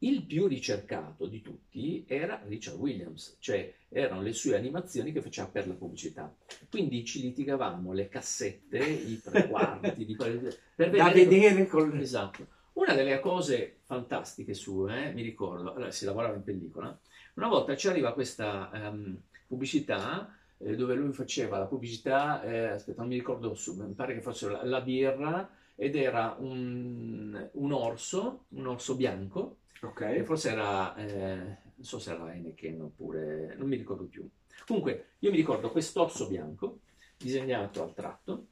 Il 0.02 0.22
più 0.24 0.46
ricercato 0.46 1.26
di 1.26 1.42
tutti 1.42 2.04
era 2.08 2.42
Richard 2.46 2.78
Williams, 2.78 3.36
cioè 3.38 3.72
erano 3.88 4.22
le 4.22 4.32
sue 4.32 4.56
animazioni 4.56 5.12
che 5.12 5.20
faceva 5.20 5.48
per 5.48 5.68
la 5.68 5.74
pubblicità. 5.74 6.34
Quindi 6.70 7.04
ci 7.04 7.20
litigavamo 7.20 7.92
le 7.92 8.08
cassette, 8.08 8.78
i 8.78 9.20
tre 9.20 9.46
quarti, 9.48 10.06
di, 10.06 10.16
per 10.16 10.90
Da 10.90 11.10
vedere 11.10 11.66
con... 11.66 11.98
Esatto. 11.98 12.46
Una 12.72 12.94
delle 12.94 13.20
cose 13.20 13.80
fantastiche 13.82 14.54
sue, 14.54 15.08
eh, 15.08 15.12
mi 15.12 15.20
ricordo, 15.20 15.74
allora, 15.74 15.90
si 15.90 16.06
lavorava 16.06 16.34
in 16.34 16.44
pellicola, 16.44 16.98
una 17.34 17.48
volta 17.48 17.76
ci 17.76 17.88
arriva 17.88 18.14
questa 18.14 18.70
ehm, 18.72 19.20
pubblicità 19.46 20.34
eh, 20.56 20.76
dove 20.76 20.94
lui 20.94 21.12
faceva 21.12 21.58
la 21.58 21.66
pubblicità, 21.66 22.42
eh, 22.42 22.66
aspetta, 22.68 23.00
non 23.00 23.10
mi 23.10 23.16
ricordo, 23.16 23.54
su, 23.54 23.74
mi 23.74 23.92
pare 23.92 24.14
che 24.14 24.22
fosse 24.22 24.48
la, 24.48 24.64
la 24.64 24.80
birra 24.80 25.50
ed 25.80 25.96
era 25.96 26.36
un, 26.38 27.48
un 27.54 27.72
orso, 27.72 28.44
un 28.48 28.66
orso 28.66 28.96
bianco, 28.96 29.60
che 29.72 29.86
Ok. 29.86 30.22
forse 30.24 30.50
era, 30.50 30.94
eh, 30.96 31.38
non 31.38 31.84
so 31.84 31.98
se 31.98 32.12
era 32.12 32.30
Heineken 32.30 32.82
oppure, 32.82 33.54
non 33.56 33.66
mi 33.66 33.76
ricordo 33.76 34.04
più. 34.04 34.28
Comunque, 34.66 35.12
io 35.20 35.30
mi 35.30 35.38
ricordo 35.38 35.70
quest'orso 35.70 36.28
bianco 36.28 36.80
disegnato 37.16 37.82
al 37.82 37.94
tratto, 37.94 38.48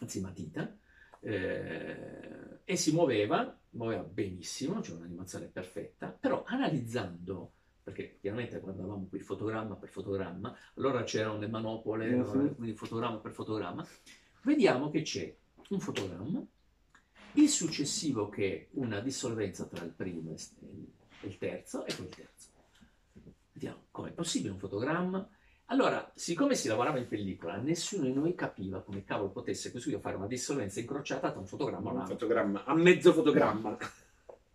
anzi 0.00 0.20
matita, 0.20 0.76
eh, 1.20 2.58
e 2.64 2.76
si 2.76 2.92
muoveva, 2.92 3.56
muoveva 3.70 4.02
benissimo, 4.02 4.80
c'è 4.80 4.94
un'animazione 4.94 5.46
perfetta, 5.46 6.08
però 6.10 6.42
analizzando, 6.44 7.52
perché 7.84 8.18
chiaramente 8.20 8.58
guardavamo 8.58 9.06
qui 9.08 9.20
fotogramma 9.20 9.76
per 9.76 9.90
fotogramma, 9.90 10.56
allora 10.74 11.04
c'erano 11.04 11.38
le 11.38 11.46
manopole, 11.46 12.14
Mhm. 12.16 12.54
quindi 12.56 12.74
fotogramma 12.74 13.18
per 13.18 13.30
fotogramma, 13.30 13.86
vediamo 14.42 14.90
che 14.90 15.02
c'è 15.02 15.32
un 15.68 15.80
fotogramma, 15.80 16.44
il 17.32 17.48
successivo 17.48 18.28
che 18.28 18.52
è 18.52 18.66
una 18.72 19.00
dissolvenza 19.00 19.64
tra 19.64 19.84
il 19.84 19.90
primo 19.90 20.34
e 20.34 21.26
il 21.26 21.38
terzo, 21.38 21.84
e 21.84 21.94
poi 21.94 22.06
il 22.06 22.14
terzo. 22.14 22.48
Vediamo 23.52 23.84
com'è 23.90 24.10
possibile 24.10 24.52
un 24.52 24.58
fotogramma. 24.58 25.28
Allora, 25.66 26.10
siccome 26.14 26.54
si 26.54 26.68
lavorava 26.68 26.98
in 26.98 27.08
pellicola, 27.08 27.56
nessuno 27.56 28.04
di 28.04 28.12
noi 28.12 28.34
capiva 28.34 28.80
come 28.80 29.04
cavolo 29.04 29.30
potesse 29.30 29.70
costruire 29.70 30.00
fare 30.00 30.16
una 30.16 30.26
dissolvenza 30.26 30.80
incrociata 30.80 31.30
tra 31.30 31.40
un 31.40 31.46
fotogramma 31.46 31.90
e 31.90 31.94
un 31.94 32.06
fotogramma, 32.06 32.64
a 32.64 32.74
mezzo 32.74 33.12
fotogramma. 33.12 33.76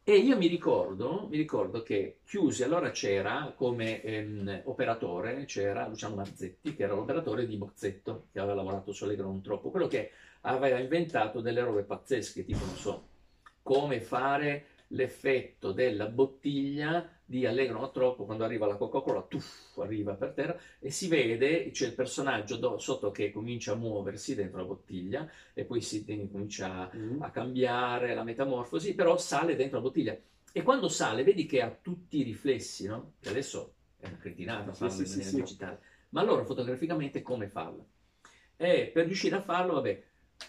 E 0.05 0.18
io 0.18 0.36
mi 0.36 0.47
ricordo, 0.47 1.28
mi 1.30 1.38
ricordo 1.38 1.82
che 1.82 2.18
chiusi, 2.26 2.61
allora 2.61 2.91
c'era 2.91 3.53
come 3.55 4.01
ehm, 4.01 4.64
operatore, 4.66 5.45
c'era 5.45 5.88
Luciano 5.88 6.16
Marzetti, 6.16 6.76
che 6.76 6.84
era 6.84 6.93
l'operatore 6.93 7.47
di 7.47 7.55
Bozzetto, 7.55 8.26
che 8.34 8.39
aveva 8.39 8.53
lavorato 8.55 8.91
su 8.91 9.05
Allegro 9.05 9.28
non 9.28 9.41
troppo, 9.41 9.70
quello 9.70 9.88
che 9.88 10.11
aveva 10.44 10.80
inventato 10.80 11.41
delle 11.41 11.62
robe 11.62 11.84
pazzesche, 11.84 12.44
tipo, 12.46 12.66
non 12.66 12.76
so, 12.76 13.10
come 13.62 14.02
fare 14.02 14.68
l'effetto 14.89 15.72
della 15.72 16.08
bottiglia 16.08 17.10
di 17.26 17.46
Allegro 17.46 17.80
non 17.80 17.91
troppo, 17.91 18.26
quando 18.26 18.44
arriva 18.44 18.68
la 18.68 18.76
Coca-Cola, 18.76 19.24
tuff, 19.24 19.78
arriva 19.80 20.14
per 20.16 20.34
terra, 20.34 20.58
e 20.80 20.91
si 20.91 21.08
vede, 21.08 21.72
c'è 21.72 21.88
il 21.88 21.94
personaggio 21.96 22.58
do- 22.58 22.78
sotto 22.78 23.12
che 23.12 23.32
comincia 23.32 23.72
a 23.72 23.76
muoversi 23.76 24.36
dentro 24.36 24.58
la 24.60 24.66
bottiglia, 24.66 25.28
e 25.54 25.64
poi 25.66 25.82
si 25.82 26.06
comincia 26.06 26.91
a 27.18 27.32
cambiare 27.32 28.14
la 28.14 28.24
metamorfosi, 28.24 28.94
però 28.94 29.18
sale 29.18 29.56
dentro 29.56 29.78
la 29.78 29.84
bottiglia. 29.84 30.18
E 30.52 30.62
quando 30.62 30.88
sale, 30.89 31.24
vedi 31.24 31.46
che 31.46 31.62
ha 31.62 31.72
tutti 31.72 32.20
i 32.20 32.24
riflessi, 32.24 32.86
no? 32.86 33.14
Che 33.20 33.30
adesso 33.30 33.74
è 33.98 34.08
una 34.08 34.18
cretinata 34.18 34.74
Sì, 34.74 34.89
farlo 34.89 35.02
sì, 35.06 35.06
in 35.06 35.14
sì, 35.22 35.34
digitale. 35.34 35.80
Ma 36.10 36.22
allora 36.22 36.44
fotograficamente 36.44 37.22
come 37.24 37.48
farlo? 37.48 37.88
E 38.56 38.91
per 38.94 39.06
riuscire 39.06 39.36
a 39.36 39.41
farlo, 39.41 39.74
vabbè, 39.74 40.04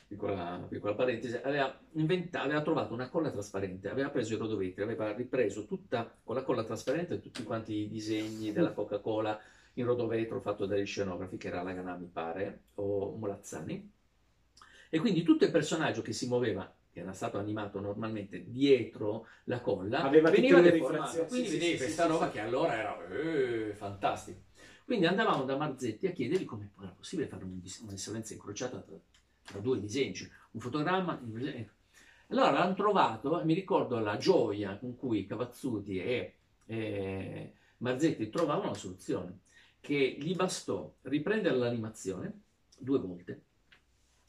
piccola, 0.06 0.64
piccola 0.68 0.94
parentesi, 0.94 1.36
aveva, 1.36 1.78
inventa- 1.92 2.42
aveva 2.42 2.62
trovato 2.62 2.94
una 2.94 3.08
colla 3.08 3.30
trasparente, 3.30 3.88
aveva 3.88 4.10
preso 4.10 4.34
i 4.34 4.36
rodovetri, 4.36 4.82
aveva 4.82 5.12
ripreso 5.12 5.66
tutta 5.66 6.14
con 6.22 6.34
la 6.34 6.42
colla 6.42 6.64
trasparente 6.64 7.20
tutti 7.20 7.42
quanti 7.42 7.74
i 7.74 7.88
disegni 7.88 8.52
della 8.52 8.72
Coca-Cola 8.72 9.38
in 9.74 9.86
rodovetro 9.86 10.40
fatto 10.40 10.66
dagli 10.66 10.86
scenografi, 10.86 11.36
che 11.36 11.48
era 11.48 11.62
Laganà, 11.62 11.96
mi 11.96 12.06
pare, 12.06 12.60
o 12.74 13.16
Molazzani. 13.16 13.92
E 14.88 14.98
quindi 15.00 15.22
tutto 15.22 15.44
il 15.44 15.50
personaggio 15.50 16.02
che 16.02 16.12
si 16.12 16.28
muoveva, 16.28 16.72
che 16.92 17.00
era 17.00 17.12
stato 17.12 17.38
animato 17.38 17.80
normalmente 17.80 18.44
dietro 18.46 19.26
la 19.44 19.60
colla, 19.60 20.02
Aveva 20.02 20.30
veniva 20.30 20.60
deformato. 20.60 21.24
Quindi 21.24 21.48
sì, 21.48 21.54
vedevi 21.54 21.72
sì, 21.72 21.76
questa 21.78 22.04
sì, 22.04 22.08
roba 22.08 22.30
che 22.30 22.38
allora 22.38 22.78
era 22.78 23.08
eh, 23.08 23.72
fantastica. 23.74 24.38
Quindi 24.84 25.06
andavamo 25.06 25.44
da 25.44 25.56
Marzetti 25.56 26.06
a 26.06 26.12
chiedergli 26.12 26.44
come 26.44 26.70
era 26.80 26.94
possibile 26.96 27.26
fare 27.26 27.42
un 27.42 27.58
dis- 27.58 27.80
una 27.80 27.90
dissolvenza 27.90 28.34
incrociata 28.34 28.78
tra, 28.80 28.94
tra 29.44 29.58
due 29.60 29.78
disegni, 29.78 30.14
cioè 30.14 30.28
un 30.52 30.60
fotogramma. 30.60 31.20
Allora 32.28 32.60
hanno 32.60 32.74
trovato, 32.74 33.40
mi 33.44 33.54
ricordo 33.54 33.98
la 33.98 34.16
gioia 34.16 34.76
con 34.76 34.96
cui 34.96 35.26
Cavazzuti 35.26 35.98
e 35.98 36.34
eh, 36.66 37.52
Marzetti 37.78 38.30
trovavano 38.30 38.70
la 38.70 38.74
soluzione, 38.74 39.40
che 39.80 40.16
gli 40.18 40.34
bastò 40.34 40.92
riprendere 41.02 41.56
l'animazione 41.56 42.40
due 42.78 42.98
volte, 42.98 43.42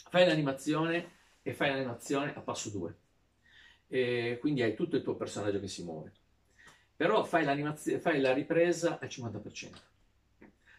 fai 0.09 0.26
l'animazione 0.28 1.11
e 1.41 1.53
fai 1.53 1.70
l'animazione 1.70 2.34
a 2.36 2.41
passo 2.41 2.70
2. 2.70 2.95
E 3.88 4.38
quindi 4.41 4.61
hai 4.61 4.76
tutto 4.76 4.95
il 4.95 5.03
tuo 5.03 5.16
personaggio 5.16 5.59
che 5.59 5.68
si 5.68 5.84
muove. 5.84 6.11
Però 6.95 7.24
fai, 7.24 7.43
l'animazio- 7.43 7.99
fai 7.99 8.20
la 8.20 8.34
ripresa 8.34 8.99
al 8.99 9.07
50%. 9.07 9.82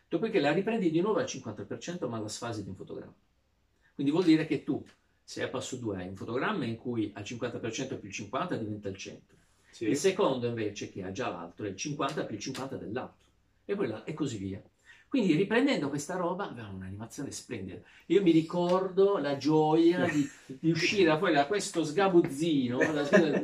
Dopodiché 0.09 0.41
la 0.41 0.53
riprendi 0.53 0.91
di 0.91 1.01
nuovo 1.01 1.19
al 1.19 1.27
50%, 1.27 2.09
ma 2.09 2.17
alla 2.17 2.29
sfasi 2.29 2.63
di 2.63 2.69
un 2.69 2.77
fotogramma. 2.77 3.15
Quindi 3.97 4.13
vuol 4.13 4.27
dire 4.27 4.47
che 4.47 4.63
tu, 4.63 4.85
se 5.25 5.43
a 5.43 5.49
passo 5.49 5.77
2 5.77 5.97
hai 5.97 6.07
un 6.09 6.17
fotogramma 6.17 6.67
in 6.67 6.77
cui 6.77 7.11
al 7.15 7.23
50% 7.23 7.99
più 7.99 8.09
il 8.09 8.15
50 8.15 8.57
diventa 8.57 8.91
il 8.91 8.97
100. 8.97 9.35
Sì. 9.71 9.87
Il 9.87 9.97
secondo 9.97 10.47
invece, 10.47 10.91
che 10.91 11.03
ha 11.03 11.11
già 11.11 11.31
l'altro, 11.31 11.65
è 11.65 11.71
il 11.71 11.77
50 11.77 12.25
più 12.25 12.37
il 12.37 12.43
50 12.43 12.77
dell'altro. 12.77 13.27
E, 13.65 13.75
là- 13.75 14.05
e 14.05 14.13
così 14.13 14.37
via. 14.37 14.63
Quindi 15.09 15.35
riprendendo 15.35 15.89
questa 15.89 16.17
roba, 16.17 16.51
aveva 16.51 16.69
un'animazione 16.69 17.31
splendida. 17.31 17.81
Io 18.07 18.21
mi 18.23 18.33
ricordo 18.33 19.17
la 19.17 19.39
gioia 19.39 20.05
di, 20.07 20.29
di 20.45 20.71
uscire 20.71 21.17
fuori 21.17 21.33
da 21.33 21.47
questo 21.47 21.85
sgabuzzino 21.85 22.79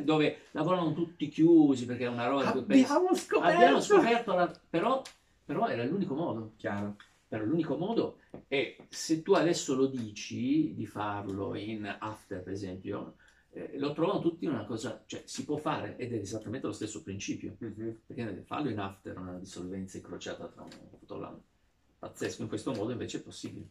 dove 0.03 0.41
lavoravano 0.51 0.93
tutti 0.93 1.29
chiusi 1.29 1.87
perché 1.87 2.03
era 2.03 2.11
una 2.11 2.27
roba... 2.27 2.49
Abbiamo 2.49 3.15
scoperto! 3.15 3.55
Abbiamo 3.55 3.81
scoperto, 3.81 4.35
la... 4.35 4.59
però, 4.69 5.01
però 5.43 5.67
era 5.67 5.83
l'unico 5.83 6.13
modo. 6.13 6.51
Chiaro. 6.57 6.95
Era 7.33 7.45
l'unico 7.45 7.77
modo 7.77 8.19
e 8.47 8.77
se 8.89 9.23
tu 9.23 9.33
adesso 9.33 9.73
lo 9.73 9.87
dici 9.87 10.75
di 10.75 10.85
farlo 10.85 11.55
in 11.55 11.83
After, 11.99 12.43
per 12.43 12.53
esempio, 12.53 13.15
eh, 13.53 13.71
lo 13.79 13.91
trovano 13.93 14.21
tutti 14.21 14.45
una 14.45 14.65
cosa, 14.65 15.01
cioè 15.07 15.23
si 15.25 15.43
può 15.43 15.57
fare 15.57 15.95
ed 15.97 16.13
è 16.13 16.17
esattamente 16.17 16.67
lo 16.67 16.73
stesso 16.73 17.01
principio, 17.01 17.57
mm-hmm. 17.63 17.89
perché 18.05 18.43
farlo 18.45 18.69
in 18.69 18.77
After 18.77 19.15
è 19.15 19.17
una 19.17 19.39
dissolvenza 19.39 19.97
incrociata 19.97 20.47
tra 20.47 20.61
un 20.61 20.69
fotolano 20.99 21.43
pazzesco, 21.97 22.43
in 22.43 22.47
questo 22.47 22.71
modo 22.71 22.91
invece 22.91 23.17
è 23.17 23.21
possibile. 23.21 23.65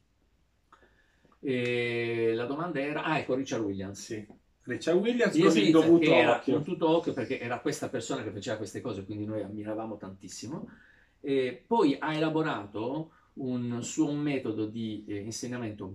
E 1.38 2.32
la 2.34 2.46
domanda 2.46 2.80
era, 2.80 3.04
ah 3.04 3.18
ecco 3.18 3.36
Richard 3.36 3.62
Williams. 3.62 4.00
Sì. 4.00 4.26
Richard 4.64 4.98
Williams 4.98 5.38
con 5.38 5.56
il 5.56 5.70
dovuto 5.70 6.12
era 6.12 6.36
occhio. 6.38 6.54
Con 6.54 6.64
tutto 6.64 6.88
occhio 6.88 7.12
perché 7.12 7.38
era 7.38 7.60
questa 7.60 7.88
persona 7.88 8.24
che 8.24 8.32
faceva 8.32 8.56
queste 8.56 8.80
cose, 8.80 9.04
quindi 9.04 9.24
noi 9.24 9.42
ammiravamo 9.42 9.96
tantissimo. 9.96 10.68
E 11.20 11.62
poi 11.64 11.96
ha 11.96 12.12
elaborato 12.12 13.12
un 13.34 13.82
suo 13.82 14.12
metodo 14.12 14.66
di 14.66 15.04
eh, 15.06 15.16
insegnamento 15.18 15.94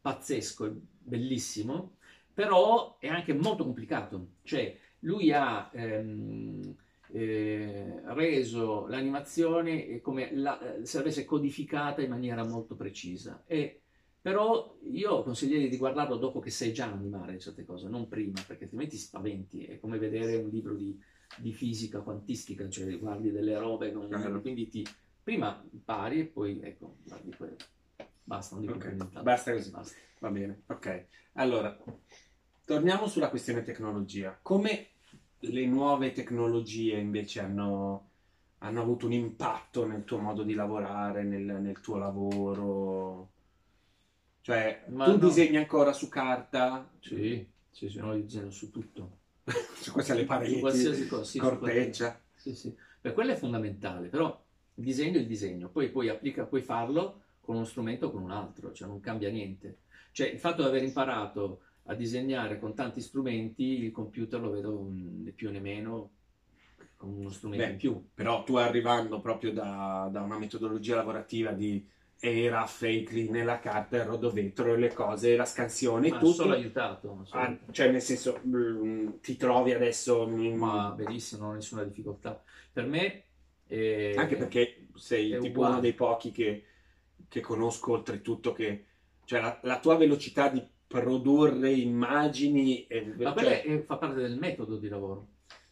pazzesco, 0.00 0.74
bellissimo, 0.98 1.96
però 2.32 2.98
è 2.98 3.08
anche 3.08 3.32
molto 3.32 3.64
complicato. 3.64 4.28
Cioè, 4.42 4.76
lui 5.00 5.32
ha 5.32 5.70
ehm, 5.72 6.74
eh, 7.12 8.02
reso 8.06 8.86
l'animazione 8.86 10.00
come 10.00 10.34
la, 10.34 10.76
eh, 10.78 10.84
se 10.84 10.98
l'avesse 10.98 11.24
codificata 11.24 12.02
in 12.02 12.10
maniera 12.10 12.44
molto 12.44 12.74
precisa. 12.74 13.44
E, 13.46 13.80
però 14.20 14.76
io 14.90 15.22
consiglierei 15.22 15.68
di 15.68 15.76
guardarlo 15.76 16.16
dopo 16.16 16.40
che 16.40 16.50
sai 16.50 16.72
già 16.72 16.90
animare 16.90 17.38
certe 17.38 17.64
cose, 17.64 17.88
non 17.88 18.08
prima, 18.08 18.42
perché 18.46 18.64
altrimenti 18.64 18.96
spaventi. 18.96 19.64
È 19.64 19.78
come 19.78 19.98
vedere 19.98 20.36
un 20.36 20.48
libro 20.48 20.74
di, 20.74 20.98
di 21.38 21.52
fisica 21.52 22.00
quantistica, 22.00 22.68
cioè 22.68 22.98
guardi 22.98 23.30
delle 23.30 23.56
robe, 23.58 23.92
con, 23.92 24.10
uh-huh. 24.10 24.40
quindi 24.40 24.68
ti, 24.68 24.86
prima 25.24 25.66
impari 25.72 26.20
e 26.20 26.24
poi 26.26 26.60
ecco, 26.62 26.98
guardi 27.02 27.34
quello. 27.34 27.56
Basta, 28.22 28.54
non 28.54 28.64
dico 28.64 28.76
okay. 28.76 28.94
Basta 29.22 29.52
così. 29.52 29.70
Basta. 29.70 29.96
Va 30.20 30.30
bene, 30.30 30.62
ok. 30.66 31.06
Allora, 31.34 31.76
torniamo 32.64 33.08
sulla 33.08 33.30
questione 33.30 33.62
tecnologia. 33.62 34.38
Come 34.40 34.90
le 35.40 35.66
nuove 35.66 36.12
tecnologie 36.12 36.98
invece 36.98 37.40
hanno, 37.40 38.10
hanno 38.58 38.80
avuto 38.80 39.06
un 39.06 39.12
impatto 39.12 39.86
nel 39.86 40.04
tuo 40.04 40.18
modo 40.18 40.42
di 40.42 40.54
lavorare, 40.54 41.24
nel, 41.24 41.42
nel 41.42 41.80
tuo 41.80 41.96
lavoro? 41.96 43.32
Cioè, 44.42 44.84
Ma 44.88 45.06
tu 45.06 45.12
no. 45.12 45.16
disegni 45.16 45.56
ancora 45.56 45.94
su 45.94 46.08
carta? 46.08 46.90
Sì, 47.00 47.46
sì, 47.70 47.88
sì, 47.88 47.98
no, 47.98 48.14
io 48.14 48.24
disegno 48.24 48.50
su 48.50 48.70
tutto. 48.70 49.18
su 49.80 49.90
queste 49.90 50.14
le 50.14 50.24
pareti, 50.24 50.60
qualsiasi 50.60 51.06
cosa, 51.06 51.24
sì, 51.24 51.38
corteccia. 51.38 52.22
Sì, 52.34 52.54
sì. 52.54 52.74
Per 53.00 53.12
quello 53.14 53.32
è 53.32 53.36
fondamentale, 53.36 54.08
però 54.08 54.43
il 54.76 54.84
disegno 54.84 55.18
è 55.18 55.20
il 55.20 55.26
disegno, 55.26 55.68
poi 55.68 55.90
puoi, 55.90 56.08
applica, 56.08 56.44
puoi 56.44 56.62
farlo 56.62 57.22
con 57.40 57.56
uno 57.56 57.64
strumento 57.64 58.06
o 58.06 58.10
con 58.10 58.22
un 58.22 58.30
altro, 58.30 58.72
cioè 58.72 58.88
non 58.88 59.00
cambia 59.00 59.30
niente. 59.30 59.78
Cioè, 60.12 60.28
il 60.28 60.38
fatto 60.38 60.62
di 60.62 60.68
aver 60.68 60.82
imparato 60.82 61.60
a 61.84 61.94
disegnare 61.94 62.58
con 62.58 62.74
tanti 62.74 63.00
strumenti, 63.00 63.84
il 63.84 63.92
computer 63.92 64.40
lo 64.40 64.50
vedo 64.50 64.88
né 64.90 65.30
più 65.30 65.50
né 65.50 65.60
meno 65.60 66.10
come 66.96 67.18
uno 67.18 67.30
strumento 67.30 67.64
Beh, 67.64 67.70
in 67.72 67.76
più. 67.76 68.08
Però 68.14 68.42
tu 68.44 68.56
arrivando 68.56 69.20
proprio 69.20 69.52
da, 69.52 70.08
da 70.10 70.22
una 70.22 70.38
metodologia 70.38 70.94
lavorativa 70.96 71.52
di 71.52 71.86
era 72.20 72.64
fake 72.64 73.28
nella 73.30 73.58
carta, 73.58 73.96
il 73.96 74.04
rodovetro 74.04 74.72
e 74.72 74.78
le 74.78 74.94
cose, 74.94 75.36
la 75.36 75.44
scansione, 75.44 76.08
Ma 76.08 76.18
tutto. 76.18 76.32
solo 76.32 76.54
aiutato. 76.54 77.20
Solo... 77.24 77.42
Ah, 77.42 77.58
cioè, 77.70 77.90
nel 77.90 78.00
senso, 78.00 78.40
mm, 78.46 79.08
ti 79.20 79.36
trovi 79.36 79.72
adesso... 79.72 80.26
In... 80.28 80.56
Ma 80.56 80.90
benissimo, 80.96 81.42
non 81.42 81.50
ho 81.50 81.54
nessuna 81.54 81.84
difficoltà. 81.84 82.42
Per 82.72 82.86
me... 82.86 83.23
È... 83.66 84.14
Anche 84.16 84.36
perché 84.36 84.86
sei 84.94 85.30
tipo 85.38 85.46
uguale. 85.46 85.72
uno 85.72 85.80
dei 85.80 85.94
pochi 85.94 86.30
che, 86.30 86.64
che 87.28 87.40
conosco, 87.40 87.92
oltretutto, 87.92 88.52
che... 88.52 88.86
Cioè, 89.24 89.40
la, 89.40 89.58
la 89.62 89.80
tua 89.80 89.96
velocità 89.96 90.48
di 90.48 90.62
produrre 90.86 91.72
immagini. 91.72 92.86
E, 92.86 93.14
Ma 93.16 93.34
cioè... 93.34 93.82
fa 93.84 93.96
parte 93.96 94.20
del 94.20 94.38
metodo 94.38 94.76
di 94.76 94.88
lavoro, 94.88 95.26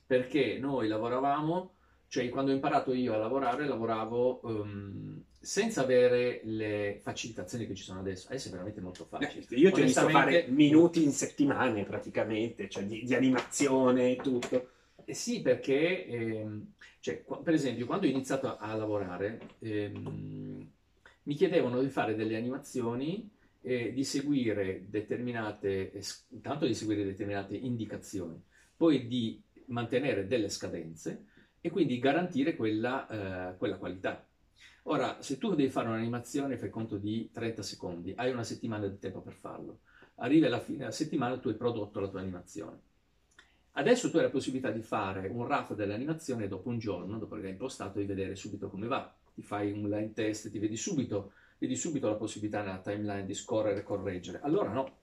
perché 0.07 0.59
noi 0.59 0.89
lavoravamo, 0.89 1.75
cioè 2.09 2.29
quando 2.29 2.51
ho 2.51 2.55
imparato 2.55 2.93
io 2.93 3.15
a 3.15 3.19
lavorare, 3.19 3.67
lavoravo 3.67 4.41
um, 4.43 5.23
senza 5.41 5.83
avere 5.83 6.41
le 6.45 6.99
facilitazioni 7.03 7.67
che 7.67 7.75
ci 7.75 7.85
sono 7.85 8.01
adesso. 8.01 8.29
Adesso 8.29 8.49
è 8.49 8.51
veramente 8.51 8.81
molto 8.81 9.05
facile. 9.05 9.45
Eh, 9.49 9.57
io 9.57 9.71
ti 9.71 9.81
ho 9.81 9.85
visto 9.85 10.09
fare 10.09 10.47
minuti 10.49 11.05
in 11.05 11.13
settimane 11.13 11.85
praticamente, 11.85 12.69
cioè 12.69 12.85
di, 12.85 13.05
di 13.05 13.15
animazione 13.15 14.13
e 14.13 14.17
tutto. 14.17 14.69
Eh 15.05 15.15
sì, 15.15 15.43
perché, 15.43 16.07
ehm, 16.07 16.75
cioè, 17.01 17.25
per 17.43 17.55
esempio, 17.55 17.87
quando 17.87 18.07
ho 18.07 18.09
iniziato 18.09 18.57
a, 18.57 18.71
a 18.71 18.75
lavorare, 18.75 19.39
ehm, 19.59 20.71
mi 21.25 21.35
chiedevano 21.35 21.81
di 21.81 21.89
fare 21.89 22.15
delle 22.15 22.37
animazioni 22.37 23.29
eh, 23.63 23.93
di 23.93 24.05
seguire 24.05 24.85
determinate, 24.89 25.93
intanto 26.31 26.67
di 26.67 26.75
seguire 26.75 27.05
determinate 27.05 27.57
indicazioni, 27.57 28.41
poi 28.77 29.07
di 29.07 29.43
mantenere 29.67 30.27
delle 30.27 30.49
scadenze 30.49 31.27
e 31.61 31.71
quindi 31.71 31.99
garantire 31.99 32.55
quella, 32.57 33.53
eh, 33.53 33.57
quella 33.57 33.77
qualità. 33.77 34.25
Ora, 34.85 35.21
se 35.23 35.39
tu 35.39 35.55
devi 35.55 35.71
fare 35.71 35.89
un'animazione, 35.89 36.57
fai 36.57 36.71
conto 36.71 36.97
di 36.97 37.31
30 37.33 37.63
secondi, 37.63 38.13
hai 38.17 38.31
una 38.33 38.43
settimana 38.45 38.87
di 38.89 38.99
tempo 38.99 39.21
per 39.21 39.35
farlo. 39.35 39.81
Arrivi 40.17 40.47
alla 40.47 40.61
fine 40.61 40.79
della 40.79 40.91
settimana, 40.91 41.39
tu 41.39 41.49
hai 41.49 41.57
prodotto 41.57 42.01
la 42.01 42.09
tua 42.09 42.21
animazione. 42.21 42.81
Adesso 43.73 44.11
tu 44.11 44.19
hai 44.19 44.25
la 44.25 44.31
possibilità 44.31 44.71
di 44.71 44.83
fare 44.83 45.29
un 45.29 45.47
RAF 45.47 45.75
dell'animazione 45.75 46.49
dopo 46.49 46.69
un 46.69 46.79
giorno, 46.79 47.19
dopo 47.19 47.37
che 47.37 47.43
l'hai 47.43 47.51
impostato, 47.53 47.99
di 47.99 48.05
vedere 48.05 48.37
subito 48.37 48.69
come 48.69 48.87
va. 48.87 49.15
Ti 49.35 49.43
fai 49.43 49.73
un 49.73 49.89
line 49.89 50.13
test, 50.13 50.51
ti 50.51 50.59
vedi 50.59 50.77
subito 50.77 51.33
vedi 51.63 51.77
subito 51.77 52.09
la 52.09 52.17
possibilità 52.17 52.61
nella 52.61 52.81
timeline 52.81 53.25
di 53.25 53.35
scorrere 53.35 53.79
e 53.79 53.83
correggere. 53.85 54.41
Allora 54.43 54.73
no. 54.73 54.99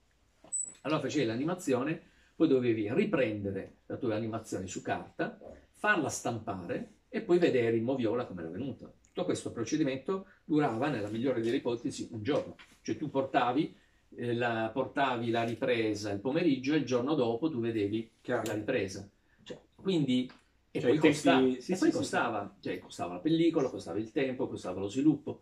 Allora 0.82 1.00
facevi 1.00 1.26
l'animazione, 1.26 2.02
poi 2.36 2.50
dovevi 2.50 2.94
riprendere 2.94 3.78
la 3.86 3.96
tua 3.96 4.16
animazione 4.16 4.68
su 4.68 4.82
carta, 4.82 5.40
farla 5.76 6.10
stampare 6.10 6.96
e 7.08 7.22
poi 7.22 7.40
vedere 7.40 7.78
in 7.78 7.86
moviola 7.86 8.26
come 8.26 8.42
era 8.42 8.50
venuta. 8.50 8.92
Tutto 9.02 9.24
questo 9.24 9.54
procedimento 9.54 10.26
durava, 10.44 10.90
nella 10.90 11.08
migliore 11.08 11.40
delle 11.40 11.56
ipotesi, 11.56 12.10
un 12.12 12.24
giorno. 12.24 12.56
Cioè 12.82 12.98
tu 12.98 13.10
portavi, 13.10 13.78
eh, 14.16 14.34
la, 14.34 14.70
portavi 14.74 15.30
la 15.30 15.44
ripresa 15.44 16.12
il 16.12 16.20
pomeriggio 16.20 16.74
e 16.74 16.78
il 16.78 16.86
giorno 16.86 17.16
dopo 17.16 17.50
tu 17.50 17.60
vedevi 17.60 18.10
Chiaro. 18.22 18.44
la 18.46 18.54
ripresa. 18.54 19.08
Cioè, 19.44 19.60
quindi 19.76 20.30
e 20.72 20.80
cioè, 20.82 20.90
poi, 20.92 21.00
costava, 21.00 21.40
sì, 21.60 21.72
e 21.72 21.78
poi 21.78 21.92
sì, 21.92 21.98
costava, 21.98 22.56
sì. 22.56 22.62
Cioè, 22.70 22.80
costava 22.80 23.14
la 23.14 23.20
pellicola, 23.20 23.70
costava 23.70 23.98
il 23.98 24.12
tempo, 24.12 24.48
costava 24.48 24.80
lo 24.80 24.88
sviluppo 24.88 25.42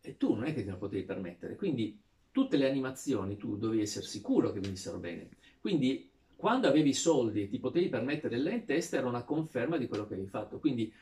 e 0.00 0.16
tu 0.16 0.34
non 0.34 0.44
è 0.44 0.54
che 0.54 0.64
te 0.64 0.70
lo 0.70 0.78
potevi 0.78 1.02
permettere. 1.02 1.56
Quindi 1.56 1.98
tutte 2.30 2.56
le 2.56 2.68
animazioni 2.68 3.36
tu 3.36 3.56
dovevi 3.56 3.82
essere 3.82 4.06
sicuro 4.06 4.52
che 4.52 4.60
venissero 4.60 4.98
bene. 4.98 5.28
Quindi 5.60 6.08
quando 6.36 6.68
avevi 6.68 6.90
i 6.90 6.94
soldi 6.94 7.42
e 7.42 7.48
ti 7.48 7.58
potevi 7.58 7.88
permettere 7.88 8.36
il 8.36 8.42
line 8.42 8.64
test 8.64 8.94
era 8.94 9.06
una 9.06 9.24
conferma 9.24 9.76
di 9.76 9.88
quello 9.88 10.06
che 10.06 10.14
avevi 10.14 10.28
fatto. 10.28 10.58
Quindi 10.58 10.92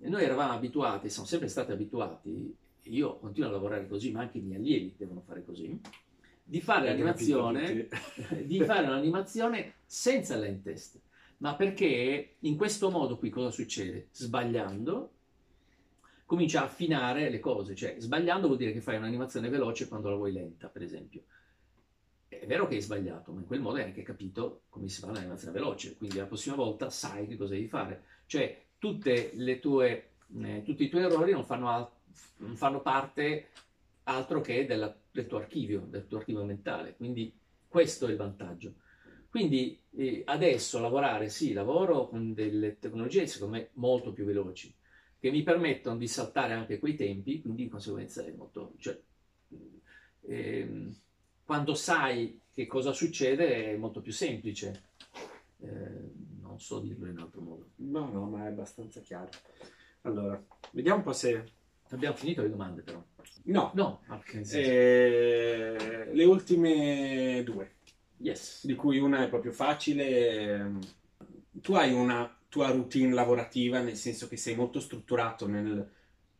noi 0.00 0.22
eravamo 0.22 0.52
abituati, 0.52 1.08
siamo 1.08 1.26
sempre 1.26 1.48
stati 1.48 1.72
abituati, 1.72 2.54
io 2.82 3.18
continuo 3.18 3.48
a 3.48 3.52
lavorare 3.52 3.88
così, 3.88 4.12
ma 4.12 4.20
anche 4.20 4.38
i 4.38 4.42
miei 4.42 4.58
allievi 4.58 4.94
devono 4.96 5.22
fare 5.26 5.44
così, 5.44 5.80
di 6.46 6.60
fare, 6.60 6.88
l'animazione, 6.88 7.88
di 8.44 8.62
fare 8.62 8.86
un'animazione 8.86 9.74
senza 9.86 10.36
line 10.36 10.60
test. 10.62 11.00
Ma 11.38 11.56
perché 11.56 12.36
in 12.40 12.56
questo 12.56 12.90
modo 12.90 13.18
qui 13.18 13.30
cosa 13.30 13.50
succede? 13.50 14.08
Sbagliando, 14.12 15.10
comincia 16.26 16.60
a 16.60 16.64
affinare 16.64 17.30
le 17.30 17.40
cose, 17.40 17.74
cioè 17.74 17.96
sbagliando 17.98 18.46
vuol 18.46 18.58
dire 18.58 18.72
che 18.72 18.80
fai 18.80 18.96
un'animazione 18.96 19.48
veloce 19.48 19.88
quando 19.88 20.10
la 20.10 20.16
vuoi 20.16 20.32
lenta, 20.32 20.68
per 20.68 20.82
esempio. 20.82 21.22
È 22.28 22.46
vero 22.46 22.66
che 22.66 22.74
hai 22.74 22.82
sbagliato, 22.82 23.32
ma 23.32 23.40
in 23.40 23.46
quel 23.46 23.60
modo 23.60 23.76
hai 23.76 23.84
anche 23.84 24.02
capito 24.02 24.62
come 24.68 24.88
si 24.88 25.00
fa 25.00 25.08
un'animazione 25.08 25.52
veloce, 25.52 25.96
quindi 25.96 26.18
la 26.18 26.26
prossima 26.26 26.56
volta 26.56 26.90
sai 26.90 27.26
che 27.26 27.36
cosa 27.36 27.54
devi 27.54 27.68
fare. 27.68 28.04
Cioè, 28.26 28.64
tue, 28.78 29.32
eh, 29.32 30.62
tutti 30.64 30.84
i 30.84 30.88
tuoi 30.88 31.04
errori 31.04 31.32
non 31.32 31.44
fanno, 31.44 31.92
non 32.38 32.56
fanno 32.56 32.80
parte 32.80 33.48
altro 34.04 34.40
che 34.40 34.66
della, 34.66 34.94
del 35.10 35.26
tuo 35.26 35.38
archivio, 35.38 35.80
del 35.80 36.06
tuo 36.06 36.18
archivio 36.18 36.44
mentale, 36.44 36.96
quindi 36.96 37.32
questo 37.68 38.06
è 38.06 38.10
il 38.10 38.16
vantaggio. 38.16 38.74
Quindi 39.28 39.80
eh, 39.96 40.22
adesso 40.26 40.80
lavorare, 40.80 41.28
sì, 41.28 41.52
lavoro 41.52 42.08
con 42.08 42.34
delle 42.34 42.78
tecnologie 42.78 43.26
secondo 43.26 43.56
me 43.56 43.70
molto 43.74 44.12
più 44.12 44.24
veloci, 44.24 44.72
che 45.18 45.30
mi 45.30 45.42
permettono 45.42 45.96
di 45.96 46.06
saltare 46.06 46.52
anche 46.52 46.78
quei 46.78 46.94
tempi, 46.94 47.40
quindi 47.40 47.64
di 47.64 47.68
conseguenza 47.68 48.24
è 48.24 48.30
molto... 48.30 48.74
Cioè, 48.78 49.00
ehm, 50.26 50.96
quando 51.44 51.74
sai 51.74 52.40
che 52.52 52.66
cosa 52.66 52.92
succede 52.92 53.72
è 53.72 53.76
molto 53.76 54.00
più 54.00 54.12
semplice. 54.12 54.82
Eh, 55.58 56.12
non 56.40 56.60
so 56.60 56.78
dirlo 56.78 57.06
in 57.06 57.18
altro 57.18 57.40
modo. 57.40 57.70
No, 57.76 58.10
no, 58.10 58.28
ma 58.28 58.44
è 58.44 58.48
abbastanza 58.48 59.00
chiaro. 59.00 59.30
Allora, 60.02 60.42
vediamo 60.72 60.98
un 60.98 61.04
po' 61.04 61.12
se 61.12 61.44
Abbiamo 61.90 62.16
finito 62.16 62.42
le 62.42 62.50
domande 62.50 62.82
però. 62.82 63.02
No, 63.44 63.70
No, 63.74 64.00
ah, 64.08 64.18
che 64.20 64.36
nel 64.36 64.46
senso- 64.46 64.70
eh, 64.70 66.08
le 66.12 66.24
ultime 66.24 67.42
due, 67.44 67.74
yes. 68.18 68.64
di 68.66 68.74
cui 68.74 68.98
una 68.98 69.22
è 69.24 69.28
proprio 69.28 69.52
facile. 69.52 70.72
Tu 71.60 71.74
hai 71.74 71.92
una 71.92 72.36
tua 72.48 72.70
routine 72.70 73.12
lavorativa, 73.12 73.80
nel 73.80 73.96
senso 73.96 74.28
che 74.28 74.36
sei 74.36 74.54
molto 74.54 74.80
strutturato 74.80 75.46
nel, 75.46 75.88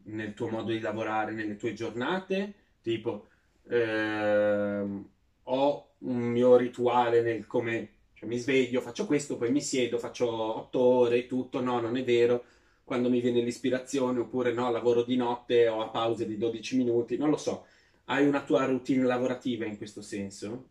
nel 0.05 0.35
tuo 0.35 0.49
modo 0.49 0.71
di 0.73 0.81
lavorare, 0.81 1.33
nelle 1.33 1.57
tue 1.57 1.73
giornate, 1.73 2.55
tipo 2.83 3.29
ehm, 3.69 5.09
ho 5.45 5.89
un 5.99 6.17
mio 6.19 6.57
rituale 6.57 7.23
nel 7.23 7.47
come 7.47 7.91
cioè, 8.15 8.29
mi 8.29 8.39
sveglio, 8.39 8.81
faccio 8.81 9.07
questo, 9.07 9.37
poi 9.37 9.51
mi 9.51 9.61
siedo, 9.61 9.99
faccio 9.99 10.29
otto 10.31 10.79
ore, 10.81 11.27
tutto, 11.27 11.61
no, 11.61 11.81
non 11.81 11.97
è 11.97 12.05
vero, 12.05 12.45
quando 12.85 13.09
mi 13.09 13.21
viene 13.21 13.41
l'ispirazione, 13.41 14.21
oppure 14.21 14.53
no, 14.53 14.71
lavoro 14.71 15.03
di 15.03 15.17
notte, 15.17 15.67
ho 15.69 15.81
a 15.81 15.89
pause 15.89 16.27
di 16.27 16.37
12 16.37 16.77
minuti, 16.77 17.17
non 17.17 17.31
lo 17.31 17.37
so. 17.37 17.67
Hai 18.05 18.27
una 18.27 18.43
tua 18.43 18.67
routine 18.67 19.05
lavorativa 19.05 19.65
in 19.65 19.79
questo 19.79 20.03
senso? 20.03 20.69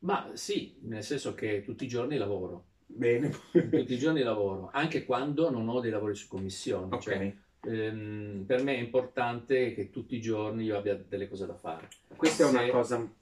Ma 0.00 0.30
sì, 0.34 0.76
nel 0.82 1.02
senso 1.02 1.34
che 1.34 1.62
tutti 1.62 1.84
i 1.84 1.88
giorni 1.88 2.16
lavoro. 2.16 2.66
Bene. 2.86 3.30
Tutti 3.50 3.92
i 3.92 3.98
giorni 3.98 4.22
lavoro, 4.22 4.70
anche 4.72 5.04
quando 5.04 5.50
non 5.50 5.68
ho 5.68 5.80
dei 5.80 5.90
lavori 5.90 6.14
su 6.14 6.28
commissione. 6.28 6.94
Ok. 6.94 7.02
Cioè, 7.02 7.34
ehm, 7.62 8.44
per 8.46 8.62
me 8.62 8.76
è 8.76 8.80
importante 8.80 9.74
che 9.74 9.90
tutti 9.90 10.14
i 10.14 10.20
giorni 10.20 10.64
io 10.64 10.76
abbia 10.76 10.94
delle 10.94 11.28
cose 11.28 11.46
da 11.46 11.54
fare. 11.54 11.88
Questa 12.14 12.44
è 12.44 12.48
una 12.48 12.64
Se- 12.64 12.70
cosa 12.70 13.12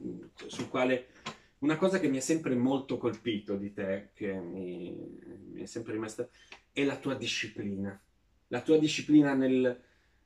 sul 0.46 0.68
quale 0.68 1.06
una 1.58 1.76
cosa 1.76 2.00
che 2.00 2.08
mi 2.08 2.16
ha 2.16 2.22
sempre 2.22 2.54
molto 2.54 2.96
colpito 2.96 3.56
di 3.56 3.72
te, 3.72 4.10
che 4.14 4.32
mi, 4.32 5.18
mi 5.52 5.62
è 5.62 5.66
sempre 5.66 5.92
rimasta, 5.92 6.26
è 6.72 6.84
la 6.84 6.96
tua 6.96 7.14
disciplina. 7.14 7.98
La 8.50 8.60
tua 8.62 8.78
disciplina 8.78 9.34
nel, 9.34 9.80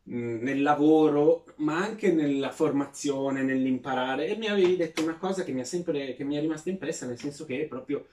nel 0.05 0.63
lavoro, 0.63 1.45
ma 1.57 1.77
anche 1.77 2.13
nella 2.13 2.51
formazione, 2.51 3.43
nell'imparare. 3.43 4.29
E 4.29 4.37
mi 4.37 4.47
avevi 4.47 4.77
detto 4.77 5.03
una 5.03 5.17
cosa 5.17 5.45
che 5.45 5.53
mi 5.53 5.61
ha 5.61 5.65
sempre, 5.65 6.15
che 6.15 6.25
mi 6.25 6.37
è 6.37 6.41
rimasta 6.41 6.71
impressa, 6.71 7.07
nel 7.07 7.19
senso 7.19 7.45
che 7.45 7.67
proprio 7.69 8.07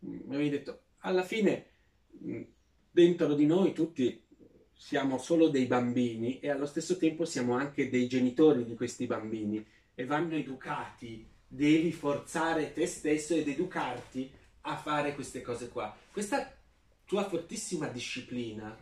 mh, 0.00 0.16
mi 0.26 0.34
avevi 0.34 0.50
detto, 0.50 0.80
alla 0.98 1.22
fine, 1.22 1.66
mh, 2.08 2.40
dentro 2.90 3.34
di 3.34 3.46
noi 3.46 3.72
tutti 3.72 4.22
siamo 4.74 5.18
solo 5.18 5.48
dei 5.48 5.66
bambini 5.66 6.40
e 6.40 6.48
allo 6.48 6.66
stesso 6.66 6.96
tempo 6.96 7.26
siamo 7.26 7.54
anche 7.54 7.90
dei 7.90 8.08
genitori 8.08 8.64
di 8.64 8.74
questi 8.74 9.06
bambini 9.06 9.64
e 9.94 10.04
vanno 10.06 10.36
educati. 10.36 11.28
Devi 11.46 11.92
forzare 11.92 12.72
te 12.72 12.86
stesso 12.86 13.34
ed 13.34 13.48
educarti 13.48 14.30
a 14.62 14.76
fare 14.76 15.14
queste 15.14 15.42
cose 15.42 15.68
qua. 15.68 15.94
Questa 16.10 16.56
tua 17.04 17.28
fortissima 17.28 17.88
disciplina 17.88 18.76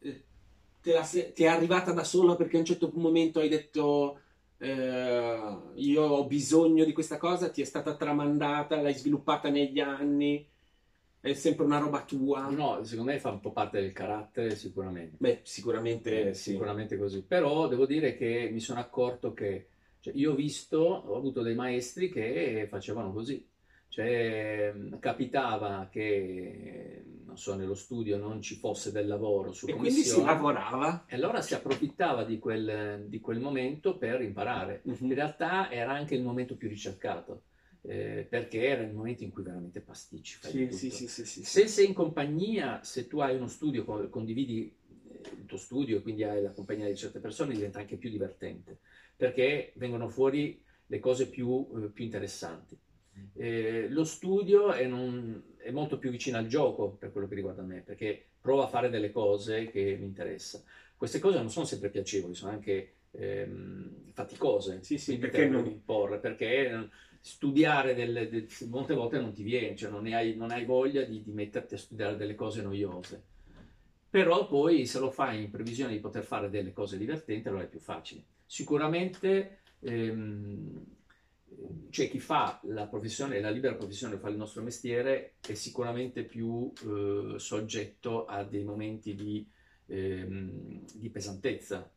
te 0.00 0.92
la 0.92 1.02
se- 1.04 1.32
ti 1.32 1.44
è 1.44 1.48
arrivata 1.48 1.92
da 1.92 2.04
sola 2.04 2.36
perché 2.36 2.56
a 2.56 2.60
un 2.60 2.64
certo 2.66 2.90
momento 2.94 3.40
hai 3.40 3.48
detto 3.48 4.20
eh, 4.58 5.56
io 5.74 6.02
ho 6.02 6.26
bisogno 6.26 6.84
di 6.84 6.92
questa 6.92 7.18
cosa, 7.18 7.50
ti 7.50 7.60
è 7.60 7.64
stata 7.64 7.94
tramandata, 7.96 8.80
l'hai 8.80 8.94
sviluppata 8.94 9.48
negli 9.50 9.80
anni, 9.80 10.46
è 11.20 11.32
sempre 11.34 11.64
una 11.64 11.78
roba 11.78 12.04
tua. 12.04 12.48
No, 12.48 12.82
secondo 12.84 13.10
me 13.12 13.18
fa 13.18 13.30
un 13.30 13.40
po' 13.40 13.52
parte 13.52 13.80
del 13.80 13.92
carattere, 13.92 14.54
sicuramente. 14.56 15.16
Beh, 15.18 15.40
sicuramente 15.42 16.28
Eh, 16.30 16.34
sì. 16.34 16.52
sicuramente 16.52 16.96
così. 16.96 17.22
Però 17.22 17.68
devo 17.68 17.84
dire 17.86 18.16
che 18.16 18.48
mi 18.52 18.60
sono 18.60 18.80
accorto 18.80 19.32
che 19.34 19.68
cioè, 20.00 20.14
io 20.14 20.32
ho 20.32 20.34
visto, 20.34 20.78
ho 20.78 21.16
avuto 21.16 21.42
dei 21.42 21.54
maestri 21.54 22.08
che 22.10 22.66
facevano 22.70 23.12
così. 23.12 23.44
Cioè, 23.88 24.72
mh, 24.72 24.98
capitava 24.98 25.88
che, 25.90 27.02
non 27.24 27.36
so, 27.36 27.54
nello 27.54 27.74
studio 27.74 28.16
non 28.18 28.42
ci 28.42 28.56
fosse 28.56 28.92
del 28.92 29.06
lavoro 29.06 29.52
su 29.52 29.68
E 29.68 29.74
quindi 29.74 30.02
si 30.02 30.20
lavorava. 30.22 31.04
e 31.08 31.14
allora 31.14 31.40
si 31.40 31.54
approfittava 31.54 32.24
di 32.24 32.38
quel, 32.38 33.06
di 33.08 33.20
quel 33.20 33.40
momento 33.40 33.96
per 33.96 34.20
imparare. 34.20 34.82
In 34.84 35.14
realtà 35.14 35.70
era 35.70 35.92
anche 35.92 36.14
il 36.14 36.22
momento 36.22 36.56
più 36.56 36.68
ricercato, 36.68 37.44
eh, 37.82 38.26
perché 38.28 38.66
era 38.66 38.82
il 38.82 38.92
momento 38.92 39.22
in 39.24 39.30
cui 39.30 39.42
veramente 39.42 39.80
pasticci, 39.80 40.38
Sì, 40.40 40.68
sì, 40.70 40.90
sì, 40.90 41.08
sì, 41.08 41.24
sì. 41.24 41.42
Se 41.44 41.66
sei 41.68 41.86
in 41.86 41.94
compagnia, 41.94 42.82
se 42.82 43.06
tu 43.06 43.20
hai 43.20 43.36
uno 43.36 43.48
studio, 43.48 43.84
co- 43.84 44.08
condividi 44.08 44.74
eh, 45.08 45.30
il 45.38 45.44
tuo 45.46 45.56
studio 45.58 45.98
e 45.98 46.02
quindi 46.02 46.24
hai 46.24 46.42
la 46.42 46.52
compagnia 46.52 46.86
di 46.86 46.96
certe 46.96 47.20
persone, 47.20 47.54
diventa 47.54 47.78
anche 47.78 47.96
più 47.96 48.10
divertente, 48.10 48.80
perché 49.16 49.72
vengono 49.76 50.08
fuori 50.08 50.62
le 50.86 50.98
cose 50.98 51.28
più, 51.28 51.66
eh, 51.76 51.88
più 51.90 52.04
interessanti. 52.04 52.78
Eh, 53.34 53.88
lo 53.90 54.04
studio 54.04 54.72
è, 54.72 54.86
non- 54.86 55.42
è 55.58 55.70
molto 55.70 55.98
più 55.98 56.10
vicino 56.10 56.38
al 56.38 56.46
gioco 56.46 56.90
per 56.92 57.12
quello 57.12 57.28
che 57.28 57.34
riguarda 57.34 57.62
me, 57.62 57.80
perché 57.80 58.24
provo 58.40 58.62
a 58.62 58.66
fare 58.68 58.88
delle 58.88 59.10
cose 59.10 59.66
che 59.70 59.96
mi 59.98 60.06
interessano. 60.06 60.64
Queste 60.96 61.18
cose 61.18 61.36
non 61.38 61.50
sono 61.50 61.66
sempre 61.66 61.90
piacevoli, 61.90 62.34
sono 62.34 62.52
anche 62.52 62.92
ehm, 63.12 64.12
faticose, 64.12 64.82
Sì, 64.82 64.98
sì, 64.98 65.16
perché 65.18 65.46
non- 65.46 65.66
imporre, 65.66 66.18
perché 66.18 66.68
eh, 66.68 66.88
studiare 67.20 67.94
delle, 67.94 68.28
de- 68.28 68.46
molte 68.68 68.94
volte 68.94 69.18
non 69.20 69.32
ti 69.32 69.42
viene, 69.42 69.74
cioè 69.76 69.90
non 69.90 70.06
hai, 70.06 70.34
non 70.36 70.50
hai 70.50 70.64
voglia 70.64 71.02
di, 71.02 71.22
di 71.22 71.32
metterti 71.32 71.74
a 71.74 71.78
studiare 71.78 72.16
delle 72.16 72.34
cose 72.34 72.62
noiose. 72.62 73.22
Però 74.08 74.46
poi 74.46 74.86
se 74.86 74.98
lo 74.98 75.10
fai 75.10 75.42
in 75.44 75.50
previsione 75.50 75.92
di 75.92 75.98
poter 75.98 76.24
fare 76.24 76.48
delle 76.48 76.72
cose 76.72 76.96
divertenti, 76.96 77.48
allora 77.48 77.64
è 77.64 77.68
più 77.68 77.80
facile. 77.80 78.22
Sicuramente 78.46 79.58
ehm, 79.80 80.84
c'è 81.90 82.10
chi 82.10 82.18
fa 82.18 82.60
la 82.64 82.86
professione, 82.86 83.40
la 83.40 83.50
libera 83.50 83.74
professione, 83.74 84.18
fa 84.18 84.28
il 84.28 84.36
nostro 84.36 84.62
mestiere, 84.62 85.34
è 85.46 85.54
sicuramente 85.54 86.24
più 86.24 86.70
eh, 86.84 87.38
soggetto 87.38 88.26
a 88.26 88.44
dei 88.44 88.64
momenti 88.64 89.14
di, 89.14 89.46
ehm, 89.86 90.84
di 90.94 91.08
pesantezza. 91.08 91.90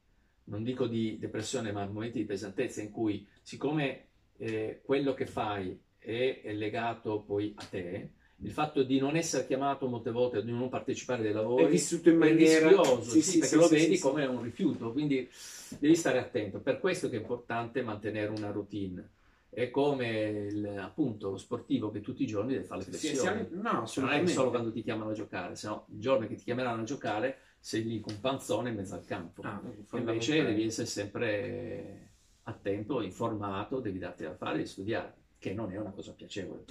Non 0.46 0.64
dico 0.64 0.88
di 0.88 1.18
depressione, 1.20 1.72
ma 1.72 1.86
momenti 1.86 2.20
di 2.20 2.26
pesantezza 2.26 2.82
in 2.82 2.92
cui, 2.92 3.28
siccome 3.42 4.08
eh, 4.38 4.82
quello 4.84 5.14
che 5.14 5.26
fai 5.26 5.78
è, 5.98 6.42
è 6.44 6.54
legato 6.54 7.22
poi 7.22 7.54
a 7.58 7.66
te, 7.66 8.12
il 8.42 8.52
fatto 8.52 8.84
di 8.84 9.00
non 9.00 9.18
essere 9.18 9.46
chiamato 9.46 9.88
molte 9.88 10.12
volte, 10.12 10.44
di 10.44 10.52
non 10.52 10.70
partecipare 10.70 11.28
ai 11.28 11.34
lavori, 11.34 11.66
È 11.66 11.70
vissuto 11.70 12.10
in 12.10 12.18
maniera... 12.18 12.70
rischioso, 12.70 13.12
Sì, 13.12 13.22
sì, 13.22 13.32
sì, 13.32 13.40
perché 13.40 13.56
lo 13.58 13.68
vedi 13.68 14.00
come 14.00 14.26
un 14.26 14.42
rifiuto, 14.42 14.94
quindi 14.94 15.30
devi 15.78 15.96
stare 15.96 16.20
attento. 16.20 16.60
Per 16.60 16.80
questo 16.80 17.10
che 17.10 17.18
è 17.18 17.20
importante 17.20 17.82
mantenere 17.82 18.32
una 18.32 18.52
routine. 18.52 19.18
È 19.50 19.70
come 19.72 20.08
il, 20.52 20.78
appunto 20.80 21.32
lo 21.32 21.38
sportivo 21.38 21.90
che 21.92 22.02
tutti 22.02 22.24
i 22.24 22.28
giorni 22.28 22.54
deve 22.54 22.66
fare 22.66 22.80
le 22.82 22.86
Sì, 22.86 22.92
sì, 22.94 23.08
flessioni. 23.08 23.48
siamo- 23.48 23.62
no, 23.62 23.86
Cioè, 23.88 24.04
non 24.04 24.14
è 24.14 24.28
solo 24.28 24.50
quando 24.52 24.72
ti 24.72 24.82
chiamano 24.84 25.10
a 25.10 25.14
giocare, 25.14 25.56
se 25.56 25.68
no 25.68 25.86
il 25.92 26.00
giorno 26.00 26.28
che 26.28 26.36
ti 26.36 26.44
chiameranno 26.44 26.82
a 26.82 26.86
giocare 26.86 27.38
sei 27.60 27.84
lì 27.84 28.00
con 28.00 28.20
panzone 28.20 28.70
in 28.70 28.76
mezzo 28.76 28.94
al 28.96 29.06
campo. 29.06 29.42
Ah, 29.44 29.62
Invece 29.98 30.44
devi 30.44 30.64
essere 30.66 30.88
sempre 30.88 32.12
attento, 32.44 33.02
informato, 33.02 33.80
devi 33.80 34.00
darti 34.00 34.24
da 34.24 34.36
fare 34.36 34.62
e 34.62 34.66
studiare, 34.66 35.14
che 35.38 35.54
non 35.54 35.72
è 35.72 35.78
una 35.78 35.92
cosa 35.92 36.14
piacevole. 36.14 36.66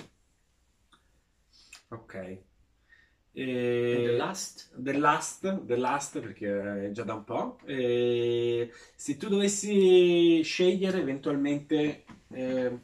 Ok. 1.91 2.15
E... 3.35 4.05
the 4.07 4.17
last, 4.17 4.71
The 4.77 4.93
Last, 4.99 5.43
The 5.67 5.77
Last 5.77 6.19
perché 6.21 6.87
è 6.87 6.91
già 6.91 7.05
da 7.05 7.15
un 7.15 7.25
po'. 7.25 7.59
E 7.65 8.73
se 8.97 9.17
tu 9.17 9.29
dovessi 9.29 10.43
scegliere 10.43 11.01
eventualmente 11.01 12.05
eh, 12.33 12.79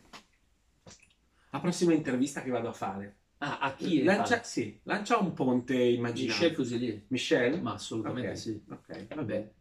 la 1.51 1.61
prossima 1.61 1.93
intervista 1.93 2.43
che 2.43 2.51
vado 2.51 2.69
a 2.69 2.73
fare, 2.73 3.17
ah, 3.39 3.59
a 3.61 3.75
chi? 3.75 4.03
lancia, 4.03 4.43
sì, 4.43 4.81
lancia 4.85 5.19
un 5.19 5.33
ponte 5.33 5.75
immaginario. 5.75 6.35
Michel 6.35 6.55
Fuselier. 6.55 7.03
Michel? 7.09 7.63
Ma 7.63 7.75
assolutamente 7.75 8.31
Ok, 8.31 8.39
sì. 8.39 8.63
Ok, 8.69 9.15
Vabbè, 9.15 9.53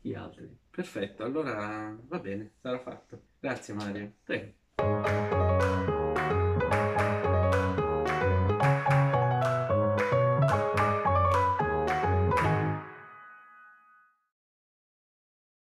chi 0.00 0.14
altri? 0.14 0.56
perfetto, 0.70 1.24
allora 1.24 1.96
va 2.06 2.18
bene, 2.18 2.52
sarà 2.60 2.78
fatto. 2.78 3.20
Grazie 3.40 3.74
Mario. 3.74 4.12
Prego. 4.22 5.11